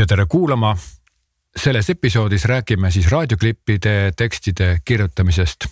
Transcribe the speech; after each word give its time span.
ja 0.00 0.06
tere 0.06 0.24
kuulama 0.24 0.76
selles 1.56 1.90
episoodis 1.90 2.44
räägime 2.44 2.90
siis 2.90 3.10
raadioklippide 3.10 4.12
tekstide 4.16 4.78
kirjutamisest, 4.84 5.66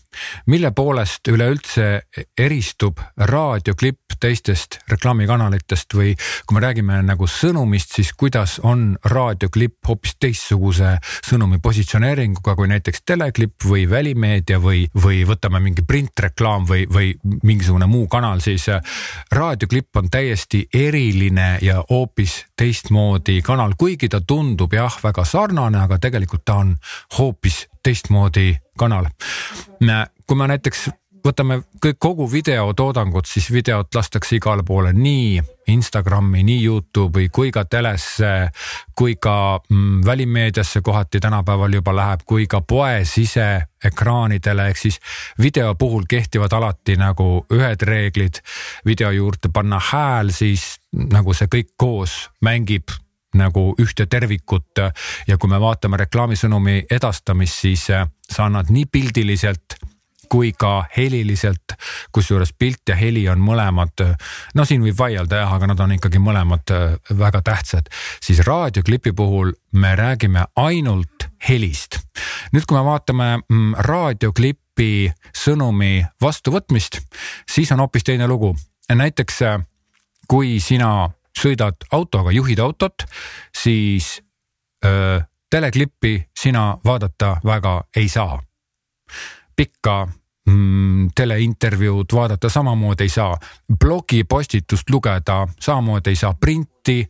mille 0.47 0.71
poolest 0.71 1.29
üleüldse 1.29 2.03
eristub 2.39 2.99
raadioklipp 3.17 4.19
teistest 4.21 4.81
reklaamikanalitest 4.91 5.95
või 5.95 6.17
kui 6.47 6.57
me 6.57 6.63
räägime 6.65 6.99
nagu 7.07 7.29
sõnumist, 7.31 7.95
siis 7.95 8.11
kuidas 8.19 8.57
on 8.67 8.97
raadioklipp 9.05 9.87
hoopis 9.89 10.17
teistsuguse 10.19 10.97
sõnumi 11.29 11.61
positsioneeringuga 11.63 12.57
kui 12.59 12.69
näiteks 12.73 13.05
teleklipp 13.07 13.63
või 13.71 13.87
välimeedia 13.91 14.59
või, 14.59 14.89
või 15.05 15.23
võtame 15.29 15.63
mingi 15.63 15.87
printreklaam 15.87 16.67
või, 16.67 16.89
või 16.91 17.15
mingisugune 17.43 17.87
muu 17.87 18.09
kanal, 18.11 18.43
siis 18.43 18.67
raadioklipp 19.31 20.03
on 20.03 20.11
täiesti 20.11 20.65
eriline 20.75 21.59
ja 21.63 21.79
hoopis 21.91 22.41
teistmoodi 22.59 23.39
kanal, 23.47 23.79
kuigi 23.79 24.11
ta 24.11 24.21
tundub 24.21 24.75
jah, 24.75 24.99
väga 25.03 25.25
sarnane 25.25 25.68
sarnane, 25.69 25.85
aga 25.85 25.99
tegelikult 25.99 26.45
ta 26.45 26.61
on 26.63 26.77
hoopis 27.19 27.67
teistmoodi 27.83 28.59
kanal. 28.79 29.09
kui 30.27 30.37
me 30.37 30.47
näiteks 30.47 30.89
võtame 31.25 31.63
kõik 31.83 31.99
kogu 31.99 32.27
videotoodangut, 32.31 33.27
siis 33.27 33.51
videot 33.51 33.95
lastakse 33.95 34.37
igale 34.37 34.63
poole 34.63 34.93
nii 34.93 35.41
Instagrami, 35.69 36.43
nii 36.43 36.65
Youtube'i 36.65 37.29
kui 37.29 37.51
ka 37.53 37.65
telesse, 37.65 38.51
kui 38.97 39.17
ka 39.17 39.61
mm, 39.69 40.05
välimeediasse 40.05 40.81
kohati 40.81 41.21
tänapäeval 41.21 41.75
juba 41.75 41.93
läheb, 41.97 42.23
kui 42.25 42.47
ka 42.47 42.61
poe 42.61 43.05
siseekraanidele, 43.05 44.69
ehk 44.69 44.77
siis 44.77 45.01
video 45.41 45.75
puhul 45.75 46.07
kehtivad 46.09 46.53
alati 46.53 46.97
nagu 46.97 47.45
ühed 47.53 47.83
reeglid. 47.83 48.41
video 48.87 49.11
juurde 49.11 49.49
panna 49.53 49.81
hääl, 49.91 50.33
siis 50.33 50.79
nagu 50.93 51.35
see 51.35 51.49
kõik 51.53 51.75
koos 51.77 52.31
mängib 52.41 52.89
nagu 53.37 53.75
ühte 53.81 54.07
tervikut 54.07 54.81
ja 55.29 55.37
kui 55.39 55.51
me 55.51 55.61
vaatame 55.61 56.01
reklaamisõnumi 56.01 56.87
edastamist, 56.91 57.61
siis 57.67 57.91
äh, 57.91 58.09
sa 58.31 58.49
annad 58.49 58.73
nii 58.73 58.87
pildiliselt 58.93 59.79
kui 60.29 60.53
ka 60.53 60.85
heliliselt, 60.97 61.75
kusjuures 62.13 62.53
pilt 62.59 62.93
ja 62.93 62.97
heli 62.97 63.25
on 63.33 63.41
mõlemad, 63.43 64.05
no 64.55 64.65
siin 64.69 64.83
võib 64.85 64.99
vaielda 64.99 65.43
jah, 65.43 65.55
aga 65.57 65.71
nad 65.73 65.81
on 65.81 65.95
ikkagi 65.97 66.21
mõlemad 66.23 66.75
äh, 66.75 67.17
väga 67.19 67.43
tähtsad. 67.43 67.89
siis 68.21 68.41
raadioklipi 68.47 69.13
puhul 69.13 69.53
me 69.73 69.95
räägime 69.97 70.45
ainult 70.57 71.29
helist. 71.49 72.01
nüüd, 72.53 72.67
kui 72.67 72.77
me 72.77 72.85
vaatame 72.85 73.39
mm, 73.49 73.75
raadioklipi 73.89 75.13
sõnumi 75.37 76.07
vastuvõtmist, 76.23 77.01
siis 77.51 77.73
on 77.73 77.81
hoopis 77.81 78.05
teine 78.05 78.29
lugu. 78.29 78.57
näiteks 78.89 79.43
äh, 79.43 79.61
kui 80.29 80.61
sina 80.61 81.11
sõidad 81.39 81.89
autoga, 81.93 82.33
juhid 82.35 82.59
autot, 82.59 83.07
siis 83.55 84.19
öö, 84.85 85.21
teleklippi 85.51 86.29
sina 86.41 86.79
vaadata 86.85 87.37
väga 87.45 87.83
ei 87.97 88.09
saa. 88.09 88.43
pikka 89.57 90.09
mm, 90.47 91.09
teleintervjuud 91.15 92.13
vaadata 92.15 92.49
samamoodi 92.49 93.03
ei 93.03 93.09
saa, 93.09 93.39
blogipostitust 93.85 94.91
lugeda 94.91 95.49
samamoodi 95.61 96.11
ei 96.11 96.17
saa, 96.17 96.35
printi, 96.41 97.09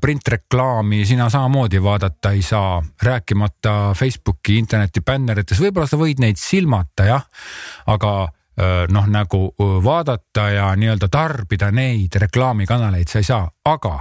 printreklaami 0.00 1.04
sina 1.06 1.28
samamoodi 1.30 1.82
vaadata 1.82 2.30
ei 2.30 2.42
saa, 2.42 2.82
rääkimata 3.02 3.92
Facebooki, 3.98 4.58
interneti 4.58 5.00
bännerites, 5.00 5.60
võib-olla 5.60 5.86
sa 5.86 6.00
võid 6.00 6.22
neid 6.24 6.40
silmata 6.40 7.04
jah, 7.04 7.28
aga 7.86 8.14
noh, 8.88 9.06
nagu 9.10 9.54
vaadata 9.58 10.48
ja 10.50 10.66
nii-öelda 10.78 11.08
tarbida 11.10 11.72
neid 11.74 12.14
reklaamikanaleid 12.22 13.10
sa 13.10 13.18
ei 13.18 13.26
saa, 13.26 13.48
aga 13.64 13.96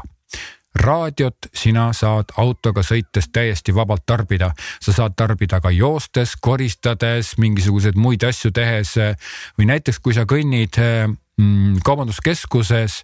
raadiot 0.76 1.50
sina 1.54 1.92
saad 1.94 2.34
autoga 2.38 2.82
sõites 2.84 3.30
täiesti 3.34 3.76
vabalt 3.76 4.06
tarbida, 4.06 4.52
sa 4.82 4.94
saad 4.94 5.16
tarbida 5.18 5.60
ka 5.62 5.72
joostes, 5.72 6.36
koristades, 6.42 7.36
mingisuguseid 7.38 7.98
muid 8.00 8.24
asju 8.26 8.52
tehes 8.52 8.96
või 9.58 9.70
näiteks 9.70 10.00
kui 10.00 10.16
sa 10.18 10.26
kõnnid 10.30 10.80
mm, 10.80 11.84
kaubanduskeskuses 11.86 13.04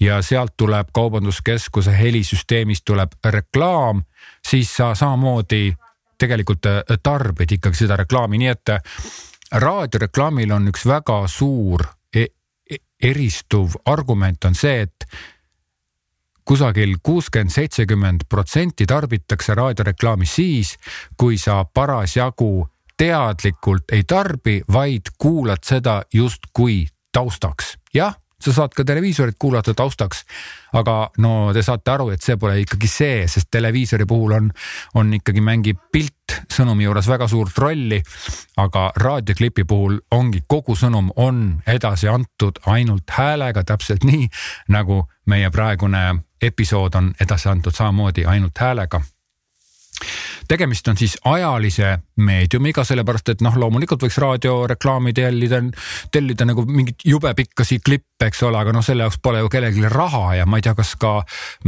ja 0.00 0.20
sealt 0.22 0.56
tuleb 0.56 0.90
kaubanduskeskuse 0.94 1.94
helisüsteemist 1.98 2.84
tuleb 2.84 3.14
reklaam, 3.24 4.02
siis 4.46 4.74
sa 4.76 4.94
samamoodi 4.98 5.70
tegelikult 6.18 6.66
tarbid 7.02 7.56
ikkagi 7.58 7.84
seda 7.84 7.96
reklaami, 8.02 8.42
nii 8.42 8.50
et 8.50 8.74
raadioreklaamil 9.54 10.52
on 10.52 10.68
üks 10.72 10.86
väga 10.86 11.24
suur 11.30 11.84
e 12.14 12.26
e 12.70 12.76
eristuv 13.02 13.76
argument 13.84 14.44
on 14.44 14.54
see, 14.54 14.82
et 14.82 15.06
kusagil 16.44 16.96
kuuskümmend, 17.02 17.52
seitsekümmend 17.52 18.26
protsenti 18.28 18.86
tarbitakse 18.86 19.54
raadioreklaami 19.54 20.26
siis, 20.26 20.74
kui 21.16 21.38
sa 21.38 21.64
parasjagu 21.64 22.66
teadlikult 22.96 23.92
ei 23.92 24.04
tarbi, 24.04 24.60
vaid 24.72 25.14
kuulad 25.18 25.64
seda 25.64 26.02
justkui 26.12 26.86
taustaks. 27.12 27.78
jah, 27.94 28.14
sa 28.44 28.52
saad 28.52 28.74
ka 28.76 28.84
televiisorit 28.84 29.36
kuulata 29.38 29.74
taustaks. 29.74 30.24
aga 30.74 31.10
no 31.18 31.52
te 31.54 31.62
saate 31.62 31.90
aru, 31.90 32.08
et 32.10 32.22
see 32.22 32.36
pole 32.36 32.58
ikkagi 32.60 32.88
see, 32.90 33.26
sest 33.30 33.48
televiisori 33.50 34.06
puhul 34.10 34.34
on, 34.34 34.50
on 34.94 35.14
ikkagi 35.14 35.40
mängib 35.40 35.78
pilt 35.92 36.34
sõnumi 36.50 36.84
juures 36.84 37.08
väga 37.08 37.28
suurt 37.28 37.58
rolli. 37.58 38.02
aga 38.56 38.90
raadioklipi 38.96 39.64
puhul 39.64 39.98
ongi 40.10 40.42
kogu 40.48 40.76
sõnum 40.76 41.10
on 41.16 41.62
edasi 41.66 42.08
antud 42.08 42.60
ainult 42.66 43.10
häälega, 43.10 43.64
täpselt 43.64 44.04
nii 44.04 44.28
nagu 44.68 45.04
meie 45.26 45.50
praegune 45.50 46.04
episood 46.42 46.94
on 46.94 47.12
edasi 47.20 47.48
antud 47.48 47.72
samamoodi 47.72 48.26
ainult 48.28 48.58
häälega 48.60 49.00
tegemist 50.48 50.88
on 50.88 50.98
siis 51.00 51.16
ajalise 51.24 51.98
meediumiga, 52.16 52.84
sellepärast 52.84 53.34
et 53.34 53.44
noh, 53.44 53.56
loomulikult 53.58 54.02
võiks 54.04 54.18
raadioreklaami 54.22 55.14
tellida, 55.16 55.60
tellida 56.12 56.48
nagu 56.48 56.66
mingit 56.68 57.04
jube 57.04 57.34
pikkasi 57.34 57.80
klippe, 57.84 58.28
eks 58.28 58.42
ole, 58.48 58.60
aga 58.60 58.74
noh, 58.74 58.84
selle 58.84 59.06
jaoks 59.06 59.20
pole 59.22 59.42
ju 59.44 59.52
kellelgi 59.52 59.88
raha 59.92 60.34
ja 60.40 60.46
ma 60.46 60.60
ei 60.60 60.66
tea, 60.66 60.74
kas 60.78 60.94
ka 61.00 61.16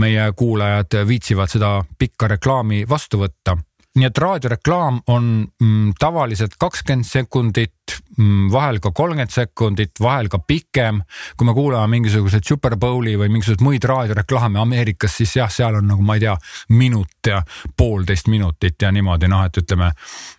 meie 0.03 0.31
kuulajad 0.37 1.01
viitsivad 1.09 1.53
seda 1.53 1.79
pikka 1.99 2.31
reklaami 2.37 2.85
vastu 2.89 3.23
võtta 3.25 3.57
nii 3.97 4.09
et 4.09 4.19
raadioreklaam 4.21 5.01
on 5.13 5.29
mm, 5.63 5.93
tavaliselt 6.01 6.57
kakskümmend 6.61 7.07
sekundit 7.09 7.97
mm,, 8.19 8.49
vahel 8.53 8.81
ka 8.85 8.93
kolmkümmend 8.97 9.33
sekundit, 9.33 9.95
vahel 10.01 10.29
ka 10.33 10.39
pikem. 10.39 11.03
kui 11.37 11.49
me 11.49 11.55
kuulame 11.57 11.97
mingisuguseid 11.97 12.45
Super 12.49 12.77
Bowli 12.77 13.17
või 13.17 13.31
mingisuguseid 13.33 13.65
muid 13.65 13.85
raadioreklaame 13.89 14.61
Ameerikas, 14.61 15.17
siis 15.17 15.37
jah, 15.37 15.51
seal 15.53 15.81
on 15.81 15.89
nagu 15.89 16.03
ma 16.03 16.19
ei 16.19 16.27
tea, 16.27 16.37
minut 16.69 17.31
ja 17.31 17.43
poolteist 17.77 18.29
minutit 18.29 18.83
ja 18.83 18.93
niimoodi 18.93 19.31
noh, 19.33 19.47
et 19.47 19.63
ütleme, 19.63 19.93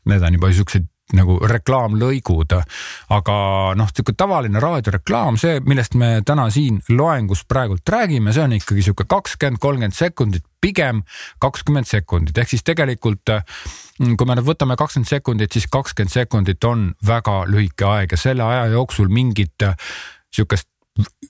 need 0.06 0.24
on 0.24 0.40
juba 0.40 0.54
siuksed 0.54 0.88
nagu 1.16 1.38
reklaamlõigud. 1.48 2.56
aga 3.16 3.36
noh, 3.80 3.92
sihuke 3.94 4.14
tavaline 4.18 4.60
raadioreklaam, 4.60 5.38
see, 5.40 5.62
millest 5.64 5.96
me 5.96 6.22
täna 6.26 6.50
siin 6.52 6.82
loengus 6.90 7.46
praegult 7.48 7.88
räägime, 7.90 8.34
see 8.34 8.44
on 8.44 8.58
ikkagi 8.58 8.84
sihuke 8.84 9.08
kakskümmend, 9.08 9.62
kolmkümmend 9.64 9.96
sekundit, 9.96 10.44
pigem 10.62 11.04
kakskümmend 11.40 11.88
sekundit, 11.88 12.38
ehk 12.38 12.52
siis 12.52 12.66
tegelikult 12.68 13.32
kui 13.98 14.28
me 14.28 14.36
nüüd 14.36 14.46
võtame 14.46 14.76
kakskümmend 14.78 15.10
sekundit, 15.10 15.54
siis 15.54 15.70
kakskümmend 15.72 16.14
sekundit 16.14 16.64
on 16.68 16.90
väga 17.08 17.44
lühike 17.48 17.88
aeg 17.88 18.12
ja 18.12 18.20
selle 18.20 18.44
aja 18.44 18.68
jooksul 18.76 19.08
mingit 19.08 19.64
sihukest 20.34 20.68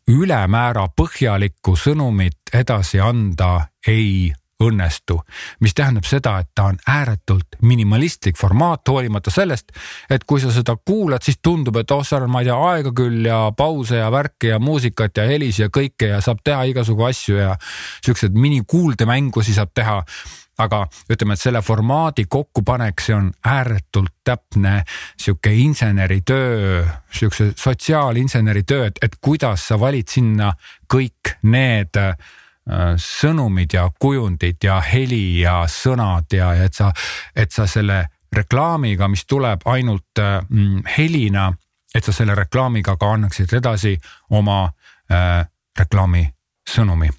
ülemäära 0.07 0.87
põhjalikku 0.95 1.75
sõnumit 1.79 2.53
edasi 2.55 3.01
anda 3.03 3.67
ei 3.87 4.31
õnnestu, 4.63 5.19
mis 5.61 5.75
tähendab 5.77 6.05
seda, 6.09 6.37
et 6.41 6.49
ta 6.55 6.69
on 6.71 6.79
ääretult 6.89 7.59
minimalistlik 7.61 8.37
formaat, 8.37 8.87
hoolimata 8.89 9.31
sellest, 9.33 9.69
et 10.09 10.25
kui 10.25 10.41
sa 10.41 10.51
seda 10.53 10.77
kuulad, 10.85 11.21
siis 11.25 11.37
tundub, 11.43 11.77
et 11.77 11.93
oh, 11.93 12.01
seal 12.05 12.25
on, 12.25 12.33
ma 12.33 12.41
ei 12.41 12.49
tea, 12.49 12.57
aega 12.71 12.93
küll 12.97 13.27
ja 13.29 13.43
pause 13.57 14.01
ja 14.01 14.09
värki 14.13 14.51
ja 14.53 14.59
muusikat 14.59 15.21
ja 15.21 15.27
helisi 15.29 15.65
ja 15.65 15.69
kõike 15.73 16.09
ja 16.15 16.23
saab 16.25 16.41
teha 16.43 16.65
igasugu 16.71 17.05
asju 17.05 17.37
ja 17.37 17.53
siukseid 18.01 18.37
minikuuldemängusi 18.37 19.53
saab 19.57 19.73
teha. 19.77 20.01
Aga 20.57 20.87
ütleme, 21.13 21.35
et 21.37 21.41
selle 21.43 21.59
formaadi 21.61 22.23
kokkupanek, 22.25 23.01
see 23.05 23.13
on 23.13 23.27
ääretult 23.45 24.15
täpne 24.25 24.79
sihuke 25.13 25.51
inseneritöö, 25.53 26.79
siukse 27.13 27.51
sotsiaalinseneri 27.53 28.63
töö, 28.65 28.87
et, 28.89 28.97
et 29.05 29.19
kuidas 29.21 29.67
sa 29.69 29.77
valid 29.77 30.09
sinna 30.09 30.49
kõik 30.89 31.37
need 31.45 32.01
Äh, 32.07 32.15
sõnumid 32.99 33.73
ja 33.73 33.87
kujundid 33.99 34.63
ja 34.63 34.81
heli 34.83 35.39
ja 35.39 35.61
sõnad 35.71 36.33
ja, 36.35 36.53
ja 36.53 36.67
et 36.67 36.75
sa, 36.75 36.91
et 37.35 37.51
sa 37.51 37.67
selle 37.67 38.05
reklaamiga, 38.35 39.07
mis 39.07 39.25
tuleb 39.25 39.63
ainult 39.65 40.19
äh, 40.19 40.41
mm, 40.49 40.83
helina, 40.97 41.51
et 41.95 42.03
sa 42.03 42.13
selle 42.13 42.35
reklaamiga 42.35 42.97
ka 42.99 43.13
annaksid 43.15 43.53
edasi 43.59 43.95
oma 44.29 44.65
äh, 45.11 45.45
reklaami 45.79 46.25
sõnumi 46.67 47.09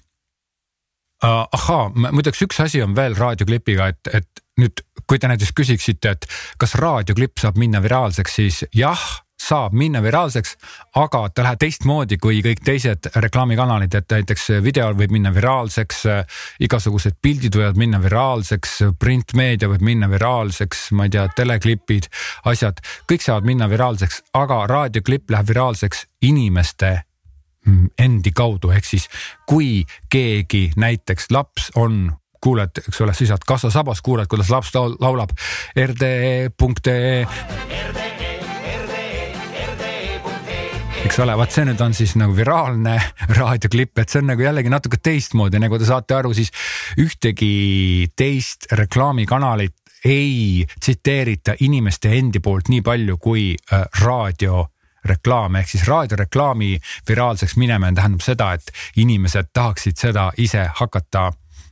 uh,. 1.23 1.47
ahaa, 1.51 1.89
muideks 2.11 2.45
üks 2.45 2.61
asi 2.63 2.83
on 2.83 2.95
veel 2.95 3.17
raadioklipiga, 3.17 3.87
et, 3.87 4.11
et 4.13 4.43
nüüd, 4.59 4.83
kui 5.07 5.19
te 5.19 5.31
näiteks 5.31 5.55
küsiksite, 5.55 6.13
et 6.15 6.29
kas 6.61 6.75
raadioklipp 6.79 7.41
saab 7.41 7.57
minna 7.57 7.81
viraalseks, 7.83 8.35
siis 8.41 8.63
jah 8.75 9.01
saab 9.49 9.73
minna 9.77 10.01
viraalseks, 10.03 10.55
aga 10.99 11.23
ta 11.33 11.45
läheb 11.45 11.61
teistmoodi 11.63 12.19
kui 12.21 12.41
kõik 12.45 12.61
teised 12.65 13.09
reklaamikanalid, 13.15 13.95
et 13.97 14.15
näiteks 14.17 14.49
videol 14.65 14.97
võib 14.99 15.13
minna 15.15 15.31
viraalseks, 15.35 16.03
igasugused 16.65 17.17
pildid 17.21 17.57
võivad 17.57 17.79
minna 17.79 18.01
viraalseks, 18.03 18.79
printmeedia 18.99 19.71
võib 19.71 19.85
minna 19.85 20.09
viraalseks, 20.11 20.89
ma 20.97 21.07
ei 21.07 21.15
tea, 21.15 21.25
teleklipid, 21.35 22.09
asjad, 22.51 22.81
kõik 23.09 23.25
saavad 23.25 23.49
minna 23.49 23.69
viraalseks, 23.71 24.23
aga 24.37 24.63
raadioklipp 24.69 25.33
läheb 25.33 25.51
viraalseks 25.53 26.05
inimeste 26.29 26.93
mm, 27.65 27.91
endi 28.05 28.33
kaudu, 28.35 28.73
ehk 28.75 28.85
siis 28.85 29.09
kui 29.49 29.83
keegi 30.13 30.69
näiteks 30.77 31.31
laps 31.33 31.71
on 31.79 32.09
kuuled, 32.43 32.83
eks 32.87 33.01
ole, 33.03 33.13
seisad 33.17 33.43
kassasabas, 33.47 34.01
kuuled, 34.05 34.29
kuidas 34.31 34.51
laps 34.53 34.71
laulab 34.75 35.35
rde.ee. 35.75 37.27
eks 41.05 41.19
ole, 41.23 41.35
vaat 41.39 41.53
see 41.55 41.65
nüüd 41.67 41.81
on 41.83 41.93
siis 41.97 42.15
nagu 42.19 42.35
viraalne 42.35 42.95
raadioklipp, 43.39 44.01
et 44.01 44.11
see 44.11 44.21
on 44.23 44.31
nagu 44.33 44.43
jällegi 44.43 44.71
natuke 44.71 44.99
teistmoodi, 45.03 45.61
nagu 45.61 45.79
te 45.79 45.87
saate 45.89 46.17
aru, 46.19 46.33
siis 46.37 46.51
ühtegi 47.01 48.09
teist 48.17 48.69
reklaamikanalit 48.79 49.75
ei 50.07 50.65
tsiteerita 50.79 51.57
inimeste 51.65 52.11
endi 52.15 52.39
poolt 52.39 52.71
nii 52.71 52.83
palju 52.85 53.17
kui 53.19 53.51
äh, 53.55 53.83
raadio 54.03 54.67
reklaam. 55.09 55.57
Ehk 55.59 55.71
siis 55.71 55.83
raadioreklaami 55.87 56.71
viraalseks 57.07 57.57
minemine 57.59 57.95
tähendab 57.97 58.23
seda, 58.23 58.53
et 58.55 58.71
inimesed 58.99 59.51
tahaksid 59.55 59.99
seda 59.99 60.29
ise 60.39 60.63
hakata 60.79 61.29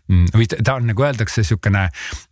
Mm, 0.07 0.29
või 0.31 0.47
ta 0.47 0.77
on 0.79 0.87
nagu 0.87 1.03
öeldakse, 1.03 1.43
sihukene 1.43 1.87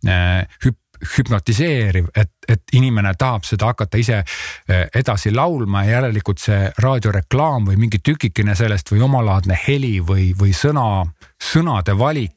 äh, 0.08 0.60
hüp-, 0.64 0.80
hüpnotiseeriv, 1.16 2.08
et, 2.16 2.32
et 2.48 2.62
inimene 2.72 3.14
tahab 3.18 3.44
seda 3.44 3.72
hakata 3.72 3.98
ise 3.98 4.18
äh, 4.22 4.86
edasi 4.94 5.32
laulma 5.34 5.84
ja 5.84 5.98
järelikult 5.98 6.42
see 6.42 6.70
raadioreklaam 6.82 7.70
või 7.70 7.80
mingi 7.86 8.00
tükikene 8.04 8.54
sellest 8.54 8.92
või 8.92 9.04
omalaadne 9.06 9.58
heli 9.66 9.98
või, 10.00 10.30
või 10.38 10.54
sõna, 10.56 11.04
sõnade 11.42 11.96
valik 11.98 12.32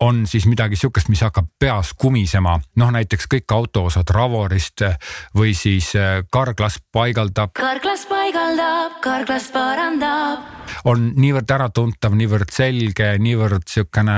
on 0.00 0.24
siis 0.26 0.46
midagi 0.48 0.76
sihukest, 0.76 1.10
mis 1.12 1.20
hakkab 1.20 1.50
peas 1.60 1.92
kumisema. 1.92 2.58
noh, 2.76 2.90
näiteks 2.90 3.28
kõik 3.34 3.52
autoosad 3.52 4.10
Ravorist 4.10 4.82
või 5.36 5.54
siis 5.54 5.92
äh, 5.96 6.22
Karglas 6.32 6.80
paigaldab. 6.92 7.52
Karglas 7.52 8.06
paigaldab, 8.06 9.00
Karglas 9.04 9.50
parandab 9.52 10.56
on 10.84 11.12
niivõrd 11.16 11.50
äratuntav, 11.50 12.14
niivõrd 12.18 12.50
selge, 12.54 13.12
niivõrd 13.22 13.66
sihukene 13.70 14.16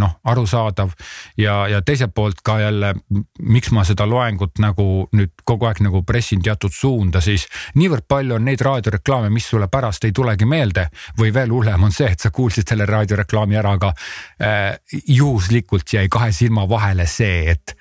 noh, 0.00 0.14
arusaadav 0.24 0.92
ja, 1.38 1.56
ja 1.70 1.82
teiselt 1.84 2.14
poolt 2.14 2.42
ka 2.44 2.58
jälle, 2.62 2.94
miks 3.38 3.72
ma 3.74 3.84
seda 3.88 4.06
loengut 4.12 4.60
nagu 4.62 4.86
nüüd 5.16 5.32
kogu 5.48 5.68
aeg 5.68 5.82
nagu 5.86 6.02
pressin 6.06 6.42
teatud 6.44 6.74
suunda, 6.74 7.22
siis 7.24 7.46
niivõrd 7.80 8.06
palju 8.08 8.36
on 8.36 8.46
neid 8.48 8.62
raadioreklaame, 8.64 9.32
mis 9.32 9.48
sulle 9.48 9.68
pärast 9.72 10.04
ei 10.08 10.12
tulegi 10.12 10.48
meelde? 10.48 10.88
Või 11.18 11.32
veel 11.34 11.54
hullem 11.54 11.88
on 11.88 11.94
see, 11.94 12.10
et 12.12 12.20
sa 12.20 12.30
kuulsid 12.34 12.68
selle 12.68 12.86
raadioreklaami 12.88 13.58
ära, 13.58 13.74
aga 13.78 13.92
äh, 13.92 15.00
juhuslikult 15.08 15.96
jäi 15.96 16.06
kahe 16.12 16.32
silma 16.36 16.68
vahele 16.68 17.08
see, 17.10 17.56
et 17.56 17.76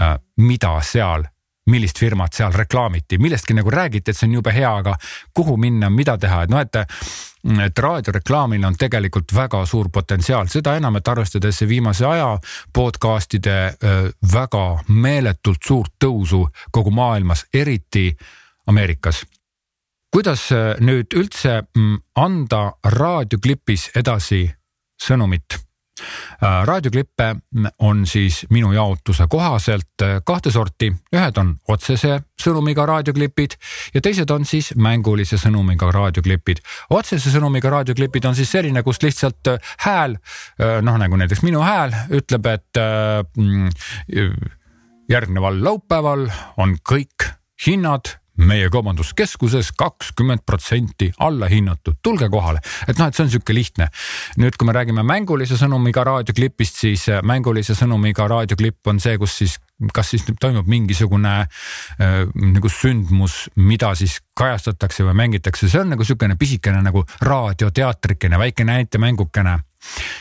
äh, 0.00 0.18
mida 0.42 0.74
seal 0.84 1.26
millist 1.66 1.98
firmat 1.98 2.34
seal 2.34 2.52
reklaamiti, 2.54 3.18
millestki 3.18 3.54
nagu 3.54 3.70
räägiti, 3.70 4.10
et 4.10 4.18
see 4.18 4.28
on 4.28 4.36
jube 4.38 4.52
hea, 4.54 4.70
aga 4.82 4.94
kuhu 5.34 5.56
minna, 5.56 5.90
mida 5.90 6.16
teha, 6.18 6.42
et 6.46 6.52
noh, 6.52 6.60
et 6.62 6.78
et 7.46 7.78
raadioreklaamil 7.78 8.64
on 8.66 8.74
tegelikult 8.74 9.30
väga 9.34 9.60
suur 9.70 9.86
potentsiaal, 9.94 10.48
seda 10.50 10.72
enam, 10.76 10.96
et 10.98 11.08
arvestades 11.08 11.60
viimase 11.68 12.06
aja 12.06 12.32
podcast'ide 12.74 13.58
väga 14.32 14.64
meeletult 14.88 15.62
suurt 15.62 15.94
tõusu 16.04 16.42
kogu 16.74 16.90
maailmas, 16.90 17.46
eriti 17.54 18.16
Ameerikas. 18.66 19.26
kuidas 20.10 20.48
nüüd 20.80 21.14
üldse 21.14 21.62
mm, 21.76 21.96
anda 22.14 22.72
raadioklipis 22.82 23.90
edasi 23.94 24.50
sõnumit? 24.98 25.65
Äh, 25.96 26.66
raadioklippe 26.68 27.36
on 27.78 28.06
siis 28.06 28.46
minu 28.50 28.72
jaotuse 28.72 29.24
kohaselt 29.28 30.02
äh, 30.02 30.18
kahte 30.24 30.50
sorti, 30.52 30.90
ühed 31.16 31.38
on 31.40 31.54
otsese 31.72 32.18
sõnumiga 32.42 32.84
raadioklipid 32.86 33.56
ja 33.94 34.02
teised 34.04 34.30
on 34.30 34.44
siis 34.44 34.74
mängulise 34.76 35.38
sõnumiga 35.40 35.88
raadioklipid. 35.96 36.60
otsese 36.90 37.32
sõnumiga 37.32 37.72
raadioklipid 37.72 38.28
on 38.28 38.36
siis 38.36 38.52
selline, 38.52 38.82
kus 38.84 39.00
lihtsalt 39.02 39.54
äh, 39.54 39.72
hääl, 39.86 40.18
noh 40.84 41.00
nagu 41.00 41.16
näiteks 41.16 41.40
minu 41.46 41.64
hääl 41.64 41.96
ütleb, 42.12 42.46
et 42.52 42.80
mm, 43.36 43.72
järgneval 45.08 45.64
laupäeval 45.64 46.28
on 46.60 46.76
kõik 46.84 47.30
hinnad 47.66 48.18
meie 48.36 48.70
kaubanduskeskuses 48.70 49.72
kakskümmend 49.78 50.44
protsenti 50.46 51.10
alla 51.18 51.48
hinnatud, 51.48 52.00
tulge 52.02 52.28
kohale. 52.32 52.60
et 52.88 52.98
noh, 52.98 53.08
et 53.08 53.14
see 53.14 53.24
on 53.24 53.30
sihuke 53.30 53.54
lihtne. 53.54 53.88
nüüd, 54.38 54.56
kui 54.58 54.66
me 54.68 54.74
räägime 54.76 55.02
mängulise 55.06 55.58
sõnumiga 55.60 56.04
raadioklipist, 56.04 56.82
siis 56.84 57.08
äh, 57.08 57.22
mängulise 57.22 57.74
sõnumiga 57.74 58.28
raadioklipp 58.28 58.92
on 58.92 59.00
see, 59.00 59.18
kus 59.18 59.38
siis 59.42 59.58
kas 59.92 60.10
siis 60.10 60.24
toimub 60.40 60.66
mingisugune 60.66 61.34
äh, 61.40 62.18
nagu 62.40 62.68
sündmus, 62.72 63.46
mida 63.56 63.92
siis 63.94 64.18
kajastatakse 64.36 65.04
või 65.04 65.16
mängitakse, 65.24 65.68
see 65.68 65.82
on 65.82 65.92
nagu 65.92 66.04
sihukene 66.04 66.36
pisikene 66.40 66.80
nagu 66.84 67.04
raadioteatrikene, 67.20 68.38
väike 68.40 68.64
näitemängukene 68.64 69.58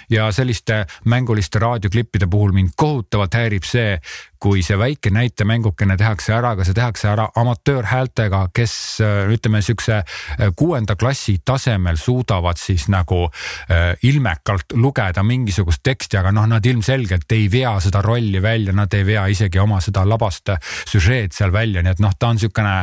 ja 0.09 0.31
selliste 0.31 0.85
mänguliste 1.05 1.59
raadioklippide 1.59 2.27
puhul 2.27 2.51
mind 2.51 2.75
kohutavalt 2.75 3.33
häirib 3.33 3.63
see, 3.65 3.97
kui 4.45 4.61
see 4.61 4.77
väike 4.77 5.09
näitemängukene 5.09 5.95
tehakse 5.97 6.35
ära, 6.35 6.51
aga 6.53 6.65
see 6.67 6.75
tehakse 6.77 7.07
ära 7.09 7.23
amatöörhäältega, 7.41 8.43
kes 8.53 8.73
äh, 9.01 9.31
ütleme 9.33 9.61
siukse 9.65 9.95
äh, 9.97 10.51
kuuenda 10.55 10.93
klassi 10.95 11.39
tasemel 11.45 11.97
suudavad 11.97 12.59
siis 12.61 12.85
nagu 12.93 13.23
äh, 13.25 13.95
ilmekalt 14.05 14.75
lugeda 14.77 15.23
mingisugust 15.25 15.81
teksti, 15.83 16.19
aga 16.19 16.33
noh, 16.35 16.45
nad 16.51 16.65
ilmselgelt 16.65 17.33
ei 17.33 17.47
vea 17.51 17.73
seda 17.81 18.03
rolli 18.05 18.41
välja, 18.41 18.75
nad 18.77 18.93
ei 18.93 19.07
vea 19.07 19.25
isegi 19.33 19.63
oma 19.63 19.79
seda 19.81 20.05
labast 20.05 20.53
süžeed 20.91 21.33
seal 21.33 21.49
välja, 21.53 21.81
nii 21.81 21.95
et 21.95 22.05
noh, 22.05 22.13
ta 22.13 22.29
on 22.29 22.43
siukene 22.45 22.75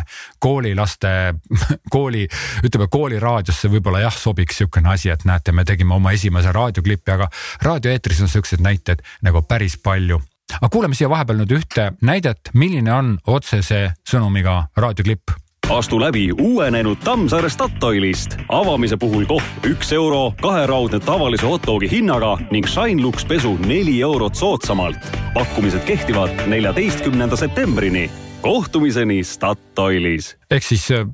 koolilaste, 0.43 1.15
kooli, 1.95 2.27
ütleme 2.67 2.91
kooliraadiosse 2.91 3.71
võib-olla 3.71 4.03
jah, 4.09 4.19
sobiks 4.19 4.65
siukene 4.65 4.97
asi, 4.97 5.15
et 5.15 5.23
näete, 5.31 5.55
me 5.55 5.63
tegime 5.69 5.95
oma 5.95 6.17
esimese 6.19 6.51
raadioklipi, 6.59 7.15
aga 7.15 7.31
raadioeetris 7.63 8.27
on 8.27 8.35
siuksed 8.35 8.67
näited 8.67 9.07
nagu 9.23 9.47
päris 9.47 9.79
palju 9.79 10.19
aga 10.59 10.69
kuulame 10.73 10.99
siia 10.99 11.11
vahepeal 11.13 11.43
nüüd 11.43 11.55
ühte 11.59 11.93
näidet, 12.03 12.53
milline 12.55 12.93
on 12.93 13.15
otsese 13.27 13.93
sõnumiga 14.09 14.67
raadioklipp 14.77 15.39
astu 15.73 16.01
läbi 16.01 16.33
uuenenud 16.33 16.97
Tammsaare 17.05 17.49
Statoilist. 17.51 18.37
avamise 18.49 18.97
puhul 18.97 19.25
kohv 19.27 19.67
üks 19.67 19.93
euro, 19.93 20.35
kaheraudne 20.43 21.01
tavalise 21.01 21.47
hot 21.47 21.67
dogi 21.67 21.91
hinnaga 21.91 22.37
ning 22.51 22.67
Shine 22.69 23.03
Lux 23.03 23.25
pesu 23.25 23.55
neli 23.67 24.01
eurot 24.01 24.35
soodsamalt. 24.35 24.99
pakkumised 25.35 25.85
kehtivad 25.85 26.47
neljateistkümnenda 26.47 27.37
septembrini. 27.37 28.11
kohtumiseni 28.41 29.25
Statoilis. 29.25 30.37
ehk 30.51 30.63
siis 30.63 30.91
äh, 30.91 31.07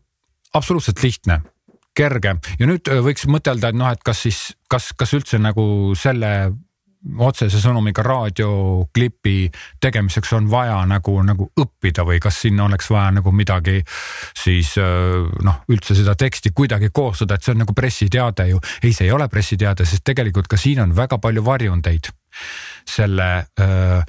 absoluutselt 0.55 1.03
lihtne 1.03 1.41
kerge 1.95 2.37
ja 2.59 2.67
nüüd 2.67 2.89
äh, 2.89 3.03
võiks 3.05 3.27
mõtelda, 3.27 3.69
et 3.69 3.79
noh, 3.79 3.91
et 3.93 4.03
kas 4.05 4.23
siis, 4.23 4.57
kas, 4.69 4.93
kas 4.97 5.15
üldse 5.15 5.39
nagu 5.39 5.95
selle 5.95 6.53
otsese 7.19 7.61
sõnumiga 7.63 8.03
raadioklipi 8.03 9.37
tegemiseks 9.81 10.33
on 10.37 10.49
vaja 10.51 10.81
nagu, 10.91 11.15
nagu 11.23 11.49
õppida 11.61 12.05
või 12.07 12.19
kas 12.23 12.41
sinna 12.43 12.67
oleks 12.67 12.91
vaja 12.91 13.13
nagu 13.19 13.33
midagi 13.33 13.79
siis 14.37 14.75
noh, 15.45 15.63
üldse 15.71 15.95
seda 15.99 16.17
teksti 16.19 16.51
kuidagi 16.55 16.91
koostada, 16.95 17.39
et 17.39 17.47
see 17.47 17.55
on 17.55 17.63
nagu 17.63 17.75
pressiteade 17.75 18.49
ju. 18.51 18.61
ei, 18.83 18.93
see 18.93 19.07
ei 19.07 19.15
ole 19.15 19.29
pressiteade, 19.29 19.87
sest 19.87 20.05
tegelikult 20.05 20.51
ka 20.51 20.59
siin 20.59 20.83
on 20.83 20.97
väga 20.97 21.19
palju 21.23 21.45
varjundeid. 21.45 22.11
selle 22.89 23.47
öö, 23.61 24.01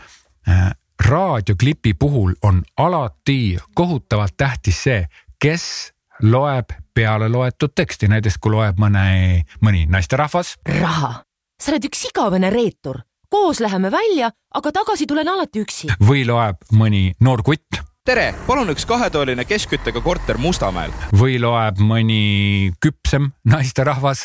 raadioklipi 1.05 1.93
puhul 1.93 2.33
on 2.41 2.63
alati 2.77 3.57
kohutavalt 3.75 4.37
tähtis 4.37 4.83
see, 4.83 5.05
kes 5.39 5.93
loeb 6.21 6.73
peale 6.93 7.29
loetud 7.29 7.71
teksti, 7.75 8.07
näiteks 8.07 8.37
kui 8.41 8.51
loeb 8.51 8.81
mõne, 8.81 9.45
mõni 9.61 9.85
naisterahvas. 9.87 10.57
raha 10.81 11.28
sa 11.59 11.73
oled 11.73 11.85
üks 11.89 12.07
igavene 12.09 12.49
reetur. 12.53 13.03
koos 13.29 13.59
läheme 13.59 13.91
välja, 13.91 14.31
aga 14.55 14.71
tagasi 14.71 15.05
tulen 15.07 15.27
alati 15.27 15.61
üksi. 15.61 15.91
või 16.01 16.25
loeb 16.25 16.65
mõni 16.73 17.13
noor 17.19 17.43
kutt 17.43 17.83
tere, 18.09 18.33
palun 18.47 18.71
üks 18.73 18.87
kahetoaline 18.89 19.45
keskküttega 19.45 20.01
korter 20.01 20.39
Mustamäel. 20.41 20.93
või 21.13 21.37
loeb 21.41 21.77
mõni 21.77 22.71
küpsem 22.81 23.29
naisterahvas. 23.45 24.23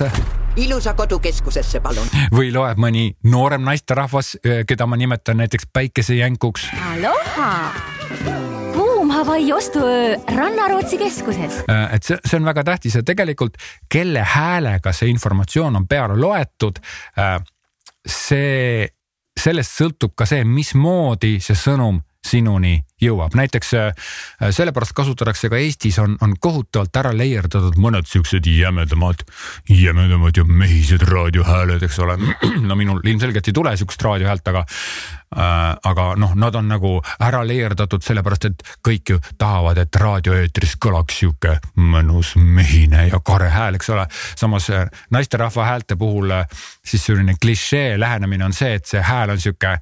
ilusa 0.57 0.95
kodukeskusesse, 0.95 1.81
palun. 1.81 2.09
või 2.33 2.53
loeb 2.55 2.79
mõni 2.79 3.11
noorem 3.25 3.64
naisterahvas, 3.67 4.37
keda 4.67 4.87
ma 4.87 4.97
nimetan 4.97 5.37
näiteks 5.37 5.69
päikesejänkuks. 5.73 6.71
Aloha 6.95 8.63
Hawaii 9.14 9.52
ostuöö 9.52 10.16
Rannarootsi 10.37 10.99
keskuses. 10.99 11.64
Äh, 11.71 11.94
et 11.94 12.02
see, 12.02 12.18
see 12.26 12.38
on 12.40 12.49
väga 12.49 12.64
tähtis 12.66 12.97
ja 12.99 13.02
tegelikult 13.06 13.61
kelle 13.92 14.25
häälega 14.26 14.90
see 14.92 15.12
informatsioon 15.12 15.76
on 15.78 15.87
peale 15.88 16.16
loetud, 16.18 16.80
äh, 17.23 17.37
see, 18.02 18.88
sellest 19.38 19.78
sõltub 19.78 20.16
ka 20.18 20.26
see, 20.26 20.42
mismoodi 20.42 21.37
see 21.38 21.54
sõnum 21.54 22.02
sinuni 22.25 22.78
jõuab, 23.04 23.37
näiteks 23.38 23.71
äh, 23.78 24.11
sellepärast 24.50 24.97
kasutatakse 24.97 25.50
ka 25.52 25.62
Eestis 25.62 25.99
on, 26.02 26.16
on 26.25 26.35
kohutavalt 26.40 26.97
ära 26.97 27.12
leierdatud 27.14 27.76
mõned 27.78 28.09
siuksed 28.11 28.49
jämedamad, 28.50 29.23
jämedamad 29.71 30.40
ja 30.40 30.47
mehised 30.49 31.04
raadiohääled, 31.06 31.85
eks 31.87 32.00
ole. 32.02 32.16
no 32.68 32.78
minul 32.80 33.04
ilmselgelt 33.04 33.52
ei 33.52 33.56
tule 33.56 33.76
siukest 33.78 34.02
raadiohäält, 34.09 34.49
aga 34.54 34.64
aga 35.35 36.07
noh, 36.21 36.35
nad 36.38 36.55
on 36.55 36.69
nagu 36.69 36.95
ära 37.23 37.43
leierdatud 37.47 38.03
sellepärast, 38.05 38.45
et 38.50 38.62
kõik 38.87 39.14
ju 39.14 39.21
tahavad, 39.38 39.79
et 39.83 39.97
raadioeetris 40.00 40.76
kõlaks 40.83 41.21
sihuke 41.21 41.57
mõnus 41.76 42.35
mehine 42.37 43.09
ja 43.09 43.21
kare 43.25 43.49
hääl, 43.53 43.79
eks 43.79 43.91
ole. 43.95 44.07
samas 44.37 44.71
äh, 44.71 44.87
naisterahva 45.11 45.64
häälte 45.64 45.97
puhul 45.97 46.31
äh, 46.31 46.47
siis 46.85 47.07
selline 47.07 47.37
klišee 47.41 48.00
lähenemine 48.00 48.45
on 48.45 48.53
see, 48.53 48.75
et 48.79 48.87
see 48.87 49.03
hääl 49.03 49.35
on 49.35 49.41
sihuke 49.41 49.76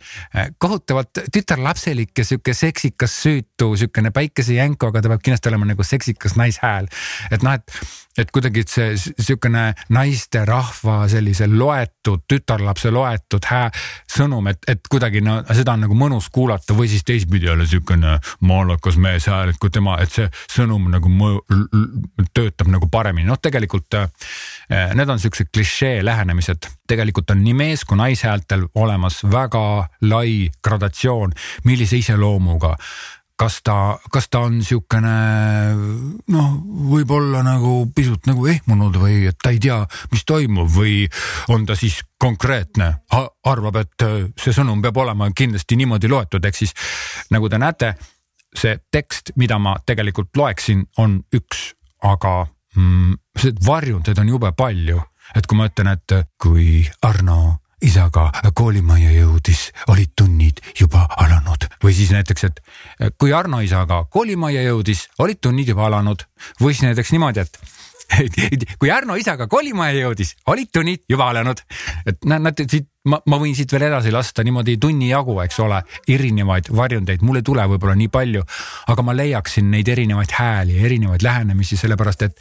kohutavalt 0.59 1.25
tütarlapselik 1.32 2.18
ja 2.18 2.25
sihuke 2.25 2.54
seksikas 2.54 3.16
süütu, 3.23 3.73
sihukene 3.76 4.11
päikesejänku, 4.11 4.87
aga 4.88 5.02
ta 5.02 5.12
peab 5.12 5.25
kindlasti 5.25 5.52
olema 5.52 5.68
nagu 5.68 5.85
seksikas 5.87 6.37
naishääl. 6.40 6.88
et 7.30 7.42
noh, 7.42 7.59
et, 7.59 7.82
et 8.19 8.31
kuidagi 8.33 8.64
see 8.69 8.97
sihukene 8.99 9.73
naisterahva 9.95 11.07
sellise 11.09 11.47
loetud, 11.49 12.25
tütarlapse 12.28 12.92
loetud 12.92 13.47
hää, 13.49 13.71
sõnum, 14.12 14.50
et, 14.52 14.61
et 14.69 14.88
kuidagi 14.90 15.23
no 15.25 15.38
seda 15.49 15.76
on 15.76 15.87
nagu 15.87 15.97
mõnus 15.97 16.28
kuulata 16.33 16.76
või 16.76 16.90
siis 16.92 17.07
teistpidi 17.09 17.49
jälle 17.49 17.66
sihukene 17.66 18.19
maalakas 18.49 18.99
mees 19.00 19.28
hääl, 19.33 19.54
et 19.54 19.61
kui 19.62 19.73
tema, 19.73 19.97
et 20.02 20.12
see 20.12 20.28
sõnum 20.52 20.90
nagu 20.92 21.12
mõju, 21.12 21.40
töötab 22.37 22.69
nagu 22.73 22.90
paremini, 22.92 23.28
noh 23.28 23.40
tegelikult 23.40 23.97
äh, 23.99 24.11
need 24.97 25.09
on 25.09 25.23
siuksed 25.23 25.52
klišee 25.54 26.04
lähenemised, 26.04 26.69
tegelikult 26.88 27.33
on 27.33 27.42
nii 27.45 27.57
mees 27.57 27.87
kui 27.88 27.97
naishäältel 28.00 28.69
olemas 28.75 29.23
väga 29.25 29.88
lai 30.04 30.50
gradatsioon, 30.64 31.33
millise 31.64 31.97
iseloomuga 32.02 32.76
kas 33.38 33.60
ta, 33.64 33.98
kas 34.12 34.28
ta 34.30 34.42
on 34.46 34.60
siukene 34.64 35.12
noh, 36.32 36.48
võib-olla 36.92 37.42
nagu 37.46 37.74
pisut 37.94 38.28
nagu 38.28 38.46
ehmunud 38.50 38.96
või 39.00 39.26
et 39.30 39.38
ta 39.42 39.52
ei 39.54 39.60
tea, 39.62 39.80
mis 40.12 40.24
toimub 40.28 40.70
või 40.72 41.06
on 41.52 41.66
ta 41.66 41.76
siis 41.78 42.00
konkreetne, 42.22 42.92
arvab, 43.50 43.80
et 43.82 44.06
see 44.38 44.54
sõnum 44.54 44.82
peab 44.82 45.00
olema 45.02 45.30
kindlasti 45.34 45.78
niimoodi 45.80 46.10
loetud, 46.12 46.44
ehk 46.44 46.60
siis 46.60 46.74
nagu 47.34 47.50
te 47.50 47.58
näete, 47.58 47.94
see 48.54 48.76
tekst, 48.92 49.32
mida 49.40 49.58
ma 49.58 49.74
tegelikult 49.86 50.36
loeksin, 50.36 50.84
on 51.02 51.18
üks, 51.34 51.72
aga 52.04 52.44
mm, 52.76 53.16
varjundeid 53.66 54.22
on 54.22 54.30
jube 54.36 54.52
palju, 54.56 55.00
et 55.34 55.48
kui 55.48 55.58
ma 55.58 55.66
ütlen, 55.70 55.94
et 55.96 56.16
kui 56.40 56.84
Arno 57.08 57.62
isaga 57.82 58.30
koolimajja 58.54 59.12
jõudis, 59.16 59.68
olid 59.92 60.12
tunnid 60.16 60.62
juba 60.78 61.06
alanud. 61.18 61.66
Või 61.82 61.94
siis 61.96 62.12
näiteks, 62.14 62.44
et 62.48 62.60
kui 63.18 63.32
Arno 63.34 63.60
isaga 63.60 64.04
koolimajja 64.10 64.62
jõudis, 64.68 65.08
olid 65.18 65.40
tunnid 65.42 65.68
juba 65.72 65.86
alanud. 65.90 66.24
Või 66.60 66.74
siis 66.74 66.86
näiteks 66.88 67.12
niimoodi, 67.14 67.46
et 67.46 67.58
kui 68.81 68.90
Arno 68.90 69.16
isaga 69.21 69.49
kolimajja 69.50 70.07
jõudis, 70.07 70.35
olid 70.52 70.73
tunnid 70.73 71.04
juba 71.11 71.31
alanud. 71.33 71.62
et 72.07 72.25
näed, 72.25 72.42
näed 72.49 72.64
siit 72.69 72.88
ma, 73.09 73.19
ma 73.26 73.38
võin 73.40 73.54
siit 73.57 73.73
veel 73.73 73.87
edasi 73.88 74.12
lasta 74.14 74.45
niimoodi 74.47 74.76
tunni 74.81 75.09
jagu, 75.11 75.35
eks 75.42 75.59
ole, 75.64 75.81
erinevaid 76.11 76.71
varjundeid, 76.76 77.25
mul 77.26 77.40
ei 77.40 77.47
tule 77.47 77.64
võib-olla 77.73 77.97
nii 77.99 78.11
palju, 78.12 78.45
aga 78.92 79.04
ma 79.07 79.16
leiaksin 79.16 79.71
neid 79.73 79.88
erinevaid 79.92 80.35
hääli, 80.38 80.78
erinevaid 80.87 81.25
lähenemisi, 81.26 81.78
sellepärast 81.81 82.26
et, 82.28 82.38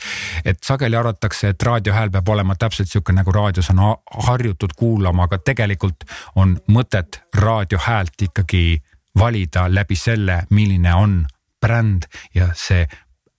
et 0.54 0.62
sageli 0.66 1.00
arvatakse, 1.00 1.54
et 1.54 1.68
raadiohääl 1.68 2.14
peab 2.14 2.30
olema 2.36 2.56
täpselt 2.60 2.92
sihuke 2.92 3.16
nagu 3.16 3.34
raadios 3.36 3.72
on 3.74 3.84
harjutud 4.28 4.76
kuulama, 4.78 5.28
aga 5.30 5.42
tegelikult 5.52 6.06
on 6.36 6.58
mõtet 6.72 7.22
raadiohäält 7.38 8.30
ikkagi 8.30 8.82
valida 9.18 9.68
läbi 9.70 9.98
selle, 10.00 10.44
milline 10.50 10.94
on 10.96 11.22
bränd 11.62 12.08
ja 12.36 12.52
see 12.58 12.86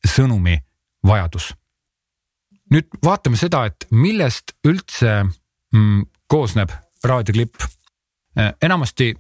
sõnumi 0.07 0.59
vajadus 1.07 1.53
nüüd 2.73 2.88
vaatame 3.05 3.37
seda, 3.37 3.67
et 3.69 3.87
millest 3.91 4.55
üldse 4.67 5.23
mm, 5.75 6.07
koosneb 6.31 6.73
raadioklipp. 7.05 7.61
Äh, 8.38 8.55
enamasti 8.62 9.12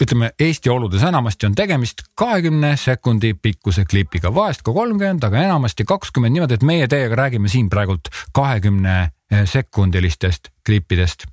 ütleme 0.00 0.30
Eesti 0.40 0.70
oludes 0.70 1.02
enamasti 1.04 1.46
on 1.46 1.54
tegemist 1.54 2.02
kahekümne 2.16 2.72
sekundi 2.80 3.34
pikkuse 3.34 3.84
klipiga, 3.84 4.32
vahest 4.34 4.62
ka 4.64 4.72
kolmkümmend, 4.72 5.24
aga 5.26 5.42
enamasti 5.44 5.84
kakskümmend 5.84 6.38
niimoodi, 6.38 6.56
et 6.56 6.64
meie 6.64 6.88
teiega 6.88 7.18
räägime 7.20 7.52
siin 7.52 7.68
praegult 7.70 8.08
kahekümne 8.32 9.10
sekundilistest 9.44 10.50
klippidest. 10.66 11.26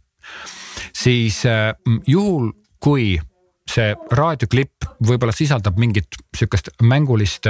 siis 0.93 1.45
äh, 1.45 1.73
juhul, 2.07 2.51
kui 2.79 3.19
see 3.67 3.91
raadioklipp 4.15 4.87
võib-olla 5.07 5.33
sisaldab 5.35 5.77
mingit 5.79 6.17
sihukest 6.35 6.71
mängulist, 6.87 7.47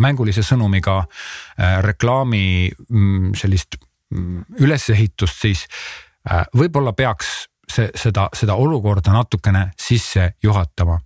mängulise 0.00 0.42
sõnumiga 0.46 1.00
äh, 1.02 1.78
reklaami 1.84 2.70
mm, 2.70 3.34
sellist 3.38 3.76
mm, 4.14 4.56
ülesehitust, 4.64 5.40
siis 5.44 5.66
äh, 6.30 6.44
võib-olla 6.56 6.94
peaks 6.96 7.32
see, 7.70 7.90
seda, 7.94 8.28
seda 8.36 8.56
olukorda 8.58 9.14
natukene 9.14 9.70
sisse 9.78 10.32
juhatama. 10.42 11.00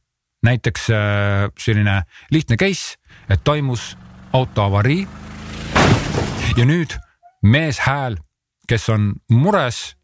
näiteks 0.44 0.90
äh, 0.90 1.48
selline 1.58 2.02
lihtne 2.30 2.56
case, 2.56 2.96
et 3.28 3.44
toimus 3.44 3.96
autoavarii. 4.32 5.06
ja 6.56 6.64
nüüd 6.64 6.96
mees 7.42 7.78
hääl, 7.78 8.16
kes 8.68 8.88
on 8.88 9.14
mures, 9.30 9.96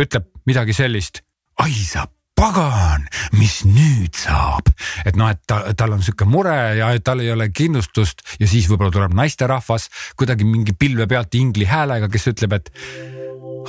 ütleb 0.00 0.26
midagi 0.46 0.72
sellist. 0.72 1.22
ai 1.58 1.72
sa 1.72 2.06
pagan, 2.42 3.04
mis 3.38 3.60
nüüd 3.68 4.16
saab, 4.18 4.66
et 5.06 5.14
noh, 5.18 5.30
et 5.30 5.38
ta, 5.46 5.60
tal 5.78 5.94
on 5.94 6.00
sihuke 6.02 6.26
mure 6.26 6.54
ja 6.74 6.88
tal 7.04 7.22
ei 7.22 7.30
ole 7.30 7.46
kindlustust 7.54 8.24
ja 8.40 8.48
siis 8.50 8.66
võib-olla 8.70 8.90
tuleb 8.94 9.14
naisterahvas 9.14 9.86
kuidagi 10.18 10.46
mingi 10.48 10.74
pilve 10.74 11.06
pealt 11.10 11.36
ingli 11.38 11.68
häälega, 11.70 12.08
kes 12.10 12.26
ütleb, 12.32 12.56
et 12.58 12.72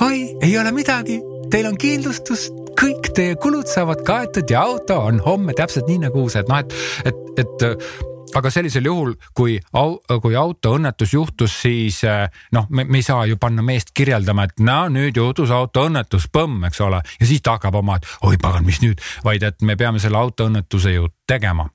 oi, 0.02 0.24
ei 0.42 0.56
ole 0.58 0.74
midagi, 0.74 1.20
teil 1.54 1.70
on 1.70 1.78
kindlustus, 1.78 2.48
kõik 2.80 3.12
teie 3.14 3.38
kulud 3.38 3.70
saavad 3.70 4.02
kaetud 4.06 4.50
ja 4.50 4.64
auto 4.66 4.98
on 5.06 5.22
homme 5.22 5.54
täpselt 5.54 5.86
nii 5.90 6.08
nagu 6.08 6.26
uus, 6.26 6.34
et 6.40 6.50
noh, 6.50 6.64
et, 6.64 6.74
et, 7.06 7.46
et 7.46 8.13
aga 8.36 8.50
sellisel 8.50 8.88
juhul, 8.88 9.14
kui 9.36 9.56
au,, 9.78 9.98
kui 10.22 10.36
autoõnnetus 10.38 11.14
juhtus, 11.14 11.54
siis 11.64 12.00
eh, 12.08 12.26
noh, 12.52 12.66
me 12.70 12.86
ei 12.94 13.02
saa 13.06 13.24
ju 13.30 13.38
panna 13.40 13.62
meest 13.62 13.94
kirjeldama, 13.96 14.48
et 14.48 14.64
no 14.64 14.84
nüüd 14.92 15.16
juhtus 15.20 15.52
autoõnnetus, 15.54 16.28
põmm, 16.32 16.66
eks 16.68 16.82
ole, 16.84 17.00
ja 17.20 17.28
siis 17.28 17.42
ta 17.44 17.58
hakkab 17.58 17.80
oma, 17.80 17.98
et 17.98 18.08
oi 18.28 18.38
pagan, 18.40 18.64
mis 18.66 18.80
nüüd, 18.84 19.02
vaid 19.24 19.44
et 19.46 19.62
me 19.62 19.78
peame 19.80 20.02
selle 20.02 20.20
autoõnnetuse 20.20 20.94
ju 20.94 21.08
tegema. 21.26 21.68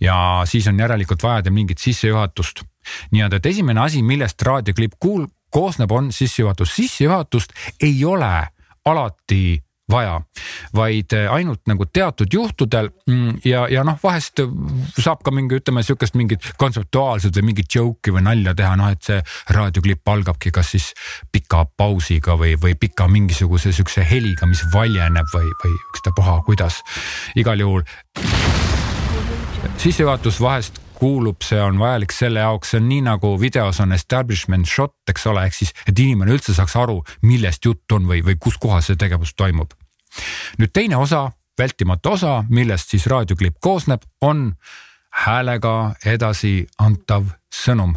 ja 0.00 0.42
siis 0.46 0.68
on 0.70 0.78
järelikult 0.78 1.22
vaja 1.22 1.42
teha 1.42 1.54
mingit 1.54 1.78
sissejuhatust. 1.78 2.62
nii-öelda, 3.10 3.36
et 3.36 3.46
esimene 3.46 3.80
asi, 3.80 4.02
millest 4.02 4.42
raadioklipp 4.42 4.94
kuul-, 5.04 5.28
koosneb, 5.50 5.90
on 5.92 6.12
sissejuhatus. 6.12 6.76
sissejuhatust 6.76 7.52
ei 7.82 8.04
ole 8.04 8.46
alati 8.84 9.62
vaja, 9.90 10.20
vaid 10.76 11.12
äh, 11.16 11.28
ainult 11.32 11.64
nagu 11.70 11.86
teatud 11.86 12.32
juhtudel 12.32 12.90
mm, 13.08 13.40
ja, 13.44 13.66
ja 13.72 13.84
noh, 13.86 13.98
vahest 14.02 14.42
saab 14.98 15.22
ka 15.24 15.32
mingi, 15.34 15.60
ütleme 15.60 15.82
sihukest 15.86 16.18
mingit 16.18 16.50
kontseptuaalset 16.60 17.36
või 17.40 17.50
mingit 17.52 17.74
joke'i 17.74 18.14
või 18.14 18.24
nalja 18.26 18.54
teha, 18.58 18.74
noh 18.78 18.92
et 18.92 19.02
see 19.08 19.20
raadioklipp 19.54 20.08
algabki 20.08 20.52
kas 20.54 20.74
siis 20.76 20.90
pika 21.32 21.64
pausiga 21.76 22.36
või, 22.40 22.56
või 22.60 22.74
pika 22.78 23.08
mingisuguse 23.08 23.72
sihukese 23.72 24.04
heliga, 24.08 24.48
mis 24.50 24.64
valjeneb 24.72 25.32
või, 25.34 25.48
või 25.64 25.78
ükstapuha 25.92 26.40
kuidas. 26.46 26.82
igal 27.36 27.60
juhul 27.60 27.86
sissejuhatus 29.78 30.40
vahest 30.40 30.80
kuulub, 30.98 31.42
see 31.46 31.60
on 31.62 31.78
vajalik 31.80 32.12
selle 32.14 32.42
jaoks, 32.42 32.72
see 32.72 32.80
on 32.82 32.88
nii 32.90 33.04
nagu 33.06 33.32
videos 33.40 33.80
on 33.84 33.94
establishment 33.96 34.68
shot, 34.68 34.96
eks 35.10 35.26
ole, 35.30 35.46
ehk 35.46 35.56
siis, 35.56 35.74
et 35.86 35.98
inimene 35.98 36.34
üldse 36.34 36.54
saaks 36.56 36.76
aru, 36.80 37.00
millest 37.22 37.64
jutt 37.64 37.96
on 37.96 38.08
või, 38.10 38.22
või 38.26 38.38
kus 38.40 38.58
kohas 38.60 38.90
see 38.90 38.98
tegevus 38.98 39.34
toimub. 39.38 39.74
nüüd 40.58 40.72
teine 40.74 40.98
osa, 40.98 41.28
vältimatu 41.58 42.16
osa, 42.16 42.34
millest 42.50 42.94
siis 42.94 43.06
raadioklipp 43.10 43.60
koosneb, 43.60 44.04
on 44.20 44.52
häälega 45.24 45.94
edasi 46.06 46.66
antav 46.78 47.32
sõnum 47.54 47.96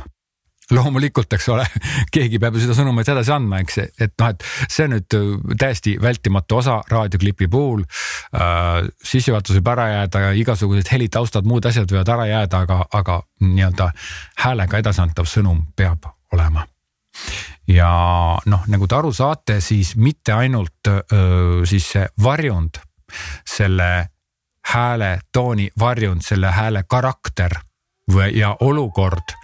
loomulikult, 0.75 1.33
eks 1.37 1.49
ole, 1.53 1.65
keegi 2.15 2.39
peab 2.41 2.57
ju 2.57 2.65
seda 2.65 2.77
sõnumit 2.77 3.11
edasi 3.11 3.33
andma, 3.35 3.61
eks, 3.63 3.77
et 3.81 4.15
noh, 4.21 4.33
et 4.33 4.45
see 4.71 4.89
nüüd 4.91 5.17
äh, 5.17 5.29
täiesti 5.61 5.95
vältimatu 6.01 6.61
osa 6.61 6.79
raadioklipi 6.91 7.49
puhul 7.51 7.83
äh,. 7.83 8.89
sissejuhatus 9.03 9.59
võib 9.59 9.71
ära 9.75 9.87
jääda 9.91 10.25
ja 10.27 10.33
igasugused 10.41 10.91
helitaustad, 10.91 11.47
muud 11.47 11.65
asjad 11.69 11.91
võivad 11.91 12.13
ära 12.15 12.27
jääda, 12.29 12.65
aga, 12.65 12.81
aga 13.01 13.21
nii-öelda 13.45 13.91
häälega 14.45 14.83
edasantav 14.83 15.29
sõnum 15.29 15.65
peab 15.75 16.09
olema 16.31 16.65
ja 17.67 17.91
noh, 18.45 18.63
nagu 18.71 18.87
te 18.87 18.97
aru 18.97 19.11
saate, 19.15 19.59
siis 19.61 19.95
mitte 19.95 20.33
ainult 20.33 20.87
öö, 20.87 21.65
siis 21.67 21.87
see 21.93 22.07
varjund, 22.23 22.81
selle 23.47 23.91
hääle 24.71 25.19
tooni 25.33 25.69
varjund, 25.79 26.23
selle 26.25 26.51
hääle 26.51 26.83
karakter 26.87 27.57
või, 28.11 28.31
ja 28.37 28.55
olukord 28.59 29.35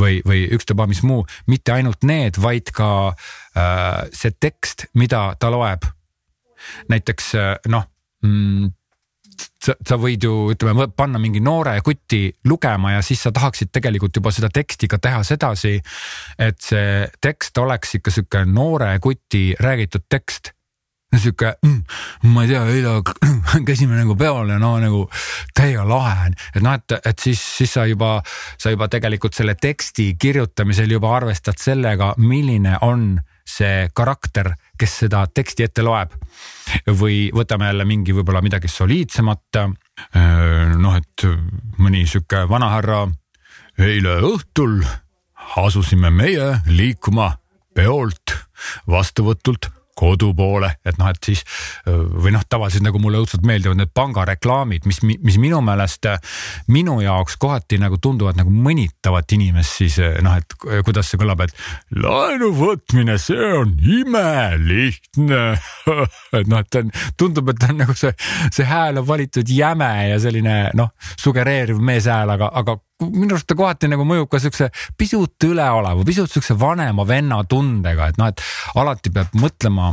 või, 0.00 0.20
või 0.26 0.46
ükstapuha 0.56 0.88
mis 0.90 1.02
muu, 1.06 1.24
mitte 1.50 1.74
ainult 1.76 2.04
need, 2.06 2.40
vaid 2.42 2.72
ka 2.76 2.90
äh, 3.12 4.06
see 4.12 4.34
tekst, 4.40 4.88
mida 4.94 5.34
ta 5.40 5.50
loeb. 5.52 5.86
näiteks 6.88 7.34
äh, 7.34 7.54
noh 7.68 7.84
mm,, 8.24 8.70
sa, 9.36 9.74
sa 9.86 9.98
võid 10.00 10.24
ju 10.24 10.32
ütleme 10.54 10.88
panna 10.96 11.20
mingi 11.22 11.40
noore 11.44 11.76
kuti 11.84 12.28
lugema 12.48 12.96
ja 12.96 13.04
siis 13.04 13.22
sa 13.26 13.32
tahaksid 13.34 13.70
tegelikult 13.74 14.16
juba 14.16 14.32
seda 14.34 14.50
teksti 14.52 14.88
ka 14.88 14.98
teha 14.98 15.22
sedasi. 15.26 15.76
et 16.38 16.60
see 16.62 17.06
tekst 17.20 17.58
oleks 17.58 17.96
ikka 17.98 18.10
sihuke 18.10 18.44
noore 18.48 18.98
kuti 19.02 19.48
räägitud 19.60 20.08
tekst 20.08 20.55
sihuke 21.22 21.54
mm,, 21.62 21.82
ma 22.32 22.44
ei 22.44 22.52
tea, 22.52 22.64
eile 22.72 22.96
käisime 23.68 23.98
nagu 23.98 24.16
peol 24.18 24.50
ja 24.54 24.58
no 24.62 24.74
nagu 24.82 25.04
täiega 25.56 25.86
lahe 25.88 26.28
on, 26.28 26.36
et 26.54 26.64
noh, 26.64 26.76
et, 26.76 26.96
et 27.12 27.24
siis, 27.28 27.40
siis 27.60 27.76
sa 27.78 27.86
juba, 27.88 28.18
sa 28.58 28.72
juba 28.74 28.88
tegelikult 28.92 29.36
selle 29.36 29.56
teksti 29.60 30.12
kirjutamisel 30.20 30.96
juba 30.96 31.14
arvestad 31.16 31.58
sellega, 31.60 32.14
milline 32.18 32.78
on 32.86 33.16
see 33.46 33.86
karakter, 33.94 34.50
kes 34.78 34.98
seda 35.04 35.22
teksti 35.30 35.68
ette 35.68 35.84
loeb. 35.86 36.14
või 36.98 37.30
võtame 37.34 37.70
jälle 37.70 37.84
mingi 37.86 38.12
võib-olla 38.12 38.42
midagi 38.42 38.68
soliidsemat. 38.68 39.60
noh, 40.76 40.96
et 40.96 41.26
mõni 41.78 42.06
sihuke 42.06 42.48
vanahärra. 42.48 43.06
eile 43.78 44.20
õhtul 44.20 44.82
asusime 45.56 46.10
meie 46.10 46.60
liikuma 46.66 47.36
peolt 47.74 48.34
vastuvõtult 48.88 49.70
kodu 49.96 50.32
poole, 50.36 50.70
et 50.84 50.98
noh, 51.00 51.08
et 51.10 51.30
siis 51.30 51.42
või 51.86 52.34
noh, 52.34 52.44
tavaliselt 52.48 52.84
nagu 52.84 53.00
mulle 53.02 53.22
õudselt 53.22 53.46
meeldivad 53.48 53.80
need 53.80 53.92
pangareklaamid, 53.96 54.86
mis, 54.88 55.00
mis 55.02 55.38
minu 55.40 55.62
meelest 55.64 56.08
minu 56.72 56.98
jaoks 57.00 57.38
kohati 57.40 57.80
nagu 57.80 57.98
tunduvad 58.02 58.38
nagu 58.38 58.52
mõnitavat 58.52 59.32
inimest 59.36 59.80
siis 59.80 59.98
noh, 60.22 60.36
et 60.36 60.56
kuidas 60.86 61.10
see 61.10 61.20
kõlab, 61.20 61.42
et 61.46 61.54
laenu 61.96 62.52
võtmine, 62.56 63.16
see 63.20 63.50
on 63.60 63.74
imelihtne. 63.80 65.44
Et 66.36 66.48
noh, 66.50 66.60
et 66.60 66.68
ta 66.70 66.82
on, 66.82 66.90
tundub, 67.16 67.48
et 67.52 67.58
ta 67.60 67.70
on 67.72 67.78
nagu 67.80 67.94
see, 67.96 68.10
see 68.52 68.66
hääl 68.66 68.98
on 69.00 69.06
valitud 69.08 69.48
jäme 69.48 69.88
ja 70.10 70.18
selline 70.20 70.56
noh, 70.76 70.90
sugereeriv 71.20 71.78
meeshääl, 71.80 72.32
aga, 72.34 72.50
aga 72.60 72.76
minu 73.04 73.34
arust 73.34 73.48
ta 73.48 73.56
kohati 73.58 73.90
nagu 73.92 74.04
mõjub 74.08 74.28
ka 74.32 74.40
siukse 74.40 74.70
pisut 74.98 75.44
üleoleva, 75.44 76.04
pisut 76.06 76.32
siukse 76.32 76.56
vanema 76.58 77.04
venna 77.08 77.42
tundega, 77.48 78.10
et 78.10 78.20
noh, 78.20 78.30
et 78.32 78.42
alati 78.80 79.12
peab 79.12 79.34
mõtlema 79.36 79.92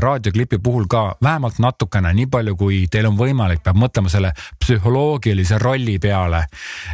raadioklipi 0.00 0.58
puhul 0.58 0.86
ka 0.90 1.16
vähemalt 1.22 1.58
natukene, 1.58 2.12
nii 2.14 2.26
palju 2.26 2.56
kui 2.58 2.80
teil 2.90 3.06
on 3.10 3.18
võimalik, 3.18 3.62
peab 3.62 3.78
mõtlema 3.78 4.10
selle 4.10 4.32
psühholoogilise 4.62 5.58
rolli 5.62 5.98
peale. 5.98 6.44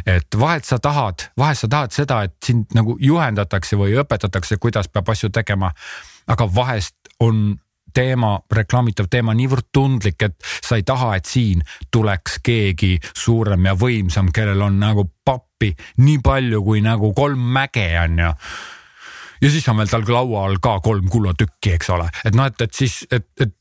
et 0.05 0.39
vahelt 0.39 0.65
sa 0.65 0.79
tahad, 0.79 1.29
vahest 1.37 1.61
sa 1.61 1.67
tahad 1.67 1.91
seda, 1.91 2.23
et 2.23 2.35
sind 2.45 2.73
nagu 2.73 2.97
juhendatakse 2.99 3.77
või 3.77 3.97
õpetatakse, 4.01 4.57
kuidas 4.57 4.87
peab 4.87 5.09
asju 5.09 5.29
tegema. 5.29 5.71
aga 6.27 6.55
vahest 6.55 6.95
on 7.19 7.57
teema, 7.93 8.39
reklaamitav 8.51 9.07
teema 9.09 9.33
niivõrd 9.33 9.67
tundlik, 9.73 10.21
et 10.21 10.35
sa 10.63 10.75
ei 10.75 10.83
taha, 10.83 11.15
et 11.15 11.25
siin 11.25 11.61
tuleks 11.91 12.39
keegi 12.43 12.99
suurem 13.13 13.65
ja 13.65 13.73
võimsam, 13.75 14.31
kellel 14.31 14.61
on 14.61 14.79
nagu 14.79 15.09
pappi 15.61 15.75
nii 16.01 16.19
palju 16.23 16.63
kui 16.65 16.81
nagu 16.81 17.13
kolm 17.13 17.39
mäge 17.53 17.87
on 18.01 18.19
ju 18.19 18.33
ja 19.41 19.49
siis 19.49 19.67
on 19.69 19.77
veel 19.77 19.89
tal 19.89 20.05
laua 20.07 20.45
all 20.45 20.59
ka 20.61 20.79
kolm 20.81 21.07
kullatükki, 21.09 21.73
eks 21.77 21.89
ole, 21.89 22.09
et 22.25 22.35
noh, 22.35 22.45
et, 22.45 22.61
et 22.61 22.73
siis, 22.73 23.01
et, 23.11 23.25
et 23.41 23.55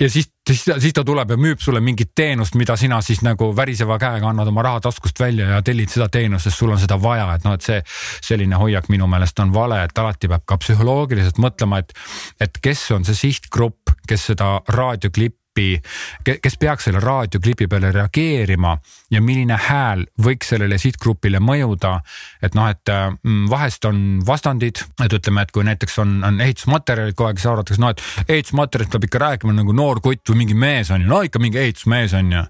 ja 0.00 0.08
siis, 0.08 0.30
siis, 0.48 0.62
siis 0.80 0.94
ta 0.96 1.04
tuleb 1.04 1.34
ja 1.34 1.36
müüb 1.36 1.60
sulle 1.60 1.82
mingit 1.84 2.14
teenust, 2.16 2.54
mida 2.56 2.76
sina 2.80 3.02
siis 3.04 3.20
nagu 3.26 3.50
väriseva 3.56 3.98
käega 4.00 4.30
annad 4.30 4.48
oma 4.48 4.64
raha 4.64 4.80
taskust 4.86 5.20
välja 5.20 5.50
ja 5.50 5.60
tellid 5.62 5.92
seda 5.92 6.08
teenust, 6.08 6.48
sest 6.48 6.62
sul 6.62 6.72
on 6.72 6.80
seda 6.80 6.96
vaja, 7.02 7.26
et 7.34 7.44
noh, 7.44 7.58
et 7.58 7.66
see 7.66 7.82
selline 8.30 8.56
hoiak 8.56 8.88
minu 8.88 9.08
meelest 9.10 9.44
on 9.44 9.52
vale, 9.52 9.82
et 9.84 10.00
alati 10.00 10.30
peab 10.32 10.46
ka 10.48 10.56
psühholoogiliselt 10.62 11.42
mõtlema, 11.44 11.82
et, 11.84 11.92
et 12.40 12.62
kes 12.64 12.86
on 12.96 13.04
see 13.04 13.26
sihtgrupp, 13.26 13.92
kes 14.08 14.30
seda 14.32 14.54
raadioklippi 14.72 15.47
klipi, 15.58 16.38
kes 16.42 16.56
peaks 16.58 16.86
selle 16.88 17.00
raadioklipi 17.00 17.66
peale 17.68 17.90
reageerima 17.92 18.76
ja 19.10 19.22
milline 19.22 19.58
hääl 19.58 20.04
võiks 20.22 20.52
sellele 20.52 20.78
sihtgrupile 20.78 21.40
mõjuda. 21.40 22.00
et 22.42 22.54
noh, 22.54 22.68
et 22.68 22.90
mm, 23.22 23.48
vahest 23.50 23.84
on 23.84 24.20
vastandid, 24.26 24.82
et 25.04 25.12
ütleme, 25.12 25.42
et 25.42 25.50
kui 25.50 25.64
näiteks 25.64 25.98
on, 25.98 26.22
on 26.24 26.40
ehitusmaterjalid 26.40 27.16
kogu 27.16 27.28
aeg, 27.28 27.38
siis 27.38 27.50
arvatakse, 27.50 27.80
no 27.82 27.90
et 27.90 28.02
ehitusmaterjalist 28.28 28.92
peab 28.92 29.08
ikka 29.08 29.18
rääkima 29.24 29.56
nagu 29.56 29.72
noor 29.72 30.00
kutt 30.00 30.30
või 30.30 30.44
mingi 30.44 30.54
mees 30.54 30.92
on 30.94 31.02
ju, 31.02 31.10
no 31.10 31.22
ikka 31.26 31.42
mingi 31.42 31.58
ehitusmees 31.58 32.14
on 32.18 32.32
ju. 32.32 32.44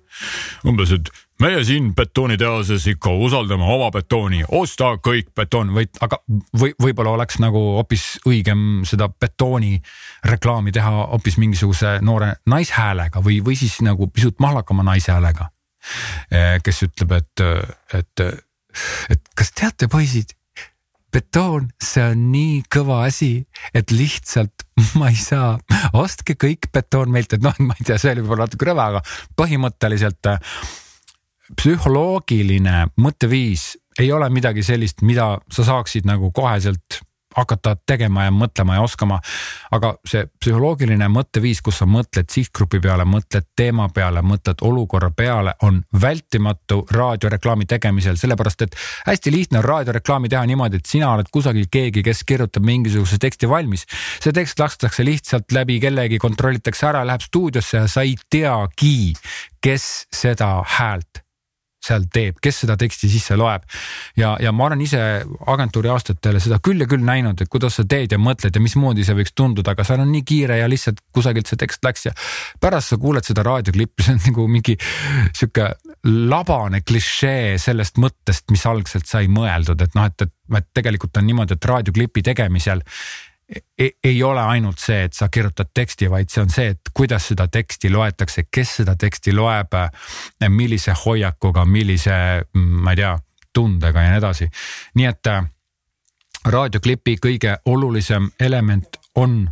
umbes, 0.69 0.93
et 0.93 1.11
meie 1.43 1.61
siin 1.65 1.93
betoonitehases 1.95 2.87
ikka 2.95 3.13
usaldame 3.15 3.67
oma 3.67 3.91
betooni, 3.95 4.43
osta 4.49 4.95
kõik 5.05 5.31
betoon 5.37 5.71
või, 5.75 5.87
aga 6.03 6.19
või 6.59 6.73
võib-olla 6.83 7.15
oleks 7.19 7.39
nagu 7.43 7.61
hoopis 7.77 8.07
õigem 8.29 8.83
seda 8.89 9.09
betooni 9.09 9.77
reklaami 10.27 10.75
teha 10.75 11.07
hoopis 11.13 11.39
mingisuguse 11.39 11.99
noore 12.03 12.35
naishäälega 12.51 13.23
või, 13.25 13.39
või 13.45 13.59
siis 13.59 13.79
nagu 13.87 14.11
pisut 14.11 14.41
mahlakama 14.43 14.87
naishäälega. 14.91 15.51
Eh, 16.35 16.59
kes 16.65 16.83
ütleb, 16.89 17.15
et, 17.21 17.45
et, 17.95 18.25
et 19.15 19.31
kas 19.39 19.53
teate, 19.55 19.87
poisid, 19.89 20.35
betoon, 21.15 21.71
see 21.81 22.03
on 22.03 22.27
nii 22.33 22.59
kõva 22.73 23.05
asi, 23.07 23.31
et 23.75 23.95
lihtsalt 23.95 24.67
ma 24.99 25.13
ei 25.13 25.17
saa, 25.17 25.55
ostke 25.97 26.35
kõik 26.35 26.69
betoon 26.75 27.15
meilt, 27.15 27.39
et 27.39 27.47
noh, 27.47 27.55
ma 27.63 27.79
ei 27.79 27.87
tea, 27.87 27.97
see 28.01 28.13
oli 28.13 28.27
võib-olla 28.27 28.49
natuke 28.49 28.69
rõve, 28.69 28.91
aga 28.91 29.03
põhimõtteliselt 29.39 30.33
psühholoogiline 31.57 32.89
mõtteviis 33.01 33.75
ei 33.99 34.13
ole 34.13 34.29
midagi 34.31 34.63
sellist, 34.63 35.03
mida 35.03 35.37
sa 35.53 35.65
saaksid 35.67 36.07
nagu 36.07 36.31
koheselt 36.35 37.01
hakata 37.39 37.77
tegema 37.87 38.25
ja 38.25 38.33
mõtlema 38.35 38.79
ja 38.79 38.83
oskama. 38.83 39.21
aga 39.71 39.93
see 40.07 40.25
psühholoogiline 40.41 41.09
mõtteviis, 41.13 41.61
kus 41.63 41.79
sa 41.83 41.87
mõtled 41.87 42.31
sihtgrupi 42.33 42.81
peale, 42.81 43.05
mõtled 43.05 43.47
teema 43.57 43.89
peale, 43.95 44.23
mõtled 44.25 44.65
olukorra 44.65 45.11
peale, 45.11 45.55
on 45.63 45.83
vältimatu 46.03 46.81
raadioreklaami 46.91 47.69
tegemisel, 47.69 48.17
sellepärast 48.17 48.63
et 48.67 48.77
hästi 49.07 49.33
lihtne 49.35 49.61
on 49.61 49.69
raadioreklaami 49.69 50.33
teha 50.33 50.47
niimoodi, 50.49 50.81
et 50.81 50.87
sina 50.89 51.13
oled 51.13 51.29
kusagil 51.33 51.69
keegi, 51.71 52.03
kes 52.03 52.25
kirjutab 52.25 52.65
mingisuguse 52.65 53.21
teksti 53.21 53.49
valmis. 53.49 53.87
see 54.21 54.33
tekst 54.33 54.59
lastakse 54.59 55.05
lihtsalt 55.05 55.53
läbi 55.53 55.79
kellegi, 55.81 56.19
kontrollitakse 56.19 56.87
ära, 56.87 57.07
läheb 57.07 57.23
stuudiosse 57.23 57.77
ja 57.77 57.87
sa 57.87 58.03
ei 58.03 58.17
teagi, 58.31 59.13
kes 59.61 60.09
seda 60.15 60.63
häält 60.79 61.28
seal 61.89 62.07
teeb, 62.13 62.39
kes 62.43 62.63
seda 62.65 62.77
teksti 62.81 63.11
sisse 63.11 63.37
loeb. 63.39 63.65
ja, 64.17 64.35
ja 64.41 64.53
ma 64.53 64.69
olen 64.69 64.83
ise 64.85 65.01
agentuuri 65.47 65.93
aastatele 65.93 66.41
seda 66.43 66.61
küll 66.65 66.85
ja 66.85 66.89
küll 66.91 67.05
näinud, 67.05 67.41
et 67.41 67.53
kuidas 67.53 67.79
sa 67.81 67.87
teed 67.89 68.13
ja 68.15 68.21
mõtled 68.23 68.55
ja 68.55 68.63
mismoodi 68.63 69.07
see 69.07 69.17
võiks 69.19 69.35
tunduda, 69.35 69.75
aga 69.75 69.87
seal 69.87 70.05
on 70.05 70.13
nii 70.13 70.25
kiire 70.29 70.61
ja 70.61 70.69
lihtsalt 70.71 71.03
kusagilt 71.15 71.51
see 71.51 71.61
tekst 71.61 71.85
läks 71.85 72.09
ja 72.09 72.15
pärast 72.61 72.95
sa 72.95 73.01
kuuled 73.01 73.27
seda 73.27 73.45
raadioklippi, 73.47 74.07
see 74.07 74.17
on 74.17 74.25
nagu 74.29 74.49
mingi 74.51 74.77
sihuke 75.33 75.73
labane 76.09 76.83
klišee 76.87 77.57
sellest 77.61 77.99
mõttest, 78.01 78.47
mis 78.55 78.65
algselt 78.69 79.09
sai 79.09 79.31
mõeldud, 79.33 79.81
et 79.83 79.97
noh, 79.99 80.07
et, 80.09 80.27
et, 80.27 80.35
et 80.61 80.69
tegelikult 80.77 81.19
on 81.19 81.27
niimoodi, 81.27 81.59
et 81.59 81.71
raadioklipi 81.73 82.23
tegemisel 82.31 82.85
ei, 83.79 83.93
ei 84.05 84.23
ole 84.23 84.41
ainult 84.41 84.79
see, 84.79 85.05
et 85.05 85.13
sa 85.13 85.29
kirjutad 85.29 85.71
teksti, 85.75 86.11
vaid 86.11 86.31
see 86.33 86.43
on 86.43 86.51
see, 86.53 86.73
et 86.75 86.91
kuidas 86.95 87.29
seda 87.31 87.49
teksti 87.49 87.91
loetakse, 87.91 88.45
kes 88.51 88.75
seda 88.83 88.97
teksti 88.97 89.33
loeb, 89.33 89.77
millise 90.49 90.95
hoiakuga, 91.05 91.65
millise, 91.65 92.19
ma 92.55 92.93
ei 92.93 93.03
tea, 93.03 93.15
tundega 93.55 94.03
ja 94.03 94.11
nii 94.13 94.19
edasi. 94.19 94.51
nii 94.95 95.07
et 95.09 95.27
äh, 95.27 95.47
raadioklipi 96.45 97.17
kõige 97.25 97.57
olulisem 97.65 98.31
element 98.41 99.01
on 99.15 99.51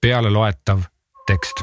pealeloetav 0.00 0.80
tekst. 1.26 1.62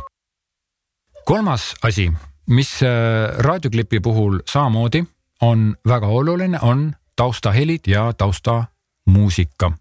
kolmas 1.25 1.73
asi, 1.83 2.11
mis 2.49 2.83
äh, 2.83 3.37
raadioklipi 3.37 3.99
puhul 3.99 4.39
samamoodi 4.45 5.03
on 5.41 5.75
väga 5.87 6.07
oluline, 6.07 6.59
on 6.61 6.95
taustahelid 7.15 7.87
ja 7.87 8.13
taustamuusika 8.13 9.71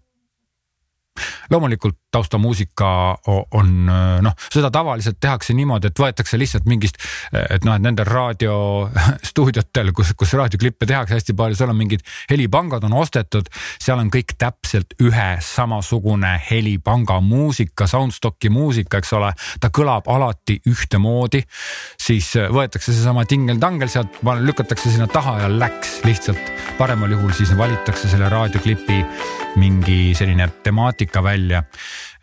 loomulikult 1.49 1.95
taustamuusika 2.11 3.17
on 3.27 3.85
noh, 4.21 4.35
seda 4.51 4.71
tavaliselt 4.71 5.19
tehakse 5.19 5.53
niimoodi, 5.55 5.91
et 5.91 5.99
võetakse 5.99 6.39
lihtsalt 6.39 6.67
mingist, 6.69 6.99
et 7.31 7.63
noh, 7.67 7.75
et 7.75 7.83
nendel 7.83 8.07
raadiostuudiotel, 8.07 9.91
kus, 9.95 10.13
kus 10.19 10.33
raadioklippe 10.39 10.87
tehakse 10.89 11.17
hästi 11.17 11.35
palju, 11.37 11.57
seal 11.59 11.71
on 11.71 11.79
mingid 11.79 12.03
helipangad 12.31 12.83
on 12.87 12.97
ostetud, 12.99 13.47
seal 13.81 14.01
on 14.01 14.11
kõik 14.13 14.35
täpselt 14.39 14.95
ühe 15.03 15.29
samasugune 15.45 16.33
helipanga 16.49 17.19
muusika, 17.23 17.87
soundstocki 17.87 18.51
muusika, 18.51 19.01
eks 19.01 19.13
ole, 19.17 19.31
ta 19.61 19.71
kõlab 19.73 20.09
alati 20.11 20.59
ühtemoodi. 20.67 21.43
siis 21.97 22.33
võetakse 22.51 22.93
seesama 22.93 23.25
tingel-tangel 23.25 23.89
sealt, 23.89 24.19
lükatakse 24.41 24.91
sinna 24.91 25.07
taha 25.07 25.39
ja 25.45 25.49
läks 25.49 26.01
lihtsalt. 26.03 26.51
paremal 26.77 27.11
juhul 27.11 27.31
siis 27.31 27.57
valitakse 27.57 28.09
selle 28.09 28.29
raadioklipi 28.29 29.05
mingi 29.55 30.13
selline 30.15 30.47
temaatika 30.63 31.23
välja 31.23 31.63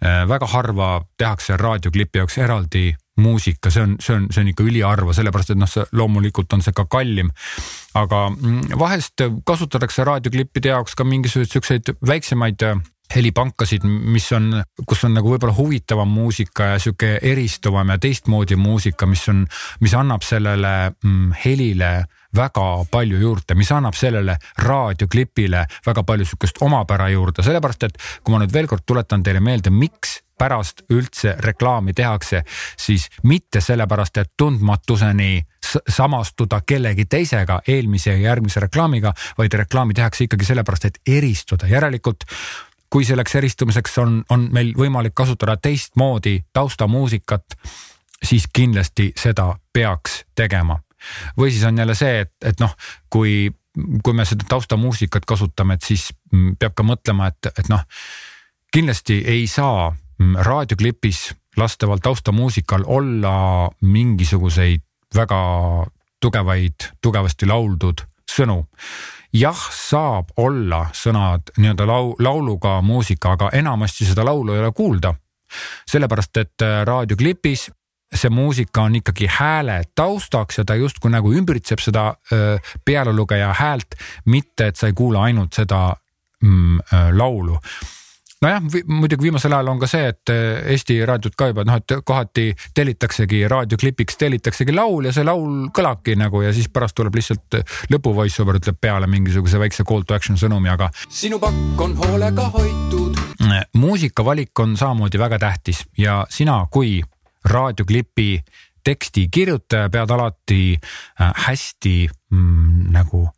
väga 0.01 0.47
harva 0.47 0.89
tehakse 1.19 1.57
raadioklipi 1.59 2.21
jaoks 2.21 2.39
eraldi 2.39 2.93
muusika, 3.19 3.71
see 3.71 3.83
on, 3.83 3.97
see 4.01 4.15
on, 4.15 4.29
see 4.31 4.45
on 4.45 4.51
ikka 4.53 4.63
üliharva, 4.63 5.15
sellepärast 5.17 5.51
et 5.55 5.59
noh, 5.59 5.71
see 5.71 5.87
loomulikult 5.99 6.55
on 6.55 6.63
see 6.63 6.75
ka 6.77 6.87
kallim. 6.91 7.33
aga 7.99 8.29
mm, 8.31 8.77
vahest 8.79 9.25
kasutatakse 9.47 10.07
raadioklippide 10.07 10.71
jaoks 10.71 10.95
ka 10.95 11.07
mingisuguseid 11.09 11.57
siukseid 11.57 11.93
väiksemaid 12.07 12.63
äh, 12.63 12.79
helipankasid, 13.14 13.85
mis 13.85 14.29
on, 14.37 14.51
kus 14.87 15.05
on 15.05 15.16
nagu 15.16 15.33
võib-olla 15.33 15.57
huvitavam 15.57 16.11
muusika 16.12 16.73
ja 16.75 16.79
sihuke 16.83 17.18
eristuvam 17.23 17.94
ja 17.94 17.99
teistmoodi 17.99 18.57
muusika, 18.61 19.09
mis 19.09 19.25
on, 19.33 19.47
mis 19.81 19.94
annab 19.97 20.27
sellele 20.27 20.75
mm, 20.90 21.33
helile 21.44 21.92
väga 22.37 22.68
palju 22.90 23.18
juurde, 23.18 23.57
mis 23.57 23.73
annab 23.73 23.97
sellele 23.97 24.37
raadioklipile 24.62 25.64
väga 25.87 26.05
palju 26.05 26.29
sihukest 26.29 26.62
omapära 26.64 27.09
juurde, 27.09 27.42
sellepärast 27.42 27.88
et 27.88 28.01
kui 28.23 28.35
ma 28.35 28.42
nüüd 28.42 28.53
veel 28.53 28.68
kord 28.68 28.85
tuletan 28.87 29.25
teile 29.25 29.40
meelde, 29.40 29.73
miks 29.73 30.18
pärast 30.38 30.85
üldse 30.94 31.35
reklaami 31.42 31.92
tehakse, 31.99 32.44
siis 32.79 33.09
mitte 33.27 33.61
sellepärast, 33.61 34.21
et 34.23 34.31
tundmatuseni 34.38 35.40
samastuda 35.90 36.61
kellegi 36.66 37.09
teisega 37.11 37.61
eelmise 37.68 38.12
ja 38.14 38.31
järgmise 38.31 38.61
reklaamiga, 38.61 39.12
vaid 39.38 39.59
reklaami 39.59 39.94
tehakse 39.99 40.29
ikkagi 40.29 40.47
sellepärast, 40.53 40.85
et 40.85 41.01
eristuda, 41.18 41.66
järelikult 41.66 42.29
kui 42.90 43.05
selleks 43.05 43.35
eristumiseks 43.35 43.98
on, 43.98 44.22
on 44.31 44.48
meil 44.53 44.72
võimalik 44.77 45.14
kasutada 45.14 45.57
teistmoodi 45.57 46.38
taustamuusikat, 46.53 47.59
siis 48.24 48.48
kindlasti 48.53 49.12
seda 49.16 49.55
peaks 49.72 50.24
tegema. 50.35 50.81
või 51.38 51.53
siis 51.53 51.64
on 51.64 51.79
jälle 51.79 51.94
see, 51.94 52.20
et, 52.20 52.33
et 52.44 52.61
noh, 52.61 52.74
kui, 53.11 53.51
kui 54.03 54.14
me 54.14 54.24
seda 54.24 54.44
taustamuusikat 54.48 55.24
kasutame, 55.24 55.74
et 55.74 55.83
siis 55.87 56.11
peab 56.59 56.74
ka 56.74 56.83
mõtlema, 56.83 57.29
et, 57.29 57.53
et 57.59 57.68
noh, 57.68 57.85
kindlasti 58.74 59.22
ei 59.27 59.46
saa 59.46 59.92
raadioklipis 60.18 61.35
lasteval 61.57 61.98
taustamuusikal 62.03 62.83
olla 62.87 63.70
mingisuguseid 63.81 64.83
väga 65.14 65.40
tugevaid, 66.20 66.90
tugevasti 67.03 67.46
lauldud 67.46 68.03
sõnu. 68.29 68.64
Jah, 69.33 69.64
saab 69.75 70.33
olla 70.37 70.87
sõnad 70.97 71.53
nii-öelda 71.57 71.87
lau, 71.88 72.14
lauluga 72.19 72.79
muusika, 72.83 73.35
aga 73.37 73.51
enamasti 73.53 74.07
seda 74.09 74.25
laulu 74.25 74.55
ei 74.55 74.62
ole 74.64 74.73
kuulda. 74.73 75.14
sellepärast, 75.88 76.37
et 76.37 76.62
äh, 76.62 76.85
raadioklipis 76.85 77.71
see 78.14 78.31
muusika 78.31 78.83
on 78.83 78.97
ikkagi 78.97 79.27
hääle 79.33 79.83
taustaks 79.95 80.59
ja 80.59 80.64
ta 80.64 80.75
justkui 80.75 81.11
nagu 81.11 81.33
ümbritseb 81.33 81.81
seda 81.81 82.09
äh, 82.33 82.73
pealolugeja 82.85 83.53
häält, 83.57 83.97
mitte 84.25 84.67
et 84.67 84.77
sa 84.77 84.87
ei 84.87 84.93
kuula 84.93 85.23
ainult 85.23 85.53
seda 85.57 85.95
mm, 86.43 86.81
äh, 86.93 87.09
laulu 87.12 87.59
nojah, 88.42 88.62
muidugi 88.87 89.29
viimasel 89.29 89.53
ajal 89.57 89.72
on 89.72 89.81
ka 89.83 89.88
see, 89.90 90.09
et 90.12 90.33
eh, 90.33 90.72
Eesti 90.74 90.98
raadiot 91.09 91.37
ka 91.38 91.51
juba 91.51 91.64
noh, 91.66 91.79
et 91.81 91.96
kohati 92.05 92.48
tellitaksegi 92.74 93.42
raadioklipiks 93.51 94.18
tellitaksegi 94.20 94.74
laul 94.77 95.09
ja 95.09 95.14
see 95.16 95.27
laul 95.27 95.68
kõlabki 95.74 96.16
nagu 96.18 96.42
ja 96.44 96.53
siis 96.57 96.70
pärast 96.72 96.96
tuleb 96.98 97.18
lihtsalt 97.18 97.61
lõpu 97.92 98.14
voice 98.14 98.42
over 98.42 98.61
ütleb 98.61 98.79
peale 98.81 99.11
mingisuguse 99.11 99.61
väikse 99.61 99.87
call 99.88 100.07
to 100.07 100.16
action 100.16 100.38
sõnumi, 100.40 100.70
aga. 100.72 100.90
sinu 101.09 101.40
pakk 101.42 101.85
on 101.85 101.96
hoolega 101.98 102.48
hoitud. 102.55 103.18
muusikavalik 103.74 104.59
on 104.61 104.77
samamoodi 104.77 105.18
väga 105.18 105.38
tähtis 105.38 105.85
ja 105.98 106.24
sina 106.31 106.61
kui 106.70 107.01
raadioklipi 107.44 108.31
teksti 108.85 109.29
kirjutaja 109.31 109.90
pead 109.90 110.11
alati 110.11 110.79
äh, 111.20 111.33
hästi 111.46 112.09
mm, 112.31 112.92
nagu 112.94 113.29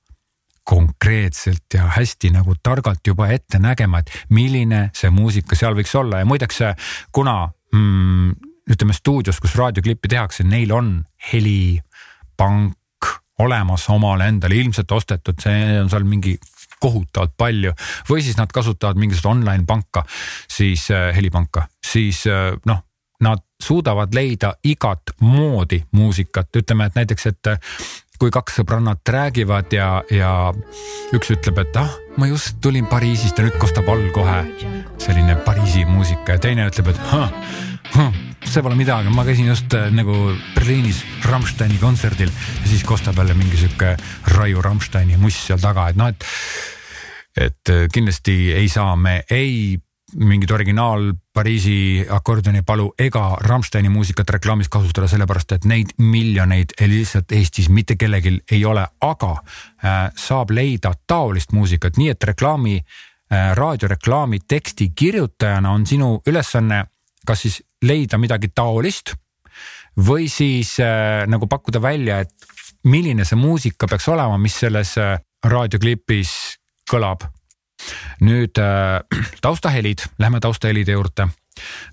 konkreetselt 0.71 1.75
ja 1.75 1.89
hästi 1.97 2.31
nagu 2.35 2.55
targalt 2.63 3.07
juba 3.07 3.27
ette 3.35 3.59
nägema, 3.59 4.01
et 4.01 4.13
milline 4.31 4.85
see 4.95 5.11
muusika 5.11 5.59
seal 5.59 5.75
võiks 5.75 5.95
olla. 5.99 6.21
Ja 6.23 6.29
muideks, 6.31 6.61
kuna 7.13 7.35
mm, 7.75 8.37
ütleme 8.71 8.95
stuudios, 8.95 9.41
kus 9.43 9.57
raadioklippi 9.59 10.13
tehakse, 10.13 10.47
neil 10.47 10.71
on 10.77 10.93
helipank 11.33 12.77
olemas 13.41 13.89
omale 13.91 14.29
endale 14.31 14.59
ilmselt 14.61 14.93
ostetud, 14.93 15.41
see 15.43 15.81
on 15.81 15.91
seal 15.91 16.07
mingi 16.07 16.37
kohutavalt 16.81 17.35
palju. 17.37 17.73
Või 18.09 18.23
siis 18.25 18.39
nad 18.39 18.53
kasutavad 18.55 19.01
mingisugust 19.01 19.29
online 19.29 19.67
panka, 19.69 20.05
siis 20.49 20.87
äh, 20.95 21.11
helipanka, 21.17 21.67
siis 21.85 22.23
äh, 22.31 22.53
noh, 22.69 22.85
nad 23.21 23.43
suudavad 23.61 24.15
leida 24.17 24.55
igat 24.65 25.17
moodi 25.21 25.83
muusikat, 25.93 26.55
ütleme, 26.63 26.87
et 26.89 26.97
näiteks, 26.97 27.27
et 27.27 27.51
kui 28.21 28.33
kaks 28.33 28.59
sõbrannat 28.61 29.09
räägivad 29.09 29.73
ja, 29.73 29.89
ja 30.13 30.31
üks 31.17 31.31
ütleb, 31.33 31.63
et 31.63 31.77
ah, 31.81 31.93
ma 32.21 32.29
just 32.29 32.59
tulin 32.61 32.89
Pariisist 32.91 33.39
ja 33.39 33.47
nüüd 33.47 33.57
kostab 33.63 33.89
all 33.89 34.11
kohe 34.13 34.43
selline 35.01 35.39
Pariisi 35.47 35.87
muusika. 35.89 36.37
Ja 36.37 36.43
teine 36.45 36.67
ütleb, 36.69 36.93
et 36.93 37.01
ah, 37.17 37.33
ah, 37.97 38.19
see 38.45 38.61
pole 38.65 38.77
midagi, 38.77 39.13
ma 39.15 39.25
käisin 39.25 39.49
just 39.49 39.73
äh, 39.79 39.89
nagu 39.95 40.35
Berliinis 40.57 41.01
Rammsteini 41.31 41.81
kontserdil 41.81 42.29
ja 42.29 42.67
siis 42.69 42.85
kostab 42.85 43.17
jälle 43.21 43.37
mingi 43.39 43.57
sihuke 43.57 43.95
Raiu 44.37 44.61
Rammsteini 44.63 45.17
muss 45.21 45.41
seal 45.47 45.63
taga, 45.63 45.89
et 45.89 46.01
noh, 46.01 46.13
et 46.13 46.29
et 47.41 47.73
äh, 47.73 47.87
kindlasti 47.93 48.53
ei 48.53 48.69
saa 48.69 48.97
me 49.01 49.23
ei 49.31 49.79
mingit 50.17 50.51
originaal 50.51 51.13
Pariisi 51.33 52.07
akordionipalu 52.11 52.95
ega 52.99 53.37
Rammsteini 53.41 53.89
muusikat 53.89 54.31
reklaamis 54.31 54.69
kasutada, 54.69 55.09
sellepärast 55.09 55.53
et 55.53 55.65
neid 55.71 55.93
miljoneid 55.99 56.75
lihtsalt 56.81 57.33
Eestis 57.33 57.69
mitte 57.69 57.97
kellelgi 57.97 58.39
ei 58.51 58.65
ole, 58.65 58.87
aga 59.01 59.31
äh, 59.33 59.99
saab 60.17 60.51
leida 60.51 60.93
taolist 61.07 61.53
muusikat, 61.53 61.97
nii 61.97 62.11
et 62.15 62.25
reklaami 62.33 62.77
äh,, 62.81 63.53
raadioreklaami 63.55 64.43
teksti 64.49 64.93
kirjutajana 64.95 65.71
on 65.71 65.87
sinu 65.87 66.17
ülesanne 66.27 66.85
kas 67.27 67.45
siis 67.47 67.61
leida 67.85 68.19
midagi 68.19 68.51
taolist 68.55 69.15
või 70.07 70.29
siis 70.33 70.77
äh, 70.81 71.27
nagu 71.29 71.49
pakkuda 71.51 71.83
välja, 71.83 72.21
et 72.25 72.33
milline 72.89 73.27
see 73.29 73.39
muusika 73.39 73.89
peaks 73.91 74.09
olema, 74.09 74.39
mis 74.39 74.57
selles 74.63 74.97
äh, 75.01 75.19
raadioklipis 75.45 76.33
kõlab 76.91 77.27
nüüd 78.21 78.59
äh, 78.59 79.01
taustahelid, 79.45 80.05
lähme 80.19 80.41
taustahelide 80.41 80.93
juurde. 80.93 81.29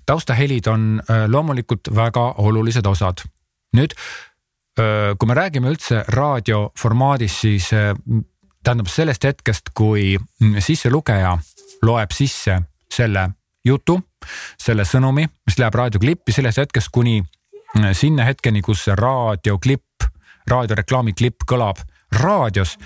taustahelid 0.06 0.66
on 0.66 1.02
äh, 1.10 1.28
loomulikult 1.28 1.88
väga 1.94 2.32
olulised 2.38 2.86
osad. 2.86 3.24
nüüd 3.76 3.94
äh, 4.78 5.16
kui 5.18 5.28
me 5.28 5.34
räägime 5.34 5.70
üldse 5.70 6.04
raadioformaadis, 6.08 7.40
siis 7.40 7.70
tähendab 8.64 8.88
sellest 8.88 9.24
hetkest, 9.24 9.70
kui 9.74 10.18
mm, 10.18 10.60
sisselugeja 10.60 11.38
loeb 11.82 12.12
sisse 12.12 12.60
selle 12.92 13.30
jutu, 13.64 13.98
selle 14.58 14.84
sõnumi, 14.84 15.26
mis 15.46 15.58
läheb 15.58 15.74
raadioklippi 15.74 16.32
sellest 16.32 16.58
hetkest 16.58 16.88
kuni 16.92 17.22
sinna 17.92 18.24
hetkeni, 18.24 18.62
kus 18.64 18.86
raadioklipp, 18.96 20.06
raadioreklaami 20.48 21.12
klipp 21.12 21.44
kõlab 21.46 21.82
raadios, 22.12 22.78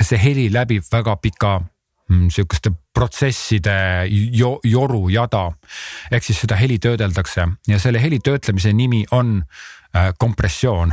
see 0.00 0.18
heli 0.18 0.48
läbib 0.52 0.82
väga 0.92 1.16
pika 1.22 1.60
sihukeste 2.08 2.70
protsesside 2.94 3.76
jo, 4.32 4.58
joru 4.64 5.08
jada. 5.08 5.52
ehk 6.10 6.24
siis 6.24 6.40
seda 6.44 6.56
heli 6.56 6.78
töödeldakse 6.78 7.48
ja 7.68 7.78
selle 7.78 8.02
heli 8.02 8.18
töötlemise 8.20 8.72
nimi 8.72 9.04
on 9.10 9.40
äh, 9.96 10.12
kompressioon 10.18 10.92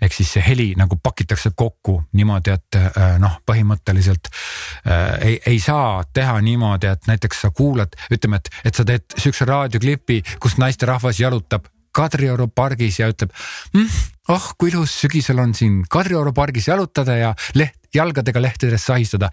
ehk 0.00 0.14
siis 0.14 0.32
see 0.34 0.42
heli 0.44 0.68
nagu 0.78 0.98
pakitakse 1.02 1.52
kokku 1.56 2.00
niimoodi, 2.12 2.54
et 2.56 2.78
äh, 2.78 3.18
noh, 3.22 3.38
põhimõtteliselt 3.46 4.30
äh, 4.30 5.18
ei, 5.20 5.36
ei 5.46 5.60
saa 5.62 6.02
teha 6.12 6.40
niimoodi, 6.42 6.90
et 6.90 7.06
näiteks 7.10 7.44
sa 7.46 7.52
kuulad, 7.54 7.94
ütleme, 8.10 8.40
et, 8.40 8.50
et 8.64 8.74
sa 8.74 8.84
teed 8.84 9.06
siukse 9.18 9.46
raadioklipi, 9.48 10.22
kus 10.42 10.58
naisterahvas 10.58 11.20
jalutab 11.20 11.70
Kadrioru 11.92 12.48
pargis 12.54 13.00
ja 13.00 13.08
ütleb 13.10 13.32
mm,. 13.74 14.00
oh 14.28 14.52
kui 14.58 14.70
ilus 14.70 14.94
sügisel 15.02 15.38
on 15.42 15.54
siin 15.54 15.82
Kadrioru 15.90 16.32
pargis 16.32 16.68
jalutada 16.68 17.16
ja 17.16 17.34
leht, 17.54 17.76
jalgadega 17.94 18.42
lehtedest 18.42 18.86
sahistada. 18.86 19.30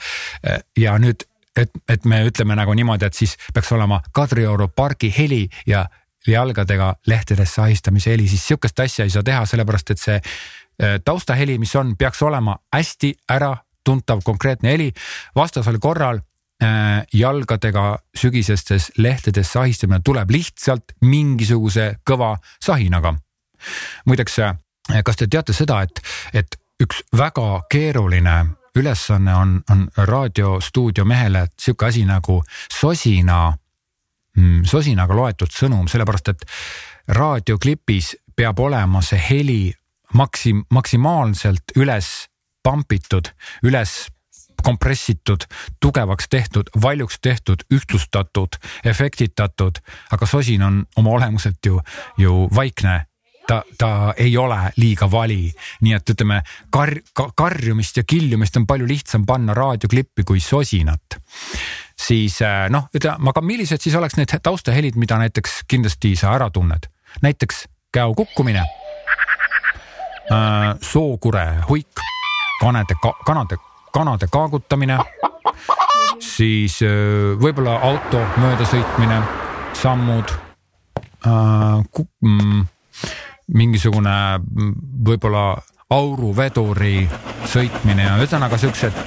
ja 0.78 0.98
nüüd, 0.98 1.24
et, 1.58 1.72
et 1.90 2.06
me 2.06 2.24
ütleme 2.26 2.56
nagu 2.58 2.74
niimoodi, 2.74 3.06
et 3.06 3.18
siis 3.18 3.38
peaks 3.54 3.72
olema 3.72 4.02
Kadrioru 4.12 4.68
pargi 4.68 5.14
heli 5.18 5.48
ja 5.68 5.86
jalgadega 6.28 6.96
lehtedest 7.08 7.56
sahistamise 7.56 8.12
heli, 8.12 8.28
siis 8.28 8.48
sihukest 8.48 8.80
asja 8.80 9.06
ei 9.06 9.14
saa 9.14 9.24
teha, 9.24 9.46
sellepärast 9.46 9.94
et 9.94 10.02
see 10.02 10.18
äh, 10.18 10.98
taustaheli, 11.06 11.58
mis 11.62 11.76
on, 11.76 11.96
peaks 11.98 12.22
olema 12.22 12.58
hästi 12.74 13.14
äratuntav 13.32 14.24
konkreetne 14.26 14.74
heli. 14.76 14.92
vastasel 15.36 15.80
korral 15.80 16.18
äh, 16.18 16.27
jalgadega 17.14 18.00
sügisestes 18.18 18.92
lehtedes 18.98 19.52
sahistamine 19.54 20.00
tuleb 20.06 20.32
lihtsalt 20.34 20.96
mingisuguse 21.02 22.00
kõva 22.10 22.38
sahinaga. 22.64 23.14
muideks, 24.06 24.40
äh, 24.40 24.56
kas 25.04 25.16
te 25.16 25.28
teate 25.28 25.54
seda, 25.54 25.82
et, 25.82 26.02
et 26.34 26.58
üks 26.82 27.04
väga 27.18 27.64
keeruline 27.70 28.46
ülesanne 28.78 29.36
on, 29.36 29.62
on 29.70 29.88
raadiostuudio 29.98 31.06
mehele 31.06 31.48
sihuke 31.60 31.86
asi 31.86 32.06
nagu 32.06 32.44
sosina, 32.80 33.54
mm, 34.38 34.64
sosinaga 34.66 35.16
loetud 35.16 35.52
sõnum, 35.54 35.88
sellepärast 35.90 36.30
et 36.34 36.46
raadioklipis 37.08 38.16
peab 38.36 38.60
olema 38.60 39.02
see 39.02 39.20
heli 39.30 39.62
maksim-, 40.14 40.66
maksimaalselt 40.70 41.74
üles 41.76 42.28
pampitud, 42.64 43.32
üles 43.64 44.08
kompressitud, 44.68 45.46
tugevaks 45.80 46.28
tehtud, 46.30 46.72
valjuks 46.82 47.22
tehtud, 47.24 47.64
ühtlustatud, 47.74 48.60
efektitatud, 48.84 49.80
aga 50.12 50.28
sosin 50.28 50.64
on 50.68 50.82
oma 51.00 51.14
olemuselt 51.16 51.66
ju, 51.66 51.80
ju 52.20 52.50
vaikne 52.56 53.06
ta, 53.48 53.62
ta 53.78 54.14
ei 54.18 54.38
ole 54.38 54.58
liiga 54.78 55.08
vali. 55.12 55.54
nii 55.82 55.94
et 55.96 56.10
ütleme 56.12 56.42
kar-, 56.74 57.00
karjumist 57.36 57.98
ja 57.98 58.04
kiljumist 58.04 58.58
on 58.60 58.68
palju 58.68 58.88
lihtsam 58.88 59.26
panna 59.26 59.54
raadioklippi 59.56 60.24
kui 60.28 60.40
sosinat. 60.44 61.20
siis 61.96 62.42
äh, 62.42 62.68
noh, 62.70 62.90
ütleme, 62.96 63.32
aga 63.32 63.42
millised 63.42 63.82
siis 63.82 63.96
oleks 63.96 64.20
need 64.20 64.36
taustahelid, 64.44 65.00
mida 65.00 65.18
näiteks 65.24 65.62
kindlasti 65.68 66.16
sa 66.20 66.36
ära 66.36 66.50
tunned, 66.52 66.92
näiteks 67.24 67.68
käo 67.94 68.14
kukkumine 68.20 68.66
äh,, 70.28 70.76
sookure 70.82 71.48
huik, 71.70 72.04
kanade, 72.60 73.00
kanade, 73.26 73.58
kanade 73.94 74.28
kaagutamine, 74.32 74.98
siis 76.20 76.82
äh, 76.86 77.36
võib-olla 77.42 77.80
auto 77.88 78.22
möödasõitmine, 78.42 79.22
sammud 79.78 80.34
äh,, 81.26 82.02
mm, 82.22 82.66
mingisugune 83.54 84.18
mm, 84.38 84.74
võib-olla 85.08 85.50
auruveduri 85.90 87.08
sõitmine 87.48 88.04
ja 88.04 88.18
ühesõnaga 88.20 88.60
siuksed 88.60 89.06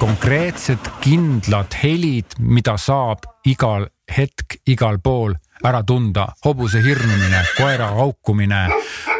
konkreetsed 0.00 0.90
kindlad 1.04 1.74
helid, 1.82 2.36
mida 2.40 2.76
saab 2.80 3.26
igal 3.48 3.86
hetk, 4.10 4.60
igal 4.68 4.98
pool 5.04 5.34
ära 5.64 5.82
tunda, 5.84 6.26
hobuse 6.44 6.80
hirmumine, 6.84 7.42
koera 7.56 7.90
haukumine, 7.98 8.62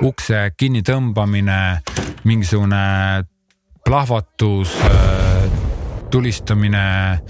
ukse 0.08 0.46
kinnitõmbamine, 0.56 1.58
mingisugune 2.24 2.84
plahvatus, 3.84 4.76
äh, 4.84 5.50
tulistamine. 6.10 7.20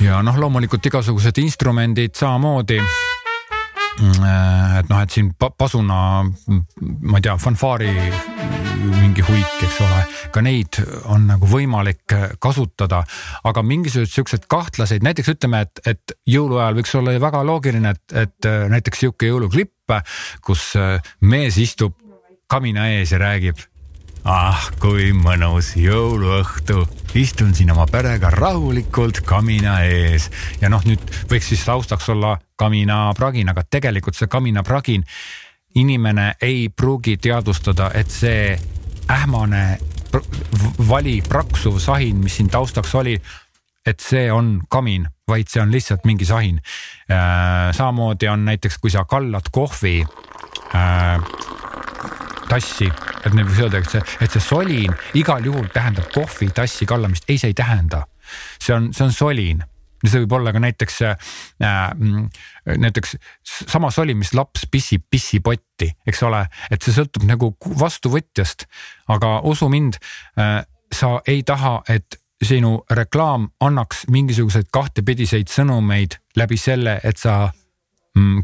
ja 0.00 0.22
noh, 0.22 0.36
loomulikult 0.40 0.86
igasugused 0.86 1.38
instrumendid 1.38 2.14
samamoodi 2.16 2.80
Äh, 4.00 4.78
et 4.80 4.88
noh, 4.88 5.00
et 5.02 5.12
siin 5.12 5.30
pasuna, 5.36 5.98
ma 6.24 7.18
ei 7.18 7.24
tea, 7.24 7.36
fanfaari 7.40 7.90
mingi 8.80 9.24
huik, 9.26 9.56
eks 9.66 9.80
ole, 9.84 9.98
ka 10.32 10.40
neid 10.44 10.78
on 11.12 11.26
nagu 11.28 11.48
võimalik 11.48 12.14
kasutada, 12.40 13.02
aga 13.44 13.64
mingisugused 13.66 14.14
siuksed 14.14 14.46
kahtlaseid, 14.50 15.04
näiteks 15.04 15.34
ütleme, 15.34 15.64
et, 15.66 15.82
et 15.92 16.14
jõuluajal 16.32 16.78
võiks 16.78 16.94
olla 16.96 17.12
ju 17.12 17.20
väga 17.20 17.42
loogiline, 17.44 17.92
et, 17.92 18.16
et 18.22 18.50
näiteks 18.72 19.04
sihuke 19.04 19.28
jõuluklipp, 19.28 19.92
kus 20.46 20.70
mees 21.20 21.60
istub 21.60 21.98
kamina 22.50 22.88
ees 22.94 23.12
ja 23.12 23.20
räägib 23.20 23.60
ah, 24.24 24.70
kui 24.80 25.10
mõnus 25.16 25.74
jõuluõhtu, 25.78 26.84
istun 27.18 27.54
siin 27.56 27.72
oma 27.72 27.86
perega 27.90 28.30
rahulikult 28.34 29.22
kamina 29.26 29.80
ees 29.86 30.30
ja 30.60 30.70
noh, 30.72 30.84
nüüd 30.86 31.02
võiks 31.30 31.50
siis 31.52 31.64
taustaks 31.66 32.08
olla 32.12 32.36
kaminapragin, 32.60 33.48
aga 33.52 33.64
tegelikult 33.64 34.18
see 34.18 34.30
kaminapragin, 34.30 35.04
inimene 35.80 36.34
ei 36.42 36.68
pruugi 36.68 37.16
teadvustada, 37.22 37.90
et 37.94 38.10
see 38.10 38.56
ähmane 39.10 39.78
vali 40.88 41.20
praksuv 41.22 41.78
sahin, 41.82 42.18
mis 42.22 42.36
siin 42.38 42.50
taustaks 42.50 42.94
oli, 42.98 43.16
et 43.86 44.02
see 44.02 44.28
on 44.32 44.58
kamin, 44.68 45.06
vaid 45.28 45.48
see 45.48 45.62
on 45.62 45.70
lihtsalt 45.72 46.04
mingi 46.04 46.26
sahin. 46.28 46.60
Äh, 47.10 47.70
samamoodi 47.76 48.28
on 48.28 48.44
näiteks, 48.44 48.78
kui 48.78 48.90
sa 48.90 49.06
kallad 49.08 49.48
kohvi 49.54 50.02
äh, 50.74 51.49
tassi, 52.50 52.90
et 53.24 53.34
nüüd 53.34 53.48
võiks 53.48 53.64
öelda, 53.64 53.80
et 53.80 53.94
see, 53.94 54.04
et 54.26 54.36
see 54.36 54.44
solin 54.44 54.94
igal 55.18 55.44
juhul 55.46 55.68
tähendab 55.74 56.10
kohvitassi 56.14 56.88
kallamist. 56.90 57.28
ei, 57.28 57.38
see 57.38 57.52
ei 57.54 57.58
tähenda. 57.58 58.06
see 58.60 58.74
on, 58.74 58.92
see 58.94 59.06
on 59.06 59.14
solin 59.14 59.64
see 60.08 60.22
võib 60.22 60.38
olla 60.38 60.52
ka 60.54 60.62
näiteks 60.62 61.02
äh,, 61.04 61.16
mm, 61.94 62.28
näiteks 62.80 63.16
sama 63.44 63.90
soli, 63.92 64.14
mis 64.16 64.32
laps 64.34 64.64
pissib 64.70 65.04
pissipotti, 65.10 65.90
eks 66.08 66.22
ole, 66.24 66.44
et 66.70 66.82
see 66.82 66.94
sõltub 66.96 67.26
nagu 67.28 67.52
vastuvõtjast. 67.80 68.66
aga 69.12 69.40
usu 69.48 69.68
mind 69.68 70.00
äh,, 70.40 70.62
sa 70.92 71.20
ei 71.28 71.42
taha, 71.46 71.82
et 71.88 72.16
sinu 72.40 72.80
reklaam 72.90 73.50
annaks 73.60 74.06
mingisuguseid 74.08 74.70
kahtepidiseid 74.72 75.50
sõnumeid 75.52 76.16
läbi 76.40 76.56
selle, 76.56 77.00
et 77.04 77.20
sa 77.20 77.50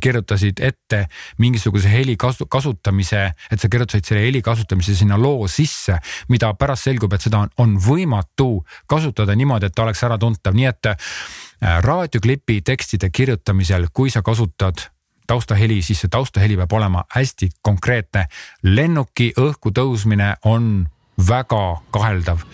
kirjutasid 0.01 0.61
ette 0.61 1.07
mingisuguse 1.39 1.91
heli 1.91 2.17
kasu, 2.17 2.47
kasutamise, 2.51 3.23
et 3.51 3.61
sa 3.61 3.69
kirjutasid 3.69 4.09
selle 4.09 4.25
heli 4.27 4.43
kasutamise 4.43 4.95
sinna 4.95 5.19
loo 5.21 5.49
sisse, 5.51 5.99
mida 6.29 6.53
pärast 6.55 6.89
selgub, 6.89 7.13
et 7.13 7.27
seda 7.27 7.45
on, 7.45 7.53
on 7.63 7.77
võimatu 7.83 8.51
kasutada 8.89 9.37
niimoodi, 9.37 9.71
et 9.71 9.77
ta 9.77 9.87
oleks 9.87 10.05
äratuntav, 10.07 10.57
nii 10.57 10.69
et 10.71 10.91
äh, 10.93 10.99
raadioklipi 11.85 12.61
tekstide 12.67 13.11
kirjutamisel, 13.11 13.89
kui 13.93 14.11
sa 14.11 14.23
kasutad 14.23 14.89
taustaheli, 15.27 15.81
siis 15.83 16.05
see 16.05 16.13
taustaheli 16.13 16.57
peab 16.57 16.73
olema 16.79 17.05
hästi 17.15 17.51
konkreetne. 17.63 18.27
lennuki 18.63 19.33
õhku 19.41 19.73
tõusmine 19.75 20.37
on 20.45 20.87
väga 21.29 21.81
kaheldav 21.91 22.45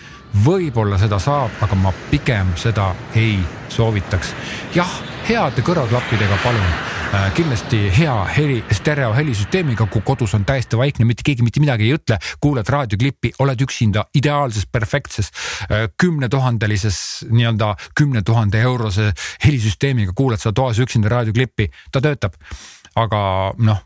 võib-olla 0.45 0.97
seda 0.97 1.19
saab, 1.21 1.53
aga 1.61 1.77
ma 1.77 1.93
pigem 2.09 2.55
seda 2.57 2.93
ei 3.15 3.37
soovitaks. 3.69 4.33
jah, 4.75 4.89
heade 5.29 5.61
kõrvaklappidega 5.61 6.41
palun 6.43 6.92
kindlasti 7.35 7.91
hea 7.93 8.13
heli, 8.37 8.57
stereo 8.73 9.11
helisüsteemiga, 9.13 9.85
kui 9.91 10.01
kodus 10.05 10.33
on 10.33 10.45
täiesti 10.45 10.77
vaikne, 10.77 11.05
mitte 11.05 11.25
keegi 11.25 11.45
mitte 11.45 11.61
midagi 11.61 11.85
ei 11.85 11.93
ütle, 11.97 12.17
kuulad 12.41 12.69
raadioklippi, 12.69 13.33
oled 13.43 13.61
üksinda 13.61 14.05
ideaalses, 14.17 14.65
perfektses 14.65 15.29
äh, 15.29 15.85
kümnetuhandelises 16.01 16.97
nii-öelda 17.29 17.75
kümne 17.97 18.23
tuhande 18.25 18.61
eurose 18.61 19.11
helisüsteemiga, 19.45 20.15
kuulad 20.15 20.41
sa 20.41 20.53
toas 20.53 20.79
üksinda 20.81 21.11
raadioklippi, 21.13 21.69
ta 21.91 22.01
töötab. 22.01 22.39
Aga 22.97 23.19
noh, 23.57 23.79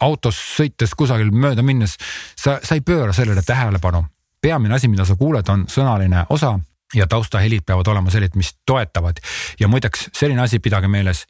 autos 0.00 0.38
sõites 0.56 0.94
kusagil 0.96 1.28
mööda 1.32 1.64
minnes, 1.64 1.98
sa, 2.36 2.56
sa 2.64 2.76
ei 2.76 2.84
pööra 2.84 3.12
sellele 3.12 3.44
tähelepanu. 3.44 4.06
Peamine 4.40 4.76
asi, 4.76 4.88
mida 4.88 5.04
sa 5.08 5.16
kuuled, 5.20 5.48
on 5.52 5.66
sõnaline 5.68 6.24
osa 6.32 6.54
ja 6.96 7.06
taustahelid 7.08 7.64
peavad 7.68 7.88
olema 7.92 8.12
sellised, 8.12 8.36
mis 8.36 8.54
toetavad. 8.66 9.20
ja 9.60 9.68
muideks 9.68 10.08
selline 10.16 10.42
asi, 10.42 10.58
pidage 10.58 10.88
meeles, 10.88 11.26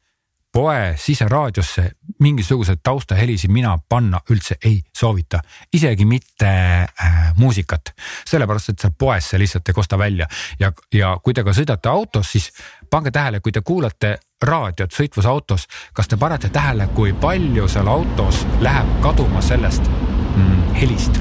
poe 0.53 0.95
siseraadiosse 0.97 1.91
mingisuguseid 2.21 2.79
taustahelisid 2.83 3.51
mina 3.51 3.79
panna 3.89 4.21
üldse 4.31 4.57
ei 4.65 4.83
soovita, 4.99 5.41
isegi 5.73 6.05
mitte 6.05 6.49
äh, 6.49 7.33
muusikat, 7.37 7.95
sellepärast 8.29 8.73
et 8.73 8.85
seal 8.85 8.93
poes 8.99 9.31
see 9.31 9.41
lihtsalt 9.41 9.69
ei 9.69 9.75
kosta 9.75 9.99
välja. 9.99 10.29
Ja, 10.61 10.73
ja 10.95 11.17
kui 11.23 11.35
te 11.35 11.45
ka 11.45 11.55
sõidate 11.57 11.89
autos, 11.89 12.33
siis 12.33 12.51
pange 12.91 13.11
tähele, 13.11 13.41
kui 13.41 13.53
te 13.53 13.65
kuulate 13.65 14.19
raadiot 14.43 14.93
sõitvas 14.93 15.27
autos, 15.27 15.67
kas 15.95 16.09
te 16.09 16.17
panete 16.21 16.53
tähele, 16.53 16.89
kui 16.95 17.13
palju 17.13 17.69
seal 17.69 17.89
autos 17.89 18.45
läheb 18.61 18.97
kaduma 19.03 19.43
sellest 19.43 19.89
mm, 19.89 20.73
helist. 20.81 21.21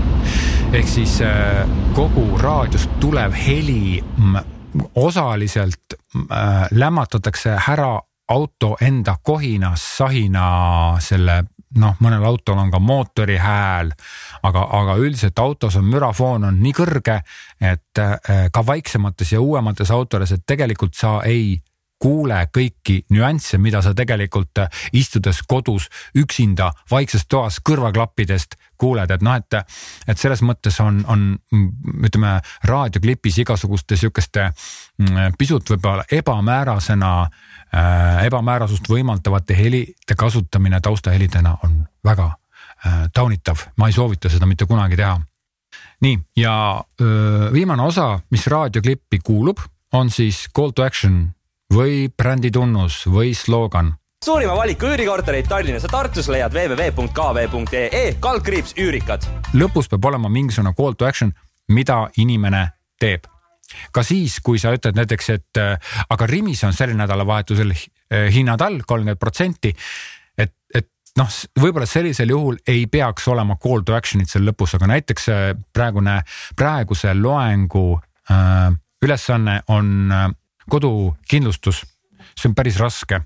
Ehk 0.76 0.88
siis 0.88 1.18
äh, 1.26 1.64
kogu 1.96 2.28
raadiost 2.40 3.00
tulev 3.00 3.34
heli 3.36 4.02
mm, 4.02 4.38
osaliselt 4.96 5.96
äh, 5.96 6.68
lämmatatakse 6.72 7.58
ära 7.58 8.00
auto 8.32 8.76
enda 8.82 9.18
kohinas, 9.24 9.84
sahina 9.98 10.46
selle 11.04 11.44
noh, 11.80 11.96
mõnel 12.04 12.24
autol 12.28 12.60
on 12.60 12.72
ka 12.72 12.80
mootori 12.84 13.38
hääl, 13.40 13.92
aga, 14.44 14.64
aga 14.82 14.96
üldiselt 15.00 15.40
autos 15.40 15.78
on 15.80 15.88
mürafoon 15.88 16.50
on 16.50 16.62
nii 16.64 16.76
kõrge, 16.76 17.22
et 17.62 18.02
äh, 18.02 18.48
ka 18.52 18.66
vaiksemates 18.68 19.36
ja 19.36 19.42
uuemates 19.42 19.92
autodes, 19.92 20.32
et 20.36 20.48
tegelikult 20.48 20.98
sa 20.98 21.20
ei 21.28 21.60
kuule 22.02 22.40
kõiki 22.50 22.96
nüansse, 23.14 23.60
mida 23.62 23.84
sa 23.86 23.94
tegelikult 23.94 24.64
istudes 24.98 25.44
kodus 25.48 25.86
üksinda 26.18 26.72
vaikses 26.90 27.28
toas 27.30 27.60
kõrvaklappidest 27.62 28.58
kuuled, 28.82 29.12
et 29.14 29.22
noh, 29.22 29.38
et, 29.38 29.60
et 30.10 30.18
selles 30.18 30.42
mõttes 30.42 30.80
on, 30.82 31.04
on 31.06 31.28
ütleme 32.02 32.40
raadioklipis 32.66 33.38
igasuguste 33.46 34.00
sihukeste 34.02 34.48
mm, 34.50 35.38
pisut 35.38 35.76
võib-olla 35.76 36.08
ebamäärasena 36.10 37.14
äh,, 37.22 37.51
ebamäärasust 38.26 38.90
võimaldavate 38.90 39.56
helide 39.58 40.16
kasutamine 40.18 40.82
taustahelidena 40.82 41.58
on 41.64 41.78
väga 42.04 42.26
äh, 42.86 43.04
taunitav, 43.14 43.64
ma 43.78 43.88
ei 43.88 43.96
soovita 43.96 44.30
seda 44.30 44.46
mitte 44.46 44.66
kunagi 44.66 45.00
teha. 45.00 45.20
nii 46.02 46.20
ja 46.36 46.84
öö, 47.02 47.54
viimane 47.54 47.84
osa, 47.84 48.20
mis 48.30 48.48
raadioklippi 48.48 49.20
kuulub, 49.24 49.58
on 49.94 50.10
siis 50.10 50.50
call 50.56 50.72
to 50.76 50.84
action 50.84 51.30
või 51.74 52.10
bränditunnus 52.18 53.06
või 53.08 53.36
slogan 53.36 53.94
suurima 54.26 54.56
valiku 54.56 54.86
üürikortereid 54.86 55.48
Tallinnas 55.50 55.84
ja 55.84 55.90
Tartus 55.90 56.28
leiad 56.30 56.54
www.kv.ee 56.54 58.04
kaldkriips 58.20 58.76
üürikad. 58.78 59.26
lõpus 59.54 59.90
peab 59.90 60.06
olema 60.06 60.30
mingisugune 60.30 60.76
call 60.78 60.94
to 60.94 61.06
action, 61.06 61.32
mida 61.68 62.04
inimene 62.18 62.68
teeb. 63.00 63.26
Ka 63.92 64.04
siis, 64.04 64.40
kui 64.44 64.60
sa 64.60 64.74
ütled 64.76 64.98
näiteks, 64.98 65.30
et 65.36 65.62
äh, 65.62 65.94
aga 66.10 66.28
Rimis 66.30 66.64
on 66.68 66.74
sel 66.78 66.96
nädalavahetusel 66.98 67.74
äh, 67.74 68.28
hinnad 68.34 68.62
all 68.62 68.82
kolmkümmend 68.88 69.20
protsenti. 69.20 69.74
et, 70.38 70.54
et 70.74 70.90
noh, 71.18 71.32
võib-olla 71.62 71.86
sellisel 71.90 72.30
juhul 72.30 72.60
ei 72.68 72.86
peaks 72.88 73.28
olema 73.28 73.58
call 73.62 73.86
to 73.86 73.96
action'it 73.98 74.30
seal 74.30 74.46
lõpus, 74.48 74.76
aga 74.78 74.92
näiteks 74.94 75.30
äh, 75.30 75.50
praegune, 75.74 76.22
praeguse 76.56 77.14
loengu 77.18 78.00
äh, 78.32 78.70
ülesanne 79.02 79.62
on 79.68 80.14
kodukindlustus. 80.70 81.84
see 82.38 82.50
on 82.50 82.56
päris 82.56 82.78
raske 82.80 83.22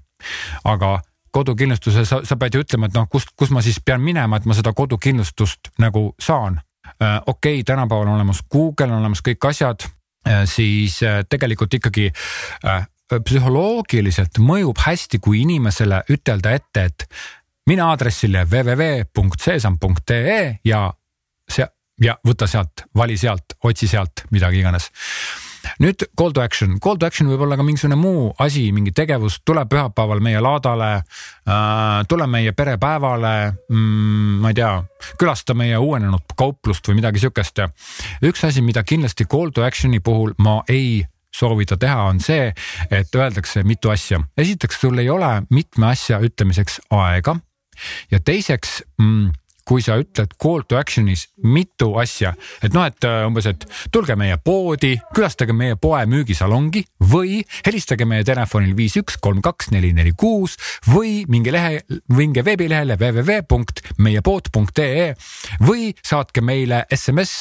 aga 0.63 0.99
kodukindlustuse 1.35 2.05
sa, 2.07 2.21
sa 2.23 2.37
pead 2.39 2.55
ju 2.55 2.63
ütlema, 2.63 2.89
et 2.89 2.95
noh, 2.95 3.07
kust, 3.11 3.33
kus 3.37 3.51
ma 3.51 3.63
siis 3.65 3.81
pean 3.83 4.03
minema, 4.03 4.39
et 4.39 4.47
ma 4.47 4.55
seda 4.55 4.73
kodukindlustust 4.75 5.73
nagu 5.83 6.07
saan. 6.21 6.61
okei 7.01 7.59
okay,, 7.59 7.63
tänapäeval 7.63 8.07
on 8.07 8.15
olemas 8.15 8.43
Google, 8.51 8.87
on 8.93 9.01
olemas 9.01 9.23
kõik 9.25 9.49
asjad, 9.49 9.87
siis 10.45 11.03
äh, 11.03 11.23
tegelikult 11.29 11.73
ikkagi 11.73 12.11
äh, 12.65 12.87
psühholoogiliselt 13.13 14.39
mõjub 14.41 14.77
hästi, 14.81 15.19
kui 15.21 15.41
inimesele 15.43 16.03
ütelda 16.09 16.51
ette, 16.57 16.83
et 16.89 17.05
mine 17.69 17.81
aadressile 17.85 18.45
www.sesam.ee 18.49 20.41
ja 20.65 20.93
see 21.49 21.67
ja 22.01 22.17
võta 22.27 22.47
sealt, 22.49 22.83
vali 22.95 23.17
sealt, 23.17 23.45
otsi 23.63 23.87
sealt 23.87 24.23
midagi 24.35 24.59
iganes 24.59 24.91
nüüd 25.83 26.05
call 26.17 26.33
to 26.35 26.43
action, 26.43 26.77
call 26.83 26.99
to 26.99 27.07
action 27.07 27.29
võib 27.29 27.45
olla 27.45 27.57
ka 27.57 27.65
mingisugune 27.65 27.97
muu 27.99 28.27
asi, 28.39 28.67
mingi 28.75 28.93
tegevus, 28.95 29.39
tule 29.45 29.65
pühapäeval 29.69 30.21
meie 30.23 30.41
laadale 30.43 30.91
äh,. 30.95 32.03
tule 32.09 32.27
meie 32.27 32.51
perepäevale 32.51 33.33
mm,, 33.69 34.37
ma 34.43 34.53
ei 34.53 34.59
tea, 34.61 34.71
külasta 35.19 35.55
meie 35.57 35.77
uuenenud 35.77 36.35
kauplust 36.37 36.87
või 36.89 37.01
midagi 37.01 37.23
sihukest. 37.23 37.65
üks 38.25 38.45
asi, 38.47 38.61
mida 38.61 38.83
kindlasti 38.83 39.27
call 39.31 39.53
to 39.55 39.65
action'i 39.65 39.99
puhul 39.99 40.33
ma 40.37 40.61
ei 40.69 41.05
soovita 41.35 41.77
teha, 41.77 42.03
on 42.09 42.19
see, 42.23 42.51
et 42.91 43.15
öeldakse 43.15 43.63
mitu 43.67 43.91
asja. 43.91 44.21
esiteks, 44.37 44.79
sul 44.81 44.97
ei 45.03 45.09
ole 45.09 45.41
mitme 45.49 45.91
asja 45.91 46.21
ütlemiseks 46.23 46.79
aega 46.95 47.35
ja 48.11 48.19
teiseks 48.19 48.81
mm, 49.01 49.31
kui 49.65 49.81
sa 49.81 49.97
ütled 50.01 50.33
call 50.41 50.63
to 50.69 50.77
action'is 50.79 51.27
mitu 51.43 51.99
asja, 52.01 52.33
et 52.63 52.73
noh, 52.75 52.85
et 52.85 53.03
äh, 53.07 53.27
umbes, 53.27 53.45
et 53.49 53.65
tulge 53.93 54.15
meie 54.19 54.37
poodi, 54.37 55.01
külastage 55.15 55.53
meie 55.57 55.75
poe 55.81 56.05
müügisalongi 56.09 56.83
või 57.11 57.31
helistage 57.65 58.05
meie 58.09 58.23
telefonil 58.27 58.75
viis, 58.77 58.95
üks, 59.01 59.15
kolm, 59.21 59.41
kaks, 59.45 59.65
neli, 59.73 59.91
neli, 59.97 60.13
kuus 60.17 60.57
või 60.89 61.11
minge 61.31 61.51
lehe, 61.55 61.71
minge 62.13 62.41
veebilehele 62.45 62.95
www.meiepood.ee 63.01 65.07
või 65.65 65.81
saatke 66.05 66.41
meile 66.45 66.77
SMS 66.93 67.31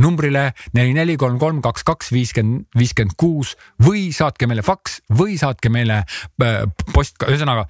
numbrile 0.00 0.50
neli, 0.76 0.92
neli, 0.94 1.16
kolm, 1.20 1.38
kolm, 1.40 1.60
kaks, 1.64 1.84
kaks, 1.86 2.10
viiskümmend, 2.14 2.68
viiskümmend 2.78 3.16
kuus 3.20 3.56
või 3.82 4.10
saatke 4.14 4.46
meile 4.50 4.62
faks 4.66 5.00
või 5.16 5.38
saatke 5.40 5.68
meile 5.72 6.02
äh, 6.04 6.62
post, 6.94 7.16
ühesõnaga 7.26 7.66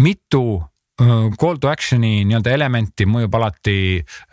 mitu 0.00 0.60
call 1.40 1.56
to 1.60 1.70
action'i 1.70 2.24
nii-öelda 2.28 2.52
elementi 2.52 3.06
mõjub 3.08 3.34
alati 3.38 3.76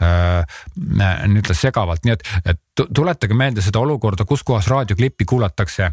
äh, 0.04 0.60
nii-öelda 0.76 1.56
segavalt, 1.56 2.04
nii 2.06 2.16
et, 2.18 2.28
et 2.54 2.86
tuletage 2.94 3.38
meelde 3.38 3.64
seda 3.64 3.80
olukorda, 3.80 4.26
kus 4.28 4.44
kohas 4.44 4.68
raadioklippi 4.72 5.26
kuulatakse. 5.26 5.92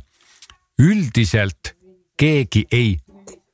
üldiselt 0.78 1.74
keegi 2.18 2.66
ei 2.72 2.96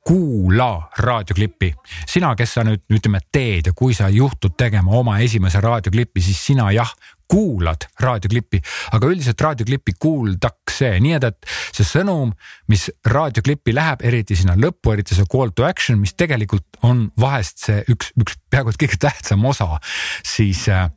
kuula 0.07 0.91
raadioklippi. 0.99 1.75
sina, 2.07 2.35
kes 2.37 2.55
sa 2.55 2.65
nüüd 2.65 2.83
ütleme 2.91 3.21
teed 3.33 3.71
ja 3.71 3.73
kui 3.77 3.95
sa 3.95 4.09
juhtud 4.09 4.57
tegema 4.57 4.97
oma 4.97 5.19
esimese 5.19 5.61
raadioklippi, 5.61 6.23
siis 6.25 6.41
sina 6.47 6.71
jah, 6.73 6.93
kuulad 7.31 7.87
raadioklippi, 8.03 8.61
aga 8.97 9.11
üldiselt 9.13 9.41
raadioklippi 9.45 9.95
kuuldakse, 10.03 10.93
nii 11.03 11.17
et, 11.19 11.27
et 11.31 11.77
see 11.77 11.87
sõnum, 11.87 12.33
mis 12.71 12.89
raadioklippi 13.07 13.75
läheb, 13.77 14.03
eriti 14.07 14.39
sinna 14.39 14.57
lõppu, 14.59 14.95
eriti 14.95 15.17
see 15.19 15.29
call 15.31 15.55
to 15.55 15.67
action, 15.67 16.01
mis 16.03 16.17
tegelikult 16.19 16.81
on 16.87 17.07
vahest 17.21 17.63
see 17.67 17.85
üks, 17.93 18.11
üks 18.19 18.39
peaaegu 18.51 18.75
et 18.75 18.81
kõige 18.83 19.01
tähtsam 19.07 19.47
osa, 19.47 19.79
siis 20.27 20.67
äh, 20.73 20.89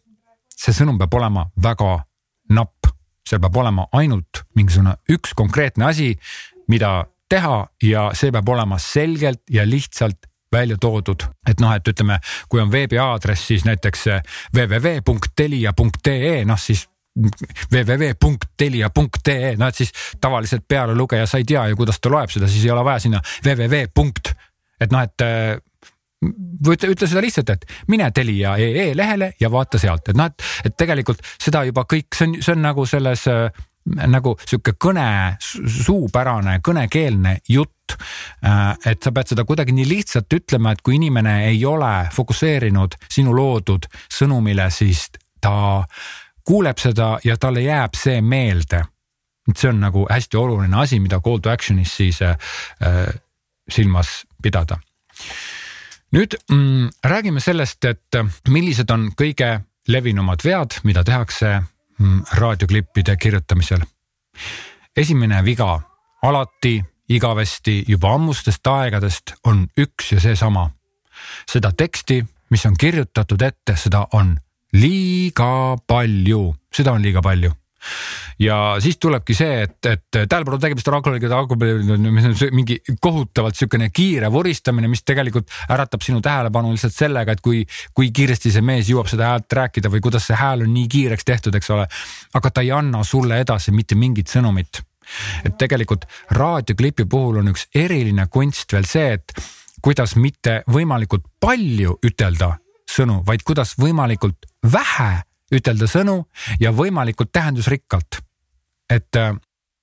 see 0.50 0.76
sõnum 0.76 1.00
peab 1.02 1.14
olema 1.20 1.48
väga 1.62 1.96
napp, 2.54 2.92
seal 3.28 3.42
peab 3.44 3.62
olema 3.64 3.88
ainult 3.96 4.44
mingisugune 4.58 4.98
üks 5.14 5.36
konkreetne 5.38 5.88
asi, 5.92 6.14
mida 6.72 7.04
teha 7.32 7.64
ja 7.84 8.10
see 8.18 8.34
peab 8.34 8.50
olema 8.50 8.80
selgelt 8.82 9.44
ja 9.52 9.66
lihtsalt 9.68 10.30
välja 10.54 10.78
toodud, 10.82 11.24
et 11.50 11.60
noh, 11.64 11.74
et 11.76 11.88
ütleme, 11.88 12.20
kui 12.50 12.62
on 12.64 12.72
veebiaadress, 12.72 13.48
siis 13.52 13.66
näiteks 13.68 14.08
eh, 14.14 14.22
www.telia.ee, 14.56 16.46
noh 16.50 16.60
siis 16.62 16.88
www.telia.ee, 17.74 19.56
no 19.58 19.68
et 19.70 19.76
siis 19.78 19.92
tavaliselt 20.22 20.64
pealelugeja, 20.68 21.28
sa 21.30 21.38
ei 21.38 21.46
tea 21.46 21.68
ju, 21.70 21.78
kuidas 21.78 22.00
ta 22.02 22.10
loeb 22.10 22.30
seda, 22.34 22.48
siis 22.50 22.66
ei 22.66 22.74
ole 22.74 22.84
vaja 22.86 23.04
sinna 23.04 23.20
www. 23.46 24.08
et 24.82 24.92
noh, 24.92 25.02
et 25.04 25.22
eh, 25.22 25.58
või 26.24 26.78
ütle, 26.78 26.90
ütle 26.96 27.08
seda 27.10 27.22
lihtsalt, 27.24 27.50
et 27.54 27.66
mine 27.92 28.10
Telia 28.16 28.56
EE 28.62 28.94
lehele 28.98 29.34
ja 29.40 29.52
vaata 29.52 29.78
sealt, 29.82 30.10
et 30.10 30.18
noh, 30.18 30.32
et, 30.32 30.50
et 30.70 30.78
tegelikult 30.78 31.22
seda 31.36 31.64
juba 31.68 31.86
kõik, 31.90 32.10
see 32.16 32.30
on, 32.30 32.36
see 32.42 32.56
on 32.56 32.64
nagu 32.64 32.86
selles 32.90 33.28
äh, 33.32 33.64
nagu 33.86 34.36
sihuke 34.46 34.76
kõne, 34.80 35.38
suupärane, 35.40 36.60
kõnekeelne 36.64 37.38
jutt. 37.50 37.96
Äh, 38.46 38.78
et 38.90 39.04
sa 39.04 39.12
pead 39.12 39.34
seda 39.34 39.44
kuidagi 39.46 39.76
nii 39.76 39.86
lihtsalt 39.90 40.34
ütlema, 40.34 40.72
et 40.74 40.82
kui 40.82 40.96
inimene 40.98 41.44
ei 41.50 41.60
ole 41.66 42.08
fokusseerinud 42.16 42.96
sinu 43.12 43.36
loodud 43.36 43.86
sõnumile, 44.12 44.70
siis 44.72 45.10
ta 45.44 45.84
kuuleb 46.48 46.80
seda 46.80 47.18
ja 47.24 47.38
talle 47.38 47.66
jääb 47.66 47.96
see 48.00 48.22
meelde. 48.22 48.84
et 49.50 49.60
see 49.60 49.68
on 49.70 49.82
nagu 49.84 50.06
hästi 50.08 50.38
oluline 50.40 50.78
asi, 50.80 51.02
mida 51.04 51.20
call 51.20 51.42
to 51.44 51.52
action'is 51.52 51.96
siis 51.98 52.22
äh, 52.22 52.38
silmas 53.70 54.24
pidada. 54.42 54.78
nüüd 56.12 56.36
mm, 56.50 56.90
räägime 57.04 57.40
sellest, 57.40 57.86
et 57.86 58.16
millised 58.48 58.90
on 58.92 59.12
kõige 59.18 59.60
levinumad 59.88 60.44
vead, 60.44 60.80
mida 60.84 61.04
tehakse 61.04 61.60
raadioklippide 62.38 63.18
kirjutamisel. 63.18 63.82
esimene 64.98 65.44
viga, 65.46 65.82
alati, 66.22 66.84
igavesti, 67.10 67.84
juba 67.88 68.14
ammustest 68.14 68.68
aegadest 68.68 69.34
on 69.44 69.68
üks 69.78 70.12
ja 70.12 70.20
seesama. 70.20 70.70
seda 71.52 71.72
teksti, 71.72 72.26
mis 72.50 72.66
on 72.66 72.78
kirjutatud 72.80 73.42
ette, 73.42 73.76
seda 73.76 74.08
on 74.14 74.38
liiga 74.74 75.78
palju, 75.88 76.56
seda 76.74 76.92
on 76.92 77.02
liiga 77.02 77.22
palju 77.22 77.54
ja 78.40 78.58
siis 78.84 78.98
tulebki 79.02 79.36
see, 79.38 79.64
et, 79.66 79.78
et 79.86 80.08
tähelepanu 80.12 80.60
tegemist 80.62 80.88
on 80.88 80.98
alkoholiga, 80.98 81.32
alkoholi, 81.38 81.98
mis 82.12 82.28
on 82.30 82.36
mingi 82.56 82.80
kohutavalt 83.02 83.58
niisugune 83.58 83.90
kiire 83.94 84.32
vuristamine, 84.32 84.88
mis 84.92 85.04
tegelikult 85.06 85.52
äratab 85.74 86.06
sinu 86.06 86.22
tähelepanu 86.24 86.72
lihtsalt 86.74 86.96
sellega, 86.96 87.36
et 87.36 87.44
kui, 87.44 87.64
kui 87.94 88.12
kiiresti 88.16 88.52
see 88.54 88.66
mees 88.66 88.90
jõuab 88.92 89.12
seda 89.12 89.34
häält 89.34 89.58
rääkida 89.60 89.92
või 89.94 90.04
kuidas 90.04 90.30
see 90.30 90.40
hääl 90.40 90.66
on 90.66 90.74
nii 90.74 90.88
kiireks 90.92 91.28
tehtud, 91.28 91.56
eks 91.60 91.70
ole. 91.76 91.88
aga 92.34 92.52
ta 92.52 92.64
ei 92.64 92.72
anna 92.72 93.04
sulle 93.04 93.40
edasi 93.44 93.72
mitte 93.72 93.96
mingit 93.96 94.32
sõnumit. 94.32 94.82
et 95.44 95.58
tegelikult 95.60 96.06
raadioklipi 96.32 97.06
puhul 97.06 97.42
on 97.42 97.52
üks 97.52 97.68
eriline 97.76 98.28
kunst 98.32 98.72
veel 98.74 98.86
see, 98.88 99.14
et 99.20 99.34
kuidas 99.84 100.16
mitte 100.16 100.62
võimalikult 100.72 101.26
palju 101.40 101.98
ütelda 102.06 102.54
sõnu, 102.90 103.22
vaid 103.28 103.44
kuidas 103.44 103.76
võimalikult 103.80 104.48
vähe 104.72 105.24
ütelda 105.54 105.88
sõnu 105.90 106.24
ja 106.60 106.72
võimalikult 106.72 107.32
tähendusrikkalt. 107.32 108.22
et 108.90 109.16
äh, 109.16 109.34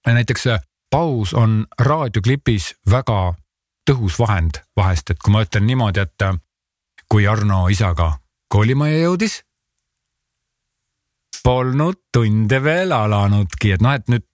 näiteks 0.06 0.46
äh, 0.46 0.60
paus 0.90 1.34
on 1.34 1.66
raadioklipis 1.78 2.74
väga 2.90 3.34
tõhus 3.90 4.18
vahend 4.18 4.60
vahest, 4.76 5.10
et 5.10 5.18
kui 5.18 5.32
ma 5.32 5.42
ütlen 5.42 5.66
niimoodi, 5.66 6.00
et 6.00 6.22
äh, 6.22 6.36
kui 7.08 7.26
Arno 7.26 7.68
isaga 7.68 8.12
koolimajja 8.50 9.04
jõudis, 9.04 9.40
polnud 11.44 12.00
tunde 12.12 12.62
veel 12.62 12.92
alanudki, 12.92 13.72
et 13.74 13.82
noh, 13.82 13.94
et 13.96 14.08
nüüd 14.12 14.26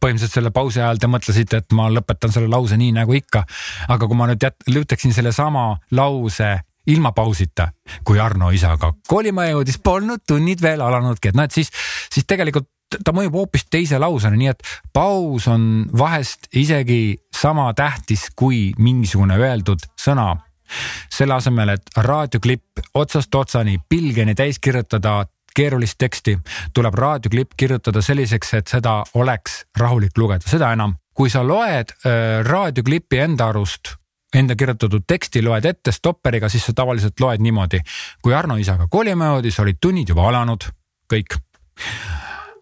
põhimõtteliselt 0.00 0.38
selle 0.38 0.50
pausi 0.54 0.80
ajal 0.80 1.00
te 1.00 1.10
mõtlesite, 1.10 1.60
et 1.60 1.74
ma 1.76 1.90
lõpetan 1.92 2.32
selle 2.32 2.48
lause 2.48 2.76
nii 2.80 2.94
nagu 2.96 3.14
ikka. 3.14 3.44
aga 3.88 4.06
kui 4.06 4.16
ma 4.16 4.28
nüüd 4.30 4.42
jät-, 4.42 4.64
ütleksin 4.70 5.12
sellesama 5.12 5.66
lause 5.92 6.54
ilma 6.86 7.12
pausita. 7.12 7.68
kui 8.04 8.20
Arno 8.20 8.50
isaga 8.50 8.92
kolima 9.08 9.46
jõudis, 9.46 9.78
polnud 9.78 10.24
tunnid 10.26 10.62
veel 10.62 10.80
alanudki, 10.80 11.28
et 11.28 11.36
noh, 11.36 11.44
et 11.44 11.52
siis, 11.52 11.70
siis 12.12 12.26
tegelikult 12.26 12.68
ta 13.04 13.12
mõjub 13.14 13.34
hoopis 13.40 13.66
teise 13.70 13.98
lausena, 13.98 14.36
nii 14.38 14.50
et 14.52 14.62
paus 14.94 15.48
on 15.50 15.86
vahest 15.98 16.48
isegi 16.54 17.16
sama 17.34 17.72
tähtis 17.74 18.28
kui 18.36 18.72
mingisugune 18.78 19.38
öeldud 19.40 19.86
sõna. 20.00 20.34
selle 21.12 21.34
asemel, 21.34 21.68
et 21.68 21.90
raadioklipp 21.96 22.80
otsast 22.94 23.34
otsani 23.34 23.76
pilgeni 23.88 24.34
täis 24.34 24.58
kirjutada 24.58 25.26
keerulist 25.54 25.98
teksti, 25.98 26.38
tuleb 26.74 26.94
raadioklipp 26.94 27.52
kirjutada 27.56 28.02
selliseks, 28.02 28.54
et 28.54 28.72
seda 28.72 29.02
oleks 29.14 29.66
rahulik 29.78 30.16
lugeda, 30.18 30.48
seda 30.48 30.72
enam, 30.72 30.96
kui 31.14 31.30
sa 31.30 31.44
loed 31.46 31.92
äh, 31.92 32.40
raadioklippi 32.48 33.20
enda 33.26 33.52
arust 33.52 33.92
enda 34.34 34.56
kirjutatud 34.56 35.04
teksti 35.06 35.42
loed 35.42 35.64
ette 35.68 35.92
stopperiga, 35.92 36.48
siis 36.48 36.66
sa 36.66 36.74
tavaliselt 36.76 37.20
loed 37.20 37.42
niimoodi. 37.42 37.80
kui 38.22 38.34
Arno 38.34 38.56
isaga 38.56 38.88
kolima 38.90 39.32
jõudis, 39.34 39.60
olid 39.60 39.78
tunnid 39.80 40.08
juba 40.08 40.28
alanud, 40.28 40.66
kõik. 41.12 41.38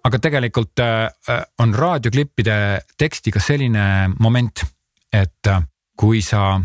aga 0.04 0.18
tegelikult 0.18 0.78
äh, 0.82 1.08
on 1.58 1.74
raadioklippide 1.74 2.54
tekstiga 2.98 3.40
selline 3.40 4.14
moment, 4.18 4.64
et 5.12 5.46
äh, 5.46 5.62
kui 5.96 6.22
sa 6.22 6.60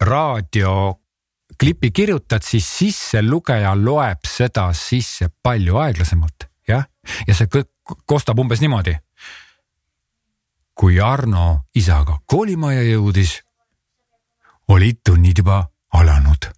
raadioklipi 0.00 1.90
kirjutad, 1.90 2.42
siis 2.42 2.78
sisselugeja 2.78 3.74
loeb 3.76 4.26
seda 4.28 4.70
sisse 4.72 5.28
palju 5.42 5.76
aeglasemalt, 5.76 6.48
jah, 6.68 6.86
ja 7.26 7.34
see 7.34 7.64
kostab 8.06 8.38
umbes 8.38 8.60
niimoodi. 8.60 8.96
kui 10.74 11.00
Arno 11.00 11.68
isaga 11.76 12.16
koolimajja 12.26 12.82
jõudis 12.82 13.42
olid 14.68 15.00
tunnid 15.04 15.38
juba 15.38 15.64
alanud. 15.92 16.50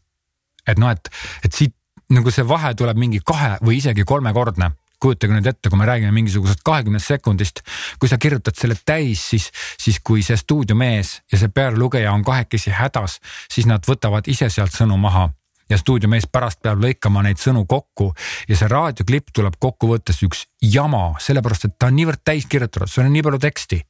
et 0.67 0.79
noh, 0.79 0.91
et, 0.91 1.11
et 1.45 1.53
siit 1.53 1.75
nagu 2.11 2.31
see 2.31 2.45
vahe 2.49 2.75
tuleb 2.75 2.99
mingi 3.01 3.21
kahe 3.25 3.57
või 3.65 3.79
isegi 3.81 4.05
kolmekordne, 4.09 4.71
kujutage 5.01 5.37
nüüd 5.37 5.49
ette, 5.51 5.69
kui 5.69 5.79
me 5.79 5.87
räägime 5.89 6.13
mingisugusest 6.17 6.63
kahekümnest 6.65 7.11
sekundist, 7.13 7.61
kui 8.01 8.09
sa 8.09 8.19
kirjutad 8.21 8.57
selle 8.57 8.77
täis, 8.87 9.25
siis, 9.33 9.51
siis 9.81 10.01
kui 10.01 10.25
see 10.25 10.37
stuudiomees 10.41 11.15
ja 11.33 11.41
see 11.41 11.53
pealelugeja 11.53 12.13
on 12.13 12.25
kahekesi 12.25 12.73
hädas, 12.73 13.19
siis 13.53 13.69
nad 13.69 13.85
võtavad 13.89 14.29
ise 14.31 14.49
sealt 14.53 14.73
sõnu 14.77 14.97
maha 15.01 15.29
ja 15.71 15.79
stuudiomees 15.81 16.29
pärast 16.33 16.61
peab 16.65 16.83
lõikama 16.85 17.25
neid 17.25 17.41
sõnu 17.41 17.65
kokku 17.69 18.11
ja 18.49 18.57
see 18.59 18.69
raadioklipp 18.71 19.33
tuleb 19.37 19.57
kokkuvõttes 19.61 20.21
üks 20.27 20.47
jama, 20.63 21.15
sellepärast 21.21 21.69
et 21.69 21.77
ta 21.79 21.91
on 21.91 21.99
niivõrd 21.99 22.25
täis 22.25 22.49
kirjutatud, 22.49 22.91
seal 22.91 23.09
on 23.09 23.17
nii 23.17 23.25
palju 23.27 23.41
teksti. 23.45 23.81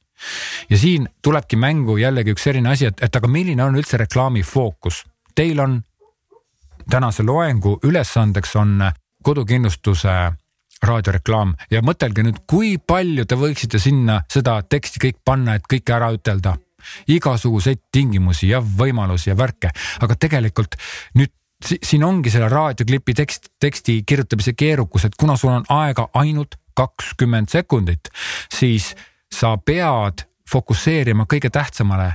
Ja 0.69 0.77
siin 0.77 1.09
tulebki 1.21 1.57
mängu 1.59 1.97
jällegi 1.97 2.35
üks 2.35 2.47
selline 2.47 2.71
asi, 2.71 2.89
et, 2.89 3.03
et 3.03 3.15
aga 3.15 3.27
milline 3.27 3.63
on 3.63 3.75
üldse 3.75 3.99
reklaami 4.01 4.43
fookus. 4.43 5.03
Teil 5.35 5.59
on 5.59 5.81
tänase 6.89 7.23
loengu 7.23 7.79
ülesandeks 7.83 8.55
on 8.55 8.79
kodukindlustuse 9.23 10.15
raadioreklaam. 10.85 11.55
Ja 11.71 11.81
mõtelge 11.85 12.23
nüüd, 12.25 12.43
kui 12.49 12.75
palju 12.77 13.25
te 13.25 13.37
võiksite 13.39 13.79
sinna 13.81 14.19
seda 14.31 14.59
teksti 14.69 15.01
kõik 15.07 15.21
panna, 15.25 15.55
et 15.55 15.65
kõike 15.71 15.95
ära 15.95 16.11
ütelda. 16.13 16.55
Igasuguseid 17.09 17.87
tingimusi 17.91 18.51
ja 18.51 18.59
võimalusi 18.61 19.31
ja 19.31 19.37
värke, 19.37 19.71
aga 20.05 20.17
tegelikult 20.19 20.77
nüüd 21.17 21.33
siin 21.65 22.03
ongi 22.05 22.29
selle 22.29 22.49
raadioklipi 22.51 23.15
tekst, 23.17 23.49
teksti 23.59 24.03
kirjutamise 24.05 24.53
keerukus, 24.53 25.07
et 25.07 25.15
kuna 25.17 25.37
sul 25.39 25.55
on 25.55 25.65
aega 25.73 26.09
ainult 26.13 26.59
kakskümmend 26.75 27.49
sekundit, 27.49 28.11
siis 28.53 28.91
sa 29.33 29.57
pead 29.57 30.25
fokusseerima 30.51 31.25
kõige 31.25 31.49
tähtsamale. 31.49 32.13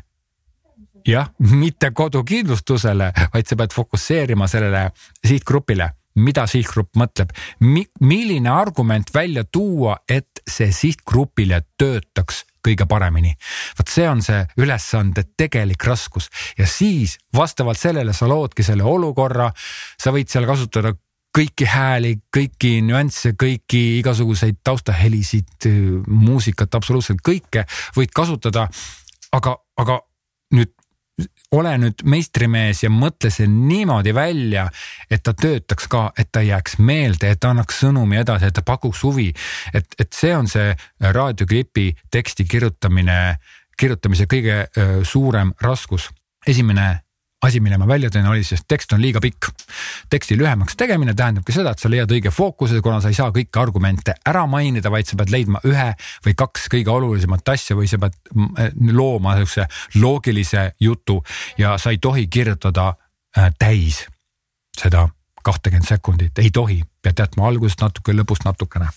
jah, 1.06 1.30
mitte 1.38 1.90
kodukindlustusele, 1.90 3.12
vaid 3.32 3.46
sa 3.46 3.56
pead 3.56 3.72
fokusseerima 3.72 4.46
sellele 4.46 4.90
sihtgrupile 5.26 5.90
mida 6.18 6.46
sihtgrupp 6.50 6.98
mõtleb 6.98 7.32
Mi, 7.64 7.84
milline 8.00 8.50
argument 8.50 9.12
välja 9.14 9.44
tuua, 9.44 9.96
et 10.08 10.42
see 10.48 10.72
sihtgrupile 10.74 11.62
töötaks 11.78 12.44
kõige 12.66 12.86
paremini. 12.88 13.34
vot 13.78 13.88
see 13.88 14.08
on 14.08 14.22
see 14.22 14.42
ülesande 14.60 15.24
tegelik 15.36 15.84
raskus 15.84 16.28
ja 16.58 16.66
siis 16.66 17.18
vastavalt 17.36 17.78
sellele 17.78 18.12
sa 18.12 18.28
loodki 18.28 18.62
selle 18.62 18.84
olukorra, 18.84 19.50
sa 19.98 20.12
võid 20.12 20.28
seal 20.28 20.46
kasutada 20.46 20.92
kõiki 21.38 21.66
hääli, 21.68 22.16
kõiki 22.36 22.80
nüansse, 22.82 23.34
kõiki 23.38 24.00
igasuguseid 24.00 24.60
taustahelisid, 24.64 25.68
muusikat, 26.06 26.74
absoluutselt 26.74 27.22
kõike 27.26 27.66
võid 27.96 28.14
kasutada. 28.14 28.68
aga, 29.32 29.56
aga 29.78 30.00
nüüd 30.54 30.72
ole 31.52 31.72
nüüd 31.78 32.02
meistrimees 32.06 32.82
ja 32.84 32.90
mõtle 32.90 33.30
see 33.30 33.48
niimoodi 33.50 34.14
välja, 34.14 34.66
et 35.10 35.22
ta 35.22 35.34
töötaks 35.34 35.88
ka, 35.90 36.12
et 36.18 36.30
ta 36.32 36.42
jääks 36.42 36.78
meelde, 36.78 37.30
et 37.30 37.40
ta 37.40 37.50
annaks 37.50 37.82
sõnumi 37.82 38.20
edasi, 38.20 38.48
et 38.48 38.54
ta 38.54 38.62
pakuks 38.62 39.02
huvi. 39.02 39.32
et, 39.74 39.86
et 39.98 40.12
see 40.12 40.36
on 40.36 40.48
see 40.48 40.74
raadioklipi 41.00 41.92
teksti 42.10 42.44
kirjutamine, 42.44 43.36
kirjutamise 43.78 44.26
kõige 44.30 44.66
suurem 45.04 45.52
raskus. 45.60 46.10
esimene 46.46 47.00
asi, 47.42 47.60
mille 47.60 47.78
ma 47.80 47.86
välja 47.88 48.10
tõin, 48.12 48.26
oli, 48.28 48.42
sest 48.44 48.66
tekst 48.68 48.92
on 48.92 49.00
liiga 49.00 49.20
pikk. 49.20 49.48
teksti 50.10 50.36
lühemaks 50.38 50.76
tegemine 50.76 51.14
tähendabki 51.16 51.52
seda, 51.54 51.72
et 51.72 51.78
sa 51.78 51.90
leiad 51.90 52.10
õige 52.12 52.32
fookuse, 52.34 52.80
kuna 52.84 53.00
sa 53.00 53.08
ei 53.08 53.16
saa 53.16 53.30
kõiki 53.32 53.60
argumente 53.60 54.14
ära 54.28 54.44
mainida, 54.46 54.90
vaid 54.92 55.08
sa 55.08 55.16
pead 55.16 55.32
leidma 55.32 55.62
ühe 55.64 55.88
või 56.26 56.34
kaks 56.36 56.68
kõige 56.72 56.92
olulisemat 56.92 57.48
asja 57.54 57.76
või 57.76 57.88
sa 57.88 57.98
pead 58.02 58.18
äh, 58.60 58.72
looma 58.92 59.36
siukse 59.40 59.66
loogilise 60.00 60.70
jutu 60.80 61.20
ja 61.58 61.78
sa 61.78 61.94
ei 61.94 61.98
tohi 61.98 62.26
kirjutada 62.28 62.90
äh, 62.92 63.52
täis 63.58 64.04
seda 64.76 65.08
kahtekümmet 65.42 65.88
sekundit, 65.88 66.38
ei 66.38 66.50
tohi, 66.52 66.82
pead 67.02 67.22
jätma 67.22 67.48
algusest 67.48 67.80
natuke, 67.80 68.12
lõpust 68.12 68.44
natukene. 68.44 68.90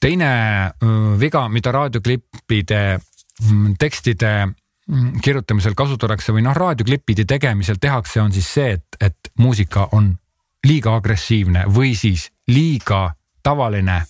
teine 0.00 0.30
äh, 0.30 1.18
viga, 1.18 1.48
mida 1.48 1.72
raadioklippide 1.74 3.00
mm, 3.42 3.74
tekstide 3.78 4.36
Mm, 4.46 4.65
kirjutamisel 5.22 5.74
kasutatakse 5.74 6.32
või 6.32 6.44
noh, 6.46 6.54
raadioklippide 6.54 7.24
tegemisel 7.26 7.80
tehakse, 7.80 8.20
on 8.22 8.32
siis 8.32 8.48
see, 8.54 8.76
et, 8.78 8.98
et 9.00 9.32
muusika 9.38 9.88
on 9.92 10.12
liiga 10.66 10.94
agressiivne 10.96 11.64
või 11.74 11.94
siis 11.98 12.30
liiga 12.48 13.10
tavaline 13.42 14.02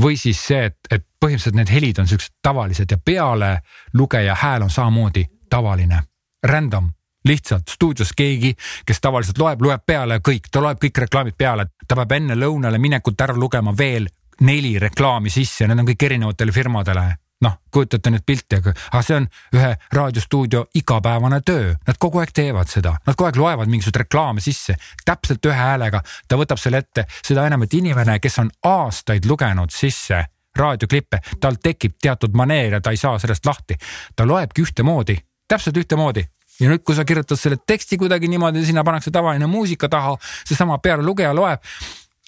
või 0.00 0.16
siis 0.16 0.40
see, 0.40 0.64
et, 0.70 0.78
et 0.90 1.04
põhimõtteliselt 1.20 1.58
need 1.58 1.72
helid 1.72 1.98
on 2.00 2.08
siuksed 2.08 2.36
tavalised 2.42 2.90
ja 2.90 2.98
peale 2.98 3.58
lugeja 3.94 4.34
hääl 4.34 4.66
on 4.66 4.70
samamoodi 4.70 5.26
tavaline, 5.50 6.02
random. 6.42 6.92
Lihtsalt 7.26 7.68
stuudios 7.68 8.12
keegi, 8.14 8.52
kes 8.86 9.00
tavaliselt 9.02 9.38
loeb, 9.42 9.62
loeb 9.62 9.82
peale 9.86 10.20
kõik, 10.22 10.44
ta 10.46 10.60
loeb 10.62 10.78
kõik 10.78 11.00
reklaamid 11.02 11.34
peale, 11.34 11.64
ta 11.88 11.96
peab 11.98 12.12
enne 12.14 12.36
lõunale 12.38 12.78
minekut 12.78 13.20
ära 13.20 13.34
lugema 13.34 13.74
veel 13.74 14.06
neli 14.46 14.76
reklaami 14.78 15.30
sisse, 15.30 15.66
need 15.66 15.82
on 15.82 15.88
kõik 15.88 16.04
erinevatele 16.06 16.54
firmadele 16.54 17.06
noh, 17.44 17.56
kujutate 17.72 18.10
nüüd 18.12 18.24
pilti, 18.26 18.60
aga, 18.60 18.72
aga 18.92 19.02
see 19.04 19.16
on 19.18 19.26
ühe 19.56 19.72
raadiostuudio 19.92 20.62
igapäevane 20.80 21.40
töö, 21.46 21.74
nad 21.86 21.98
kogu 22.00 22.22
aeg 22.22 22.32
teevad 22.36 22.70
seda, 22.72 22.94
nad 23.06 23.16
kogu 23.16 23.28
aeg 23.28 23.40
loevad 23.40 23.72
mingisuguseid 23.72 24.00
reklaame 24.06 24.44
sisse, 24.44 24.76
täpselt 25.04 25.44
ühe 25.48 25.56
häälega, 25.56 26.00
ta 26.28 26.38
võtab 26.40 26.60
selle 26.60 26.80
ette, 26.84 27.04
seda 27.20 27.44
enam, 27.48 27.66
et 27.66 27.76
inimene, 27.76 28.18
kes 28.22 28.40
on 28.44 28.52
aastaid 28.70 29.28
lugenud 29.28 29.74
sisse 29.74 30.22
raadioklippe, 30.56 31.20
tal 31.40 31.60
tekib 31.62 31.98
teatud 32.00 32.36
maneer 32.36 32.78
ja 32.78 32.80
ta 32.80 32.94
ei 32.94 33.00
saa 33.00 33.18
sellest 33.20 33.44
lahti. 33.46 33.76
ta 34.16 34.24
loebki 34.24 34.64
ühtemoodi, 34.64 35.18
täpselt 35.48 35.76
ühtemoodi 35.76 36.24
ja 36.60 36.70
nüüd, 36.70 36.82
kui 36.86 36.96
sa 36.96 37.04
kirjutad 37.04 37.36
selle 37.36 37.58
teksti 37.60 37.98
kuidagi 38.00 38.30
niimoodi, 38.32 38.64
sinna 38.64 38.84
pannakse 38.84 39.12
tavaline 39.12 39.48
muusika 39.50 39.88
taha, 39.92 40.16
seesama 40.48 40.78
pealelugeja 40.78 41.34
loeb. 41.36 41.60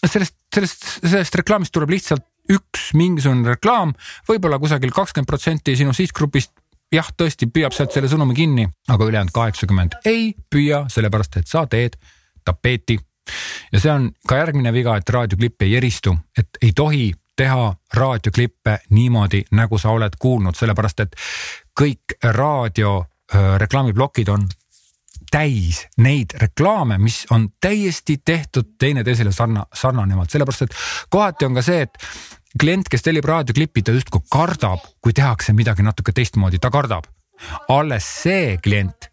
sellest, 0.06 0.36
sellest, 0.54 0.84
sellest 1.02 1.34
reklaamist 1.40 1.72
tuleb 1.72 1.90
lihtsalt 1.96 2.27
üks 2.52 2.92
mingisugune 2.96 3.54
reklaam, 3.54 3.92
võib-olla 4.28 4.58
kusagil 4.58 4.94
kakskümmend 4.94 5.28
protsenti 5.28 5.76
sinu 5.76 5.92
sihtgrupist 5.96 6.54
jah, 6.94 7.08
tõesti 7.16 7.48
püüab 7.52 7.74
sealt 7.76 7.92
selle 7.92 8.08
sõnumi 8.08 8.36
kinni, 8.36 8.66
aga 8.88 9.08
ülejäänud 9.08 9.34
kaheksakümmend 9.34 9.98
ei 10.08 10.32
püüa, 10.50 10.86
sellepärast 10.92 11.40
et 11.40 11.50
sa 11.50 11.66
teed 11.66 11.98
tapeeti. 12.44 12.98
ja 13.72 13.80
see 13.80 13.92
on 13.92 14.10
ka 14.28 14.38
järgmine 14.40 14.72
viga, 14.72 14.96
et 14.96 15.08
raadioklipp 15.08 15.62
ei 15.62 15.76
eristu, 15.76 16.16
et 16.38 16.48
ei 16.62 16.72
tohi 16.72 17.12
teha 17.36 17.74
raadioklippe 17.94 18.78
niimoodi, 18.90 19.44
nagu 19.52 19.78
sa 19.78 19.90
oled 19.90 20.16
kuulnud, 20.18 20.56
sellepärast 20.56 21.00
et 21.04 21.16
kõik 21.80 22.16
raadio 22.24 23.04
reklaamiplokid 23.60 24.28
on 24.32 24.48
täis 25.30 25.82
neid 26.00 26.32
reklaame, 26.40 26.98
mis 26.98 27.26
on 27.30 27.48
täiesti 27.60 28.16
tehtud 28.24 28.74
teineteisele 28.80 29.32
sarna, 29.32 29.66
sarnanevalt, 29.74 30.30
sellepärast 30.30 30.62
et 30.62 30.76
kohati 31.12 31.44
on 31.44 31.58
ka 31.58 31.62
see, 31.62 31.84
et 31.84 31.98
klient, 32.60 32.88
kes 32.90 33.02
tellib 33.02 33.26
raadioklipi, 33.28 33.82
ta 33.82 33.94
justkui 33.96 34.24
kardab, 34.30 34.84
kui 35.02 35.14
tehakse 35.16 35.54
midagi 35.56 35.84
natuke 35.86 36.12
teistmoodi, 36.12 36.58
ta 36.58 36.70
kardab. 36.70 37.04
alles 37.68 38.06
see 38.22 38.56
klient, 38.62 39.10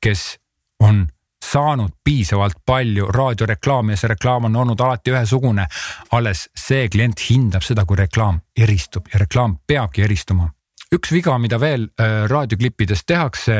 kes 0.00 0.38
on 0.80 1.06
saanud 1.44 1.90
piisavalt 2.04 2.62
palju 2.66 3.06
raadioreklaami 3.12 3.92
ja 3.92 3.96
see 4.00 4.08
reklaam 4.14 4.48
on 4.48 4.56
olnud 4.56 4.80
alati 4.80 5.12
ühesugune, 5.12 5.66
alles 6.12 6.46
see 6.56 6.88
klient 6.88 7.20
hindab 7.28 7.66
seda, 7.66 7.84
kui 7.84 7.98
reklaam 7.98 8.40
eristub 8.56 9.10
ja 9.12 9.20
reklaam 9.20 9.58
peabki 9.66 10.02
eristuma. 10.06 10.48
üks 10.92 11.12
viga, 11.12 11.38
mida 11.38 11.60
veel 11.60 11.86
äh, 12.00 12.24
raadioklippides 12.28 13.04
tehakse, 13.06 13.58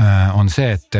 äh, 0.00 0.38
on 0.38 0.48
see, 0.52 0.72
et 0.72 0.98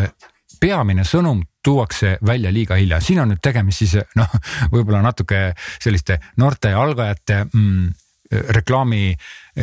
peamine 0.60 1.04
sõnum 1.04 1.42
tuuakse 1.64 2.16
välja 2.26 2.52
liiga 2.52 2.78
hilja, 2.78 3.00
siin 3.00 3.20
on 3.22 3.32
nüüd 3.32 3.42
tegemist 3.42 3.84
siis 3.84 3.96
noh, 4.18 4.38
võib-olla 4.72 5.02
natuke 5.04 5.46
selliste 5.82 6.20
noorte 6.40 6.72
algajate 6.76 7.44
mm, 7.44 7.92
reklaami 8.56 9.14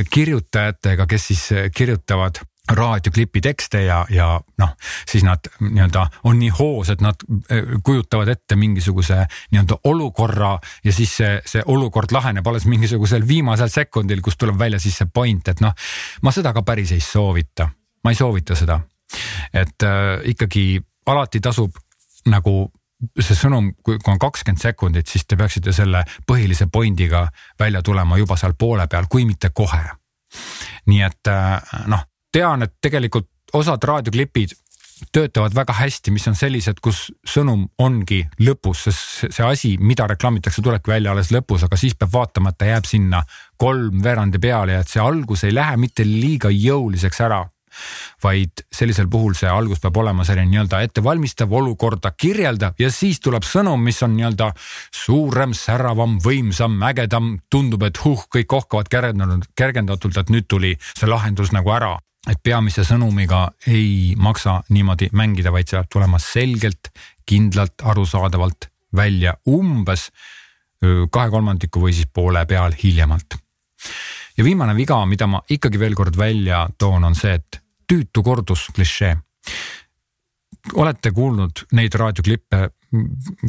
kirjutajatega, 0.09 1.05
kes 1.09 1.27
siis 1.31 1.47
kirjutavad 1.75 2.39
raadioklipi 2.71 3.41
tekste 3.41 3.83
ja, 3.83 4.05
ja 4.09 4.27
noh, 4.57 4.69
siis 5.09 5.23
nad 5.23 5.47
nii-öelda 5.59 6.05
on 6.29 6.39
nii 6.39 6.51
hoos, 6.59 6.91
et 6.93 7.01
nad 7.01 7.23
eh, 7.49 7.73
kujutavad 7.83 8.29
ette 8.31 8.55
mingisuguse 8.55 9.17
nii-öelda 9.51 9.79
olukorra 9.89 10.53
ja 10.83 10.93
siis 10.93 11.15
see, 11.17 11.33
see 11.45 11.63
olukord 11.65 12.13
laheneb 12.13 12.47
alles 12.47 12.65
mingisugusel 12.69 13.27
viimasel 13.27 13.69
sekundil, 13.73 14.21
kus 14.21 14.37
tuleb 14.37 14.59
välja 14.59 14.79
siis 14.79 15.01
see 15.01 15.09
point, 15.13 15.47
et 15.47 15.61
noh, 15.63 15.73
ma 16.21 16.31
seda 16.31 16.53
ka 16.53 16.63
päris 16.67 16.93
ei 16.95 17.03
soovita, 17.03 17.67
ma 18.03 18.13
ei 18.13 18.19
soovita 18.19 18.55
seda. 18.55 18.79
et 19.53 19.83
äh, 19.83 20.21
ikkagi 20.31 20.79
alati 21.05 21.41
tasub 21.41 21.75
nagu 22.29 22.71
see 23.17 23.35
sõnum, 23.35 23.71
kui 23.81 23.97
on 24.07 24.19
kakskümmend 24.21 24.61
sekundit, 24.61 25.09
siis 25.09 25.25
te 25.25 25.37
peaksite 25.37 25.73
selle 25.73 26.03
põhilise 26.27 26.67
pointiga 26.71 27.25
välja 27.59 27.81
tulema 27.81 28.17
juba 28.21 28.37
seal 28.37 28.53
poole 28.53 28.85
peal, 28.87 29.09
kui 29.09 29.25
mitte 29.25 29.49
kohe. 29.49 29.83
nii 30.85 31.01
et 31.03 31.27
äh, 31.27 31.61
noh, 31.91 32.05
tean, 32.31 32.63
et 32.63 32.73
tegelikult 32.81 33.27
osad 33.53 33.83
raadioklipid 33.83 34.53
töötavad 35.11 35.55
väga 35.55 35.73
hästi, 35.73 36.11
mis 36.13 36.27
on 36.29 36.35
sellised, 36.37 36.79
kus 36.83 37.07
sõnum 37.27 37.65
ongi 37.81 38.21
lõpus, 38.45 38.85
sest 38.85 39.33
see 39.33 39.45
asi, 39.45 39.71
mida 39.81 40.05
reklaamitakse, 40.07 40.61
tulebki 40.61 40.93
välja 40.93 41.11
alles 41.11 41.31
lõpus, 41.33 41.65
aga 41.65 41.79
siis 41.79 41.97
peab 41.97 42.13
vaatama, 42.13 42.51
et 42.51 42.59
ta 42.61 42.69
jääb 42.69 42.85
sinna 42.85 43.23
kolmveerandi 43.57 44.39
peale 44.39 44.77
ja 44.77 44.85
et 44.85 44.93
see 44.93 45.01
algus 45.01 45.43
ei 45.47 45.55
lähe 45.55 45.79
mitte 45.81 46.05
liiga 46.05 46.53
jõuliseks 46.53 47.23
ära 47.25 47.41
vaid 48.23 48.63
sellisel 48.73 49.09
puhul 49.11 49.35
see 49.37 49.49
algus 49.49 49.81
peab 49.83 49.97
olema 50.01 50.25
selline 50.27 50.49
nii-öelda 50.51 50.81
ettevalmistav, 50.85 51.51
olukorda 51.51 52.13
kirjeldav 52.17 52.79
ja 52.79 52.91
siis 52.91 53.19
tuleb 53.23 53.45
sõnum, 53.47 53.81
mis 53.83 54.01
on 54.03 54.15
nii-öelda 54.17 54.51
suurem, 55.03 55.55
säravam, 55.57 56.19
võimsam, 56.23 56.79
ägedam, 56.87 57.35
tundub, 57.49 57.83
et 57.87 57.99
huh, 58.03 58.27
kõik 58.31 58.57
ohkavad 58.61 58.91
kergendanud, 58.91 59.49
kergendatult, 59.57 60.17
et 60.17 60.33
nüüd 60.33 60.47
tuli 60.49 60.75
see 60.93 61.09
lahendus 61.09 61.53
nagu 61.55 61.73
ära 61.73 61.97
et 62.29 62.37
peamise 62.43 62.83
sõnumiga 62.85 63.47
ei 63.65 64.13
maksa 64.13 64.59
niimoodi 64.69 65.09
mängida, 65.17 65.49
vaid 65.53 65.69
see 65.69 65.79
peab 65.79 65.89
tulema 65.89 66.19
selgelt, 66.21 66.91
kindlalt, 67.25 67.81
arusaadavalt 67.81 68.69
välja 68.95 69.33
umbes 69.49 70.09
kahe 70.81 71.29
kolmandiku 71.29 71.81
või 71.83 71.93
siis 71.93 72.09
poole 72.13 72.43
peal 72.49 72.73
hiljemalt. 72.77 73.37
Ja 74.41 74.45
viimane 74.45 74.73
viga, 74.73 74.97
mida 75.05 75.27
ma 75.29 75.41
ikkagi 75.53 75.77
veel 75.79 75.93
kord 75.93 76.17
välja 76.17 76.63
toon, 76.81 77.03
on 77.05 77.15
see, 77.15 77.35
et 77.37 77.59
tüütu 77.85 78.23
kordus 78.25 78.71
klišee. 78.73 79.15
olete 80.73 81.11
kuulnud 81.11 81.65
neid 81.77 81.93
raadioklippe, 81.97 82.69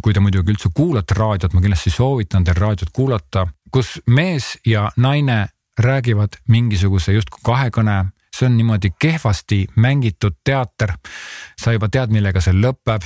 kui 0.02 0.12
te 0.12 0.20
muidugi 0.20 0.52
üldse 0.52 0.68
kuulate 0.74 1.14
raadiot, 1.16 1.52
ma 1.52 1.60
kindlasti 1.60 1.90
soovitan 1.90 2.44
teil 2.44 2.60
raadiot 2.60 2.92
kuulata, 2.92 3.46
kus 3.72 4.00
mees 4.06 4.58
ja 4.66 4.90
naine 4.96 5.46
räägivad 5.78 6.36
mingisuguse 6.48 7.12
justkui 7.12 7.40
kahekõne 7.44 7.96
see 8.36 8.46
on 8.48 8.56
niimoodi 8.56 8.90
kehvasti 8.98 9.66
mängitud 9.76 10.40
teater. 10.44 10.92
sa 11.60 11.72
juba 11.72 11.88
tead, 11.88 12.12
millega 12.12 12.40
see 12.40 12.52
lõpeb. 12.52 13.04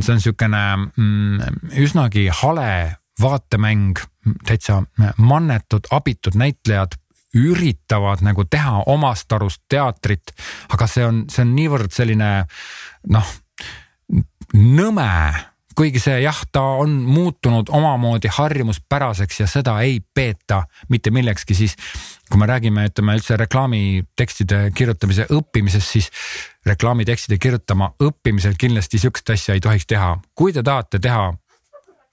see 0.00 0.12
on 0.12 0.18
niisugune 0.18 0.64
mm, 0.96 1.62
üsnagi 1.78 2.28
hale 2.42 3.01
vaatemäng, 3.22 4.00
täitsa 4.46 4.82
mannetud, 5.18 5.88
abitud 5.90 6.36
näitlejad 6.38 6.98
üritavad 7.38 8.20
nagu 8.24 8.44
teha 8.44 8.82
omast 8.92 9.32
arust 9.32 9.62
teatrit, 9.72 10.34
aga 10.72 10.88
see 10.90 11.06
on, 11.06 11.22
see 11.32 11.46
on 11.46 11.54
niivõrd 11.56 11.94
selline 11.94 12.32
noh, 13.14 13.32
nõme 14.52 15.08
kuigi 15.76 16.00
see 16.02 16.18
jah, 16.20 16.36
ta 16.52 16.62
on 16.82 16.90
muutunud 17.08 17.70
omamoodi 17.72 18.28
harjumuspäraseks 18.32 19.40
ja 19.40 19.46
seda 19.48 19.78
ei 19.80 20.00
peeta 20.14 20.62
mitte 20.92 21.10
millekski, 21.10 21.54
siis 21.56 21.76
kui 22.30 22.40
me 22.40 22.46
räägime, 22.46 22.86
ütleme 22.90 23.16
üldse 23.16 23.36
reklaamitekstide 23.40 24.62
kirjutamise 24.76 25.26
õppimisest, 25.32 25.88
siis 25.96 26.10
reklaamitekstide 26.66 27.38
kirjutama 27.38 27.92
õppimisel 28.02 28.56
kindlasti 28.58 29.00
sihukest 29.00 29.32
asja 29.34 29.56
ei 29.56 29.64
tohiks 29.64 29.88
teha. 29.88 30.16
kui 30.34 30.52
te 30.52 30.62
tahate 30.62 30.98
teha 30.98 31.30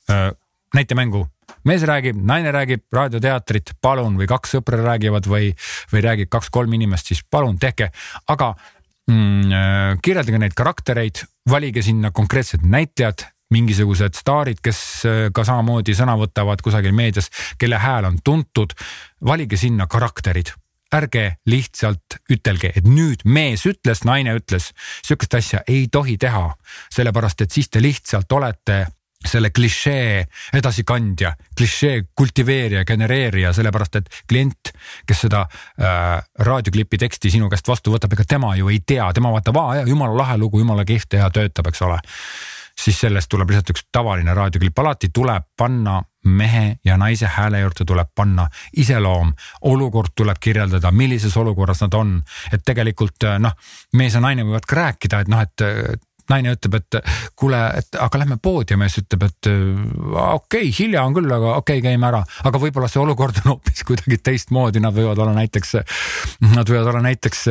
äh, 0.10 0.30
näitemängu, 0.76 1.24
mees 1.65 1.84
räägib, 1.88 2.20
naine 2.26 2.51
räägib 2.53 2.86
raadioteatrit, 2.93 3.74
palun, 3.82 4.17
või 4.20 4.28
kaks 4.30 4.57
sõpra 4.57 4.82
räägivad 4.84 5.28
või, 5.30 5.53
või 5.93 6.03
räägib 6.05 6.30
kaks-kolm 6.34 6.74
inimest, 6.78 7.11
siis 7.11 7.24
palun 7.26 7.57
tehke, 7.59 7.89
aga 8.28 8.53
mm, 9.09 9.49
äh, 9.49 9.97
kirjeldage 10.05 10.41
neid 10.41 10.55
karaktereid, 10.57 11.24
valige 11.49 11.84
sinna 11.86 12.13
konkreetsed 12.15 12.65
näitlejad 12.65 13.26
mingisugused 13.53 14.17
staarid, 14.17 14.61
kes 14.63 14.80
äh, 15.09 15.20
ka 15.34 15.45
samamoodi 15.47 15.95
sõna 15.97 16.15
võtavad 16.20 16.61
kusagil 16.65 16.93
meedias, 16.95 17.32
kelle 17.57 17.82
hääl 17.82 18.09
on 18.11 18.20
tuntud. 18.24 18.76
valige 19.26 19.57
sinna 19.57 19.88
karakterid, 19.88 20.53
ärge 20.93 21.38
lihtsalt 21.45 22.20
ütelge, 22.32 22.72
et 22.76 22.86
nüüd 22.88 23.26
mees 23.26 23.65
ütles, 23.65 24.05
naine 24.05 24.36
ütles, 24.38 24.72
sihukest 25.05 25.34
asja 25.34 25.63
ei 25.67 25.88
tohi 25.91 26.17
teha, 26.17 26.55
sellepärast 26.93 27.41
et 27.41 27.51
siis 27.51 27.70
te 27.70 27.82
lihtsalt 27.82 28.32
olete 28.32 28.86
selle 29.28 29.49
klišee 29.51 30.26
edasikandja, 30.53 31.34
klišee 31.57 32.03
kultiveerija, 32.15 32.86
genereerija, 32.88 33.51
sellepärast 33.53 33.99
et 33.99 34.13
klient, 34.30 34.72
kes 35.07 35.26
seda 35.26 35.43
äh, 35.43 36.22
raadioklipi 36.45 36.97
teksti 37.01 37.34
sinu 37.36 37.49
käest 37.51 37.67
vastu 37.67 37.91
võtab, 37.93 38.15
ega 38.15 38.24
tema 38.28 38.53
ju 38.55 38.72
ei 38.72 38.80
tea, 38.80 39.09
tema 39.13 39.34
vaatab, 39.36 39.59
aa 39.59 39.84
jumala 39.84 40.15
lahe 40.24 40.39
lugu, 40.39 40.63
jumala 40.63 40.88
kihvt 40.88 41.20
ja 41.20 41.30
töötab, 41.36 41.67
eks 41.67 41.84
ole. 41.88 41.99
Siis 42.80 42.95
sellest 42.95 43.28
tuleb 43.28 43.49
lihtsalt 43.51 43.74
üks 43.74 43.84
tavaline 43.91 44.32
raadioklipp, 44.34 44.80
alati 44.80 45.09
tuleb 45.11 45.49
panna 45.59 45.97
mehe 46.24 46.78
ja 46.86 46.95
naise 46.99 47.28
hääle 47.28 47.59
juurde 47.59 47.84
tuleb 47.88 48.07
panna 48.15 48.45
iseloom, 48.80 49.34
olukord 49.67 50.15
tuleb 50.15 50.39
kirjeldada, 50.39 50.91
millises 50.91 51.36
olukorras 51.38 51.84
nad 51.84 51.93
on. 51.93 52.22
et 52.53 52.63
tegelikult 52.65 53.28
noh, 53.39 53.51
mees 53.99 54.15
ja 54.15 54.24
naine 54.24 54.47
võivad 54.47 54.67
ka 54.67 54.80
rääkida, 54.80 55.20
et 55.20 55.28
noh, 55.28 55.43
et 55.43 56.07
naine 56.30 56.55
ütleb, 56.55 56.80
et 56.80 56.99
kuule, 57.39 57.61
et 57.80 57.99
aga 57.99 58.23
lähme 58.23 58.39
poodi 58.41 58.75
ja 58.75 58.82
mees 58.82 58.97
ütleb, 59.01 59.27
et 59.30 59.51
okei 59.51 60.34
okay,, 60.34 60.73
hilja 60.80 61.05
on 61.05 61.15
küll, 61.17 61.30
aga 61.30 61.55
okei 61.59 61.80
okay,, 61.80 61.86
käime 61.89 62.09
ära. 62.09 62.23
aga 62.45 62.61
võib-olla 62.61 62.91
see 62.91 63.01
olukord 63.03 63.41
on 63.43 63.55
hoopis 63.55 63.86
kuidagi 63.88 64.19
teistmoodi, 64.23 64.84
nad 64.84 64.95
võivad 64.95 65.19
olla 65.19 65.38
näiteks, 65.39 65.77
nad 66.53 66.69
võivad 66.69 66.93
olla 66.93 67.05
näiteks 67.07 67.47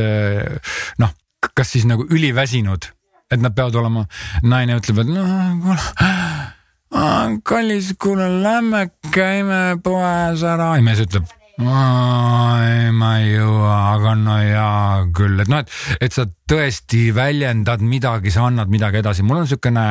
noh, 1.03 1.17
kas 1.55 1.75
siis 1.75 1.89
nagu 1.89 2.07
üliväsinud 2.11 2.93
et 3.29 3.41
nad 3.43 3.53
peavad 3.55 3.77
olema, 3.77 4.05
naine 4.47 4.79
ütleb, 4.81 5.03
et 5.03 5.11
noh, 5.13 5.27
kuule, 5.65 7.41
kallis, 7.49 7.93
kuule, 8.01 8.29
lähme 8.43 8.87
käime 9.13 9.77
poes 9.85 10.45
ära 10.47 10.75
ja 10.79 10.85
mees 10.85 11.05
ütleb 11.05 11.38
ma 11.59 13.11
ei 13.19 13.33
jõua, 13.33 13.75
aga 13.97 14.15
no 14.19 14.37
jaa 14.39 15.07
küll, 15.15 15.41
et 15.43 15.51
noh, 15.51 15.65
et, 15.65 15.73
et 16.07 16.15
sa 16.15 16.27
tõesti 16.49 17.09
väljendad 17.15 17.83
midagi, 17.83 18.31
sa 18.35 18.47
annad 18.47 18.71
midagi 18.71 19.01
edasi. 19.03 19.25
mul 19.27 19.41
on 19.41 19.47
niisugune 19.49 19.87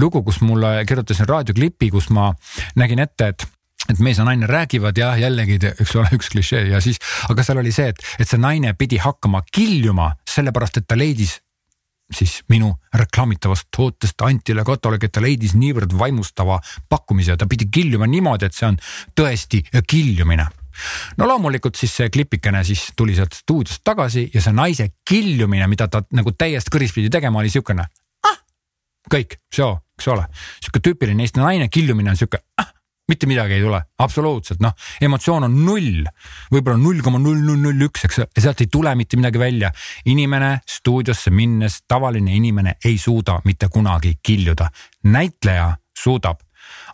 lugu, 0.00 0.22
kus 0.24 0.40
mulle 0.40 0.78
kirjutasin 0.88 1.28
raadioklipi, 1.28 1.90
kus 1.92 2.08
ma 2.16 2.30
nägin 2.80 3.04
ette, 3.04 3.34
et 3.34 3.48
et 3.90 3.98
mees 3.98 4.18
ja 4.20 4.24
naine 4.24 4.46
räägivad 4.46 4.98
ja 4.98 5.14
jällegi, 5.18 5.58
eks 5.72 5.94
ole, 5.98 6.08
üks 6.18 6.30
klišee 6.30 6.68
ja 6.70 6.80
siis, 6.84 7.00
aga 7.28 7.44
seal 7.44 7.58
oli 7.62 7.72
see, 7.74 7.90
et, 7.90 8.02
et 8.20 8.28
see 8.28 8.40
naine 8.40 8.74
pidi 8.78 9.00
hakkama 9.02 9.42
kiljuma, 9.52 10.12
sellepärast 10.28 10.78
et 10.80 10.86
ta 10.88 10.98
leidis 10.98 11.40
siis 12.14 12.40
minu 12.50 12.72
reklaamitavast 12.94 13.68
tootest 13.76 14.22
Antile 14.26 14.64
Kotole, 14.66 14.98
keda 14.98 15.18
ta 15.18 15.22
leidis 15.22 15.54
niivõrd 15.58 15.92
vaimustava 15.98 16.58
pakkumise 16.90 17.36
ta 17.38 17.46
pidi 17.50 17.68
kiljuma 17.70 18.08
niimoodi, 18.10 18.48
et 18.50 18.56
see 18.56 18.66
on 18.66 18.80
tõesti 19.18 19.62
kiljumine 19.86 20.48
no 21.18 21.28
loomulikult 21.28 21.78
siis 21.78 21.94
see 22.00 22.10
klipikene 22.10 22.64
siis 22.64 22.88
tuli 22.96 23.14
sealt 23.18 23.36
stuudiost 23.36 23.84
tagasi 23.84 24.28
ja 24.34 24.42
see 24.42 24.56
naise 24.56 24.90
kiljumine, 25.08 25.66
mida 25.70 25.88
ta 25.88 26.02
nagu 26.16 26.32
täiest 26.32 26.72
kõris 26.72 26.94
pidi 26.96 27.10
tegema, 27.10 27.40
oli 27.40 27.52
siukene 27.52 27.86
ah,. 28.28 28.42
kõik, 29.10 29.40
show, 29.54 29.78
eks 29.98 30.12
ole, 30.12 30.26
sihuke 30.60 30.84
tüüpiline 30.84 31.26
Eesti 31.26 31.42
naine 31.42 31.68
kiljumine 31.68 32.14
on 32.14 32.20
sihuke 32.20 32.44
ah 32.60 32.74
mitte 33.10 33.26
midagi 33.26 33.56
ei 33.58 33.62
tule, 33.64 33.80
absoluutselt 33.98 34.60
noh, 34.62 34.74
emotsioon 35.02 35.46
on 35.48 35.56
null, 35.64 36.04
võib-olla 36.52 36.78
null 36.78 37.02
koma 37.04 37.18
null 37.22 37.42
null 37.42 37.62
null 37.64 37.86
üks, 37.88 38.06
eks 38.06 38.20
sealt 38.38 38.62
ei 38.62 38.70
tule 38.70 38.92
mitte 38.98 39.18
midagi 39.18 39.40
välja. 39.42 39.72
inimene 40.06 40.60
stuudiosse 40.68 41.32
minnes, 41.34 41.80
tavaline 41.88 42.36
inimene 42.36 42.76
ei 42.84 42.98
suuda 42.98 43.40
mitte 43.44 43.68
kunagi 43.68 44.14
kiljuda, 44.22 44.70
näitleja 45.04 45.72
suudab, 45.98 46.40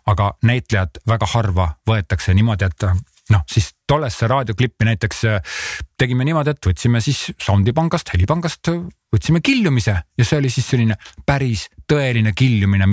aga 0.05 0.31
näitlejat 0.43 1.03
väga 1.07 1.29
harva 1.35 1.69
võetakse 1.89 2.33
niimoodi, 2.33 2.65
et 2.65 2.89
noh, 3.33 3.43
siis 3.51 3.71
tollesse 3.87 4.27
raadioklippi 4.27 4.87
näiteks 4.87 5.23
äh, 5.25 5.57
tegime 5.97 6.25
niimoodi, 6.27 6.53
et 6.53 6.69
võtsime 6.69 7.01
siis 7.03 7.27
soundipangast, 7.41 8.11
helipangast, 8.13 8.71
võtsime 9.13 9.41
kiljumise 9.43 9.95
ja 9.95 10.27
see 10.27 10.39
oli 10.41 10.51
siis 10.53 10.69
selline 10.73 10.97
päris 11.25 11.67
tõeline 11.89 12.33
kiljumine, 12.37 12.87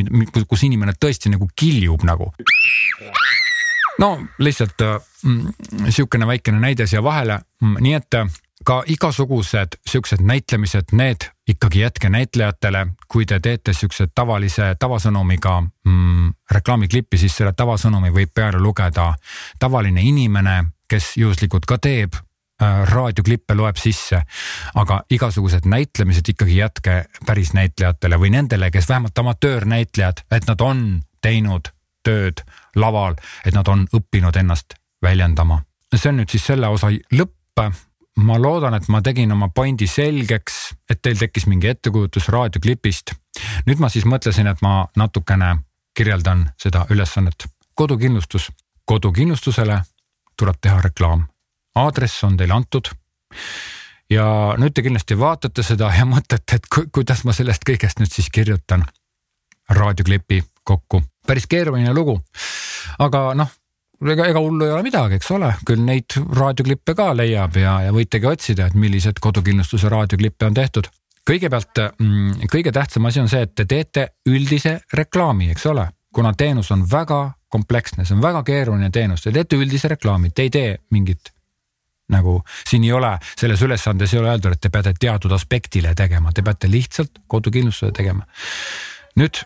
kus 0.48 0.66
inimene 0.66 0.96
tõesti 1.00 1.32
nagu 1.34 1.48
kiljub 1.56 2.06
nagu. 2.06 2.32
no 3.98 4.10
lihtsalt 4.38 4.82
mm, 5.22 5.90
sihukene 5.90 6.26
väikene 6.26 6.60
näide 6.60 6.86
siia 6.86 7.02
vahele, 7.02 7.38
mm, 7.62 7.76
nii 7.80 7.94
et 7.98 8.20
äh, 8.20 8.40
ka 8.64 8.82
igasugused 8.86 9.78
siuksed 9.86 10.20
näitlemised, 10.20 10.92
need 10.92 11.26
ikkagi 11.48 11.80
jätke 11.80 12.08
näitlejatele, 12.08 12.86
kui 13.08 13.26
te 13.26 13.40
teete 13.40 13.72
siukse 13.72 14.06
tavalise 14.14 14.74
tavasõnumiga 14.80 15.60
mm, 15.60 16.30
reklaamiklippi, 16.50 17.18
siis 17.18 17.36
selle 17.36 17.52
tavasõnumi 17.52 18.12
võib 18.14 18.30
peale 18.34 18.60
lugeda 18.62 19.14
tavaline 19.58 20.02
inimene, 20.02 20.64
kes 20.88 21.16
juhuslikult 21.16 21.66
ka 21.66 21.78
teeb 21.78 22.14
äh, 22.14 22.84
raadioklippe 22.88 23.56
loeb 23.58 23.76
sisse, 23.80 24.22
aga 24.74 25.02
igasugused 25.10 25.66
näitlemised 25.68 26.28
ikkagi 26.32 26.56
jätke 26.56 27.04
päris 27.26 27.52
näitlejatele 27.52 28.20
või 28.20 28.32
nendele, 28.38 28.70
kes 28.70 28.88
vähemalt 28.88 29.18
amatöörnäitlejad, 29.18 30.24
et 30.30 30.46
nad 30.46 30.60
on 30.60 31.02
teinud 31.22 31.72
tööd 32.04 32.44
laval, 32.76 33.16
et 33.44 33.54
nad 33.54 33.68
on 33.68 33.86
õppinud 33.92 34.36
ennast 34.36 34.78
väljendama. 35.02 35.62
see 35.94 36.08
on 36.10 36.16
nüüd 36.18 36.30
siis 36.30 36.46
selle 36.46 36.68
osa 36.68 36.88
lõpp 36.90 37.60
ma 38.16 38.38
loodan, 38.38 38.74
et 38.74 38.88
ma 38.88 39.02
tegin 39.02 39.32
oma 39.32 39.48
pointi 39.54 39.86
selgeks, 39.90 40.74
et 40.90 41.00
teil 41.02 41.18
tekkis 41.18 41.46
mingi 41.50 41.68
ettekujutus 41.68 42.28
raadioklipist. 42.28 43.14
nüüd 43.66 43.78
ma 43.78 43.88
siis 43.88 44.04
mõtlesin, 44.04 44.46
et 44.46 44.62
ma 44.62 44.86
natukene 44.96 45.56
kirjeldan 45.96 46.50
seda 46.58 46.86
ülesannet. 46.90 47.46
kodukindlustus, 47.74 48.52
kodukindlustusele 48.84 49.80
tuleb 50.36 50.56
teha 50.60 50.80
reklaam. 50.80 51.26
aadress 51.74 52.24
on 52.24 52.36
teile 52.36 52.54
antud. 52.54 52.88
ja 54.10 54.54
nüüd 54.58 54.74
te 54.74 54.82
kindlasti 54.82 55.18
vaatate 55.18 55.62
seda 55.62 55.90
ja 55.94 56.04
mõtlete, 56.14 56.54
et 56.54 56.66
ku, 56.74 56.86
kuidas 56.92 57.24
ma 57.24 57.32
sellest 57.32 57.66
kõigest 57.66 57.98
nüüd 57.98 58.12
siis 58.12 58.30
kirjutan 58.30 58.84
raadioklipi 59.68 60.44
kokku. 60.64 61.02
päris 61.26 61.46
keeruline 61.46 61.94
lugu, 61.94 62.20
aga 62.98 63.34
noh 63.34 63.50
ega, 64.12 64.26
ega 64.28 64.42
hullu 64.42 64.66
ei 64.66 64.74
ole 64.74 64.84
midagi, 64.86 65.18
eks 65.18 65.30
ole, 65.34 65.50
küll 65.66 65.84
neid 65.84 66.16
raadioklippe 66.36 66.94
ka 66.98 67.12
leiab 67.16 67.56
ja, 67.60 67.78
ja 67.86 67.94
võitegi 67.94 68.28
otsida, 68.28 68.68
et 68.68 68.76
millised 68.78 69.20
kodukindlustuse 69.22 69.88
raadioklippe 69.92 70.46
on 70.46 70.54
tehtud. 70.54 70.90
kõigepealt 71.24 71.80
mm, 71.98 72.48
kõige 72.52 72.72
tähtsam 72.72 73.06
asi 73.08 73.20
on 73.20 73.28
see, 73.32 73.42
et 73.46 73.54
te 73.54 73.64
teete 73.64 74.08
üldise 74.28 74.80
reklaami, 74.92 75.50
eks 75.54 75.66
ole, 75.66 75.86
kuna 76.14 76.34
teenus 76.36 76.70
on 76.70 76.84
väga 76.90 77.22
kompleksne, 77.48 78.04
see 78.04 78.16
on 78.16 78.22
väga 78.22 78.42
keeruline 78.42 78.90
teenus, 78.90 79.22
te 79.22 79.32
teete 79.32 79.56
üldise 79.56 79.88
reklaami, 79.88 80.30
te 80.34 80.42
ei 80.42 80.50
tee 80.50 80.76
mingit 80.90 81.32
nagu 82.12 82.42
siin 82.68 82.84
ei 82.84 82.92
ole, 82.92 83.14
selles 83.40 83.62
ülesandes 83.64 84.12
ei 84.12 84.20
ole 84.20 84.34
öeldud, 84.34 84.52
et 84.52 84.60
te 84.60 84.68
peate 84.68 84.92
teatud 85.00 85.32
aspektile 85.32 85.94
tegema, 85.96 86.32
te 86.32 86.42
peate 86.44 86.68
lihtsalt 86.68 87.22
kodukindlustuse 87.26 87.92
tegema. 87.96 88.26
nüüd 89.16 89.40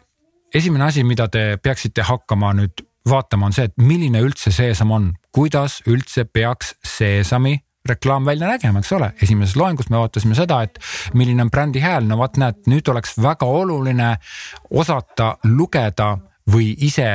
esimene 0.54 0.84
asi, 0.84 1.04
mida 1.04 1.28
te 1.28 1.58
peaksite 1.62 2.02
hakkama 2.02 2.52
nüüd 2.56 2.87
vaatama, 3.08 3.46
on 3.46 3.56
see, 3.56 3.68
et 3.68 3.76
milline 3.80 4.20
üldse 4.24 4.52
Seesam 4.54 4.92
on, 4.94 5.12
kuidas 5.34 5.80
üldse 5.86 6.24
peaks 6.24 6.74
Seesami 6.84 7.58
reklaam 7.88 8.26
välja 8.26 8.48
nägema, 8.50 8.82
eks 8.82 8.92
ole, 8.92 9.12
esimeses 9.22 9.56
loengus 9.56 9.88
me 9.90 10.00
vaatasime 10.00 10.36
seda, 10.36 10.60
et 10.66 10.78
milline 11.16 11.44
on 11.46 11.50
brändi 11.50 11.80
hääl, 11.80 12.04
no 12.08 12.18
vot 12.20 12.36
näed, 12.40 12.66
nüüd 12.68 12.88
oleks 12.92 13.14
väga 13.22 13.46
oluline 13.48 14.10
osata 14.70 15.36
lugeda 15.48 16.10
või 16.52 16.74
ise 16.84 17.14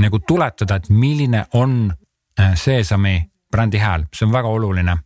nagu 0.00 0.20
tuletada, 0.26 0.78
et 0.78 0.88
milline 0.90 1.44
on 1.58 1.82
äh, 1.90 2.54
Seesami 2.56 3.18
brändi 3.50 3.80
hääl, 3.82 4.06
see 4.14 4.28
on 4.28 4.32
väga 4.32 4.48
oluline. 4.48 4.96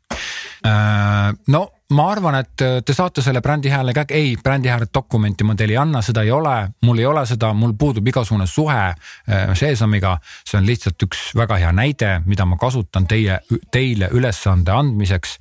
Äh, 0.66 1.32
no 1.48 1.64
ma 1.92 2.06
arvan, 2.08 2.38
et 2.40 2.62
äh, 2.64 2.78
te 2.80 2.94
saate 2.96 3.20
selle 3.22 3.42
brändi 3.44 3.68
hääle 3.68 3.92
kätte, 3.92 4.16
ei, 4.16 4.38
brändi 4.40 4.70
hääle 4.72 4.86
dokumenti 4.94 5.44
ma 5.44 5.52
teile 5.54 5.74
ei 5.74 5.80
anna, 5.82 6.00
seda 6.02 6.22
ei 6.24 6.30
ole, 6.32 6.54
mul 6.86 7.02
ei 7.02 7.04
ole 7.04 7.26
seda, 7.28 7.50
mul 7.52 7.74
puudub 7.76 8.06
igasugune 8.08 8.46
suhe 8.48 8.78
äh, 8.88 9.52
Sesamiga. 9.52 10.16
see 10.48 10.56
on 10.58 10.66
lihtsalt 10.66 11.02
üks 11.04 11.26
väga 11.36 11.58
hea 11.60 11.72
näide, 11.76 12.14
mida 12.24 12.46
ma 12.48 12.56
kasutan 12.56 13.04
teie, 13.06 13.36
teile 13.72 14.08
ülesande 14.16 14.72
andmiseks. 14.72 15.36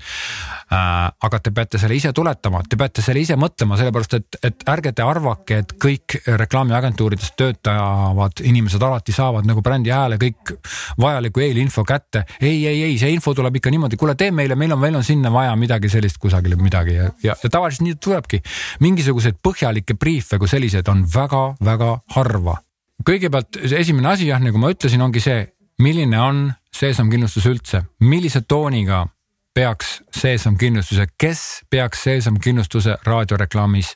Äh, 0.74 1.14
aga 1.24 1.40
te 1.40 1.54
peate 1.56 1.80
selle 1.80 1.96
ise 1.96 2.12
tuletama, 2.14 2.60
te 2.68 2.76
peate 2.76 3.02
selle 3.06 3.24
ise 3.24 3.40
mõtlema, 3.40 3.80
sellepärast 3.80 4.18
et, 4.20 4.40
et 4.44 4.68
ärge 4.68 4.92
te 4.92 5.08
arvake, 5.08 5.62
et 5.64 5.74
kõik 5.80 6.20
reklaamiagentuurides 6.28 7.38
töötavad 7.40 8.44
inimesed 8.44 8.84
alati 8.84 9.16
saavad 9.16 9.48
nagu 9.48 9.64
brändi 9.64 9.96
hääle 9.96 10.20
kõik 10.20 10.58
vajaliku 11.00 11.48
eelinfo 11.48 11.88
kätte. 11.88 12.26
ei, 12.42 12.68
ei, 12.68 12.84
ei, 12.84 13.00
see 13.00 13.16
info 13.16 13.32
tuleb 13.34 13.62
ikka 13.62 13.72
niimoodi, 13.72 13.96
kuule, 13.96 14.20
tee 14.20 14.32
meile, 14.36 14.60
meil 14.60 14.76
on, 14.76 14.84
meil 14.84 15.00
on 15.00 15.08
sinna 15.08 15.32
vaja 15.32 15.56
midagi 15.56 15.88
sellist, 15.90 16.20
kus 16.20 16.33
kusagile 16.34 16.56
midagi 16.56 16.96
ja, 16.96 17.12
ja, 17.24 17.36
ja 17.44 17.50
tavaliselt 17.50 17.86
nii 17.86 17.96
tulebki. 18.02 18.42
mingisuguseid 18.80 19.38
põhjalikke 19.46 19.96
briife 20.00 20.40
kui 20.40 20.50
selliseid 20.50 20.88
on 20.88 21.06
väga-väga 21.06 22.00
harva. 22.16 22.58
kõigepealt 23.06 23.60
esimene 23.78 24.10
asi 24.10 24.28
jah, 24.28 24.42
nagu 24.42 24.58
ma 24.58 24.72
ütlesin, 24.72 25.02
ongi 25.02 25.22
see, 25.22 25.48
milline 25.80 26.20
on 26.20 26.54
Seesam 26.74 27.10
kindlustus 27.10 27.46
üldse, 27.46 27.84
millise 28.02 28.42
tooniga 28.42 29.06
peaks 29.54 30.02
Seesam 30.12 30.58
kindlustuse, 30.58 31.06
kes 31.18 31.64
peaks 31.70 32.04
Seesam 32.04 32.40
kindlustuse 32.42 32.98
raadioreklaamis 33.06 33.94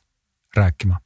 rääkima. 0.55 0.99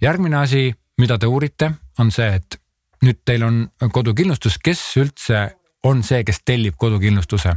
järgmine 0.00 0.36
asi, 0.36 0.74
mida 0.98 1.18
te 1.18 1.26
uurite, 1.26 1.72
on 1.98 2.10
see, 2.10 2.34
et 2.34 2.60
nüüd 3.02 3.24
teil 3.24 3.42
on 3.42 3.66
kodukindlustus, 3.92 4.58
kes 4.58 4.96
üldse 4.96 5.48
on 5.82 6.02
see, 6.02 6.22
kes 6.24 6.42
tellib 6.44 6.76
kodukindlustuse 6.76 7.56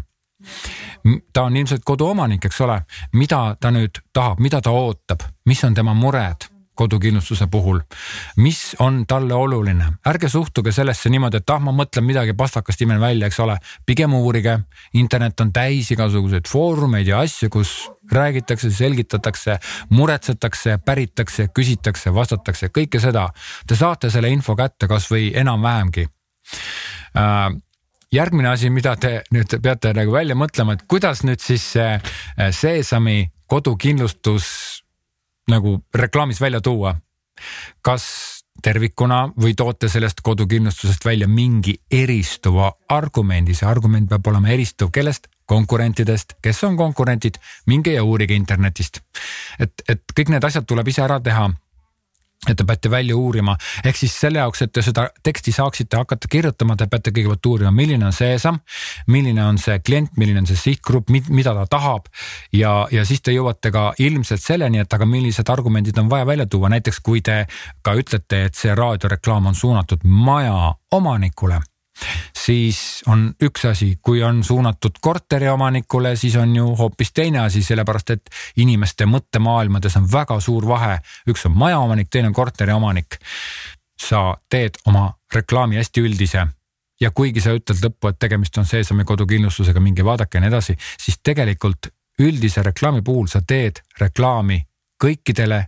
ta 1.33 1.43
on 1.43 1.57
ilmselt 1.57 1.83
koduomanik, 1.85 2.45
eks 2.45 2.61
ole, 2.61 2.81
mida 3.13 3.55
ta 3.59 3.71
nüüd 3.71 4.01
tahab, 4.13 4.39
mida 4.39 4.61
ta 4.61 4.71
ootab, 4.71 5.23
mis 5.45 5.63
on 5.63 5.73
tema 5.73 5.93
mured 5.93 6.49
kodukindlustuse 6.75 7.47
puhul, 7.47 7.79
mis 8.41 8.75
on 8.81 9.03
talle 9.07 9.33
oluline, 9.33 9.85
ärge 10.09 10.29
suhtuge 10.29 10.71
sellesse 10.73 11.09
niimoodi, 11.13 11.37
et 11.43 11.53
ah, 11.53 11.61
ma 11.61 11.73
mõtlen 11.75 12.05
midagi 12.05 12.33
pastakast 12.37 12.81
imen 12.81 13.01
välja, 13.01 13.29
eks 13.29 13.39
ole, 13.45 13.57
pigem 13.85 14.13
uurige. 14.17 14.59
internet 14.93 15.39
on 15.39 15.53
täis 15.53 15.91
igasuguseid 15.91 16.49
foorumeid 16.49 17.07
ja 17.07 17.19
asju, 17.19 17.49
kus 17.49 17.73
räägitakse, 18.11 18.71
selgitatakse, 18.71 19.57
muretsetakse, 19.89 20.77
päritakse, 20.85 21.47
küsitakse, 21.53 22.13
vastatakse, 22.13 22.69
kõike 22.73 22.99
seda. 22.99 23.29
Te 23.67 23.75
saate 23.75 24.09
selle 24.09 24.29
info 24.29 24.55
kätte 24.55 24.87
kasvõi 24.87 25.31
enam-vähemgi. 25.35 26.07
Äh, 27.17 27.53
järgmine 28.13 28.49
asi, 28.49 28.69
mida 28.69 28.95
te 28.99 29.21
nüüd 29.33 29.57
peate 29.63 29.93
nagu 29.97 30.13
välja 30.13 30.35
mõtlema, 30.37 30.75
et 30.77 30.85
kuidas 30.89 31.23
nüüd 31.25 31.41
siis 31.41 31.65
see 31.75 31.89
äh, 31.97 32.53
Seesami 32.53 33.25
kodukindlustus 33.49 34.45
nagu 35.49 35.79
reklaamis 35.95 36.41
välja 36.41 36.61
tuua. 36.61 36.95
kas 37.81 38.03
tervikuna 38.63 39.33
või 39.41 39.55
toote 39.57 39.89
sellest 39.89 40.21
kodukindlustusest 40.21 41.05
välja 41.05 41.27
mingi 41.27 41.73
eristuva 41.91 42.71
argumendi, 42.89 43.53
see 43.53 43.67
argument 43.67 44.09
peab 44.09 44.27
olema 44.27 44.53
eristuv, 44.53 44.91
kellest? 44.91 45.27
konkurentidest, 45.45 46.37
kes 46.41 46.63
on 46.63 46.77
konkurentid, 46.77 47.35
minge 47.67 47.91
ja 47.93 48.03
uurige 48.03 48.33
internetist. 48.33 49.01
et, 49.59 49.73
et 49.89 50.01
kõik 50.15 50.29
need 50.29 50.43
asjad 50.43 50.65
tuleb 50.65 50.87
ise 50.87 51.03
ära 51.03 51.19
teha 51.19 51.49
et 52.49 52.57
te 52.57 52.65
peate 52.67 52.91
välja 52.91 53.15
uurima, 53.17 53.55
ehk 53.85 53.97
siis 53.97 54.15
selle 54.19 54.41
jaoks, 54.41 54.61
et 54.65 54.73
te 54.73 54.83
seda 54.85 55.07
teksti 55.23 55.53
saaksite 55.55 55.97
hakata 55.97 56.29
kirjutama, 56.31 56.75
te 56.79 56.87
peate 56.91 57.13
kõigepealt 57.15 57.49
uurima, 57.49 57.71
milline 57.75 58.07
on 58.07 58.15
seesam, 58.15 58.59
milline 59.07 59.43
on 59.45 59.59
see 59.61 59.79
klient, 59.85 60.13
milline 60.17 60.43
on 60.43 60.49
see 60.49 60.59
sihtgrupp, 60.59 61.11
mida 61.29 61.55
ta 61.57 61.65
tahab. 61.77 62.09
ja, 62.53 62.87
ja 62.91 63.05
siis 63.05 63.21
te 63.21 63.35
jõuate 63.35 63.71
ka 63.71 63.91
ilmselt 63.99 64.41
selleni, 64.41 64.83
et 64.83 64.93
aga 64.93 65.05
millised 65.05 65.49
argumendid 65.49 65.97
on 65.97 66.09
vaja 66.09 66.25
välja 66.25 66.45
tuua, 66.45 66.69
näiteks 66.73 66.99
kui 67.03 67.21
te 67.21 67.45
ka 67.81 67.95
ütlete, 67.99 68.45
et 68.47 68.55
see 68.55 68.75
raadioreklaam 68.75 69.51
on 69.51 69.55
suunatud 69.55 70.03
maja 70.03 70.73
omanikule 70.91 71.61
siis 72.45 73.03
on 73.07 73.33
üks 73.43 73.65
asi, 73.69 73.97
kui 74.01 74.23
on 74.23 74.43
suunatud 74.43 74.97
korteriomanikule, 75.01 76.15
siis 76.15 76.35
on 76.35 76.55
ju 76.55 76.75
hoopis 76.75 77.13
teine 77.13 77.39
asi, 77.39 77.63
sellepärast 77.63 78.09
et 78.09 78.29
inimeste 78.57 79.05
mõttemaailmades 79.05 79.97
on 79.97 80.09
väga 80.11 80.39
suur 80.39 80.67
vahe. 80.67 80.97
üks 81.29 81.45
on 81.45 81.57
majaomanik, 81.57 82.09
teine 82.09 82.27
on 82.27 82.33
korteriomanik. 82.33 83.19
sa 84.03 84.37
teed 84.49 84.77
oma 84.85 85.13
reklaami 85.33 85.75
hästi 85.75 86.01
üldise 86.01 86.47
ja 87.01 87.11
kuigi 87.11 87.41
sa 87.41 87.53
ütled 87.55 87.79
lõppu, 87.83 88.09
et 88.09 88.19
tegemist 88.19 88.57
on 88.57 88.65
Seesami 88.65 89.03
kodukindlustusega, 89.03 89.79
minge 89.79 90.05
vaadake 90.05 90.37
ja 90.37 90.41
nii 90.41 90.51
edasi, 90.51 90.75
siis 90.99 91.19
tegelikult 91.23 91.87
üldise 92.19 92.63
reklaami 92.63 93.01
puhul 93.01 93.27
sa 93.27 93.41
teed 93.47 93.79
reklaami 93.99 94.59
kõikidele 95.03 95.65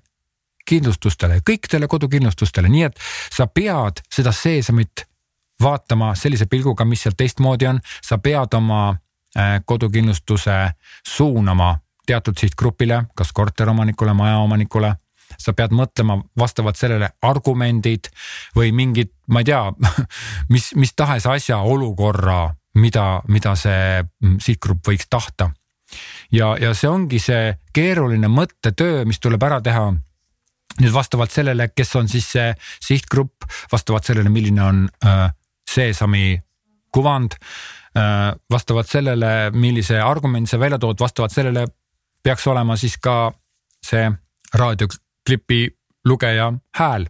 kindlustustele, 0.65 1.41
kõikidele 1.45 1.88
kodukindlustustele, 1.88 2.69
nii 2.69 2.84
et 2.88 3.01
sa 3.34 3.47
pead 3.47 4.01
seda 4.09 4.34
Seesamit 4.34 5.05
vaatama 5.66 6.13
sellise 6.16 6.45
pilguga, 6.51 6.86
mis 6.86 7.05
seal 7.05 7.18
teistmoodi 7.18 7.68
on, 7.70 7.82
sa 8.05 8.20
pead 8.22 8.53
oma 8.57 8.84
äh, 8.91 9.57
kodukindlustuse 9.66 10.59
suunama 11.07 11.74
teatud 12.05 12.38
sihtgrupile, 12.38 13.03
kas 13.16 13.34
korteromanikule, 13.34 14.13
majaomanikule. 14.13 14.95
sa 15.41 15.51
pead 15.57 15.74
mõtlema 15.74 16.20
vastavalt 16.38 16.78
sellele 16.78 17.09
argumendid 17.26 18.07
või 18.55 18.70
mingid, 18.72 19.09
ma 19.28 19.41
ei 19.41 19.47
tea, 19.49 19.63
mis, 20.53 20.70
mis 20.78 20.93
tahes 20.95 21.26
asja, 21.26 21.57
olukorra, 21.57 22.53
mida, 22.78 23.22
mida 23.28 23.55
see 23.59 24.03
mm, 24.03 24.38
sihtgrupp 24.39 24.88
võiks 24.88 25.09
tahta. 25.09 25.49
ja, 26.32 26.55
ja 26.61 26.74
see 26.74 26.89
ongi 26.89 27.20
see 27.20 27.55
keeruline 27.74 28.28
mõttetöö, 28.28 29.03
mis 29.05 29.20
tuleb 29.20 29.43
ära 29.43 29.61
teha 29.61 29.89
nüüd 30.82 30.93
vastavalt 30.93 31.32
sellele, 31.32 31.70
kes 31.76 31.95
on 31.95 32.07
siis 32.11 32.28
see 32.36 32.53
sihtgrupp, 32.84 33.47
vastavalt 33.72 34.05
sellele, 34.05 34.30
milline 34.30 34.63
on 34.63 34.86
äh, 35.05 35.30
Seesami 35.72 36.39
kuvand. 36.91 37.38
Äh, 37.95 38.36
vastavalt 38.51 38.88
sellele, 38.91 39.51
millise 39.55 40.01
argumendi 40.03 40.51
sa 40.51 40.59
välja 40.59 40.80
tood, 40.80 40.99
vastavalt 40.99 41.32
sellele 41.32 41.68
peaks 42.24 42.47
olema 42.47 42.76
siis 42.76 42.97
ka 42.97 43.32
see 43.86 44.09
raadioklipi 44.53 45.61
lugeja 46.05 46.49
hääl, 46.76 47.05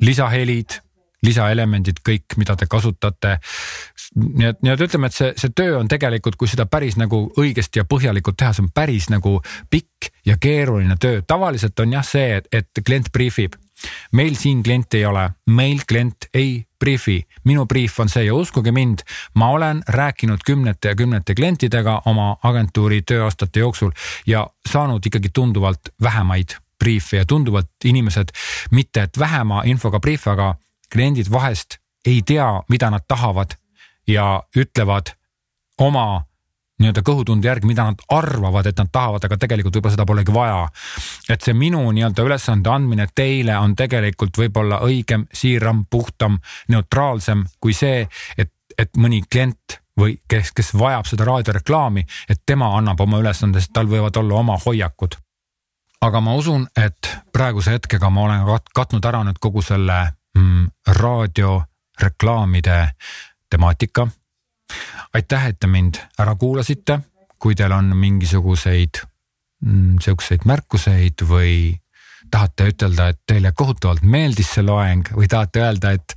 lisahelid, 0.00 0.78
lisaelemendid, 1.22 2.00
kõik, 2.08 2.36
mida 2.36 2.56
te 2.56 2.66
kasutate. 2.70 3.36
nii 4.16 4.46
et, 4.46 4.62
nii 4.62 4.72
et 4.72 4.84
ütleme, 4.86 5.10
et 5.10 5.16
see, 5.16 5.32
see 5.38 5.52
töö 5.54 5.76
on 5.78 5.88
tegelikult, 5.88 6.36
kui 6.36 6.50
seda 6.50 6.66
päris 6.66 6.96
nagu 6.98 7.24
õigesti 7.38 7.82
ja 7.82 7.84
põhjalikult 7.88 8.38
teha, 8.40 8.52
see 8.56 8.64
on 8.64 8.72
päris 8.74 9.08
nagu 9.12 9.36
pikk 9.70 10.10
ja 10.26 10.38
keeruline 10.40 10.96
töö. 11.00 11.22
tavaliselt 11.26 11.78
on 11.80 11.92
jah 11.92 12.06
see, 12.06 12.40
et, 12.40 12.48
et 12.52 12.84
klient 12.86 13.12
brief 13.12 13.38
ib 13.38 13.58
meil 14.12 14.34
siin 14.36 14.62
klienti 14.62 15.02
ei 15.02 15.06
ole, 15.06 15.30
meil 15.46 15.82
klient 15.88 16.28
ei 16.34 16.64
briifi, 16.80 17.20
minu 17.44 17.66
briif 17.66 18.00
on 18.00 18.10
see 18.10 18.24
ja 18.26 18.34
uskuge 18.34 18.72
mind, 18.72 19.04
ma 19.34 19.50
olen 19.54 19.82
rääkinud 19.88 20.42
kümnete 20.46 20.88
ja 20.88 20.98
kümnete 20.98 21.34
klientidega 21.34 22.02
oma 22.10 22.36
agentuuri 22.42 23.02
tööaastate 23.06 23.62
jooksul 23.62 23.92
ja 24.26 24.46
saanud 24.68 25.06
ikkagi 25.06 25.30
tunduvalt 25.34 25.94
vähemaid 26.02 26.56
briife 26.78 27.16
ja 27.16 27.26
tunduvalt 27.26 27.70
inimesed, 27.84 28.34
mitte 28.70 29.06
et 29.06 29.18
vähema 29.18 29.62
infoga 29.64 30.00
briife, 30.00 30.30
aga 30.30 30.54
kliendid 30.92 31.30
vahest 31.30 31.78
ei 32.06 32.22
tea, 32.26 32.62
mida 32.68 32.90
nad 32.90 33.06
tahavad 33.08 33.54
ja 34.06 34.42
ütlevad 34.58 35.14
oma 35.78 36.24
nii-öelda 36.82 37.04
kõhutunde 37.06 37.48
järgi, 37.48 37.68
mida 37.70 37.86
nad 37.90 38.02
arvavad, 38.12 38.66
et 38.66 38.78
nad 38.78 38.90
tahavad, 38.92 39.24
aga 39.24 39.38
tegelikult 39.40 39.78
võib-olla 39.78 39.96
seda 39.96 40.08
polegi 40.08 40.34
vaja. 40.34 40.64
et 41.30 41.42
see 41.42 41.54
minu 41.54 41.84
nii-öelda 41.90 42.26
ülesande 42.26 42.70
andmine 42.70 43.06
teile 43.14 43.58
on 43.58 43.76
tegelikult 43.78 44.38
võib-olla 44.38 44.82
õigem, 44.86 45.26
siiram, 45.32 45.86
puhtam, 45.90 46.40
neutraalsem 46.68 47.46
kui 47.60 47.74
see, 47.76 48.08
et 48.38 48.52
et 48.78 48.96
mõni 48.96 49.22
klient 49.30 49.78
või 49.98 50.16
kes, 50.28 50.52
kes 50.56 50.72
vajab 50.78 51.06
seda 51.08 51.26
raadioreklaami, 51.28 52.04
et 52.28 52.40
tema 52.46 52.70
annab 52.78 53.00
oma 53.04 53.20
ülesande, 53.20 53.60
sest 53.60 53.74
tal 53.76 53.90
võivad 53.90 54.16
olla 54.16 54.40
oma 54.40 54.56
hoiakud. 54.66 55.16
aga 56.02 56.20
ma 56.20 56.34
usun, 56.34 56.66
et 56.76 57.10
praeguse 57.32 57.70
hetkega 57.70 58.10
ma 58.10 58.22
olen 58.22 58.40
katnud 58.74 59.04
ära 59.04 59.22
nüüd 59.24 59.38
kogu 59.38 59.62
selle 59.62 60.12
mm, 60.38 60.66
raadioreklaamide 60.86 62.78
temaatika. 63.50 64.08
Aitäh, 65.14 65.46
et 65.52 65.60
te 65.60 65.66
mind 65.66 66.00
ära 66.18 66.34
kuulasite, 66.36 67.00
kui 67.38 67.54
teil 67.58 67.72
on 67.72 67.90
mingisuguseid 67.96 69.02
mm, 69.64 69.98
siukseid 70.02 70.46
märkuseid 70.48 71.24
või 71.28 71.54
tahate 72.32 72.68
ütelda, 72.70 73.08
et 73.12 73.18
teile 73.28 73.52
kohutavalt 73.56 74.04
meeldis 74.08 74.52
see 74.54 74.64
loeng 74.64 75.10
või 75.16 75.28
tahate 75.30 75.62
öelda, 75.62 75.92
et 75.96 76.14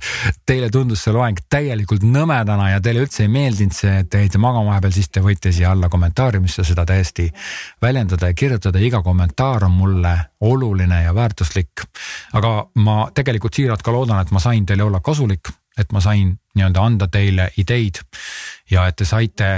teile 0.48 0.70
tundus 0.72 1.02
see 1.04 1.12
loeng 1.14 1.40
täielikult 1.52 2.06
nõmedana 2.06 2.70
ja 2.72 2.80
teile 2.84 3.04
üldse 3.04 3.26
ei 3.26 3.32
meeldinud 3.32 3.76
see, 3.76 3.98
et 4.02 4.10
te 4.10 4.22
jäite 4.22 4.40
magama 4.42 4.72
vahepeal, 4.72 4.94
siis 4.96 5.10
te 5.12 5.22
võite 5.24 5.52
siia 5.52 5.74
alla 5.74 5.90
kommentaariumisse 5.92 6.64
seda 6.64 6.86
täiesti 6.88 7.28
väljendada 7.82 8.30
ja 8.30 8.38
kirjutada, 8.38 8.80
iga 8.80 9.02
kommentaar 9.04 9.68
on 9.68 9.76
mulle 9.76 10.16
oluline 10.40 11.02
ja 11.02 11.14
väärtuslik. 11.14 11.84
aga 12.32 12.56
ma 12.74 12.96
tegelikult 13.14 13.54
siiralt 13.54 13.82
ka 13.82 13.92
loodan, 13.92 14.20
et 14.20 14.30
ma 14.30 14.40
sain 14.40 14.66
teile 14.66 14.86
olla 14.86 15.00
kasulik, 15.00 15.52
et 15.78 15.92
ma 15.92 16.00
sain 16.00 16.34
nii-öelda 16.54 16.82
anda 16.82 17.08
teile 17.08 17.50
ideid 17.58 18.00
ja 18.70 18.86
et 18.86 18.96
te 18.96 19.04
saite 19.04 19.50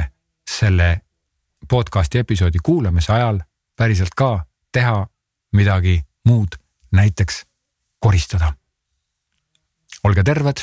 selle 0.50 1.00
podcast'i 1.68 2.18
episoodi 2.18 2.58
kuulamise 2.62 3.12
ajal 3.12 3.40
päriselt 3.76 4.14
ka 4.16 4.44
teha 4.72 5.06
midagi 5.52 6.00
muud, 6.24 6.58
näiteks 6.92 7.44
koristada. 7.98 8.52
olge 10.04 10.22
terved 10.22 10.62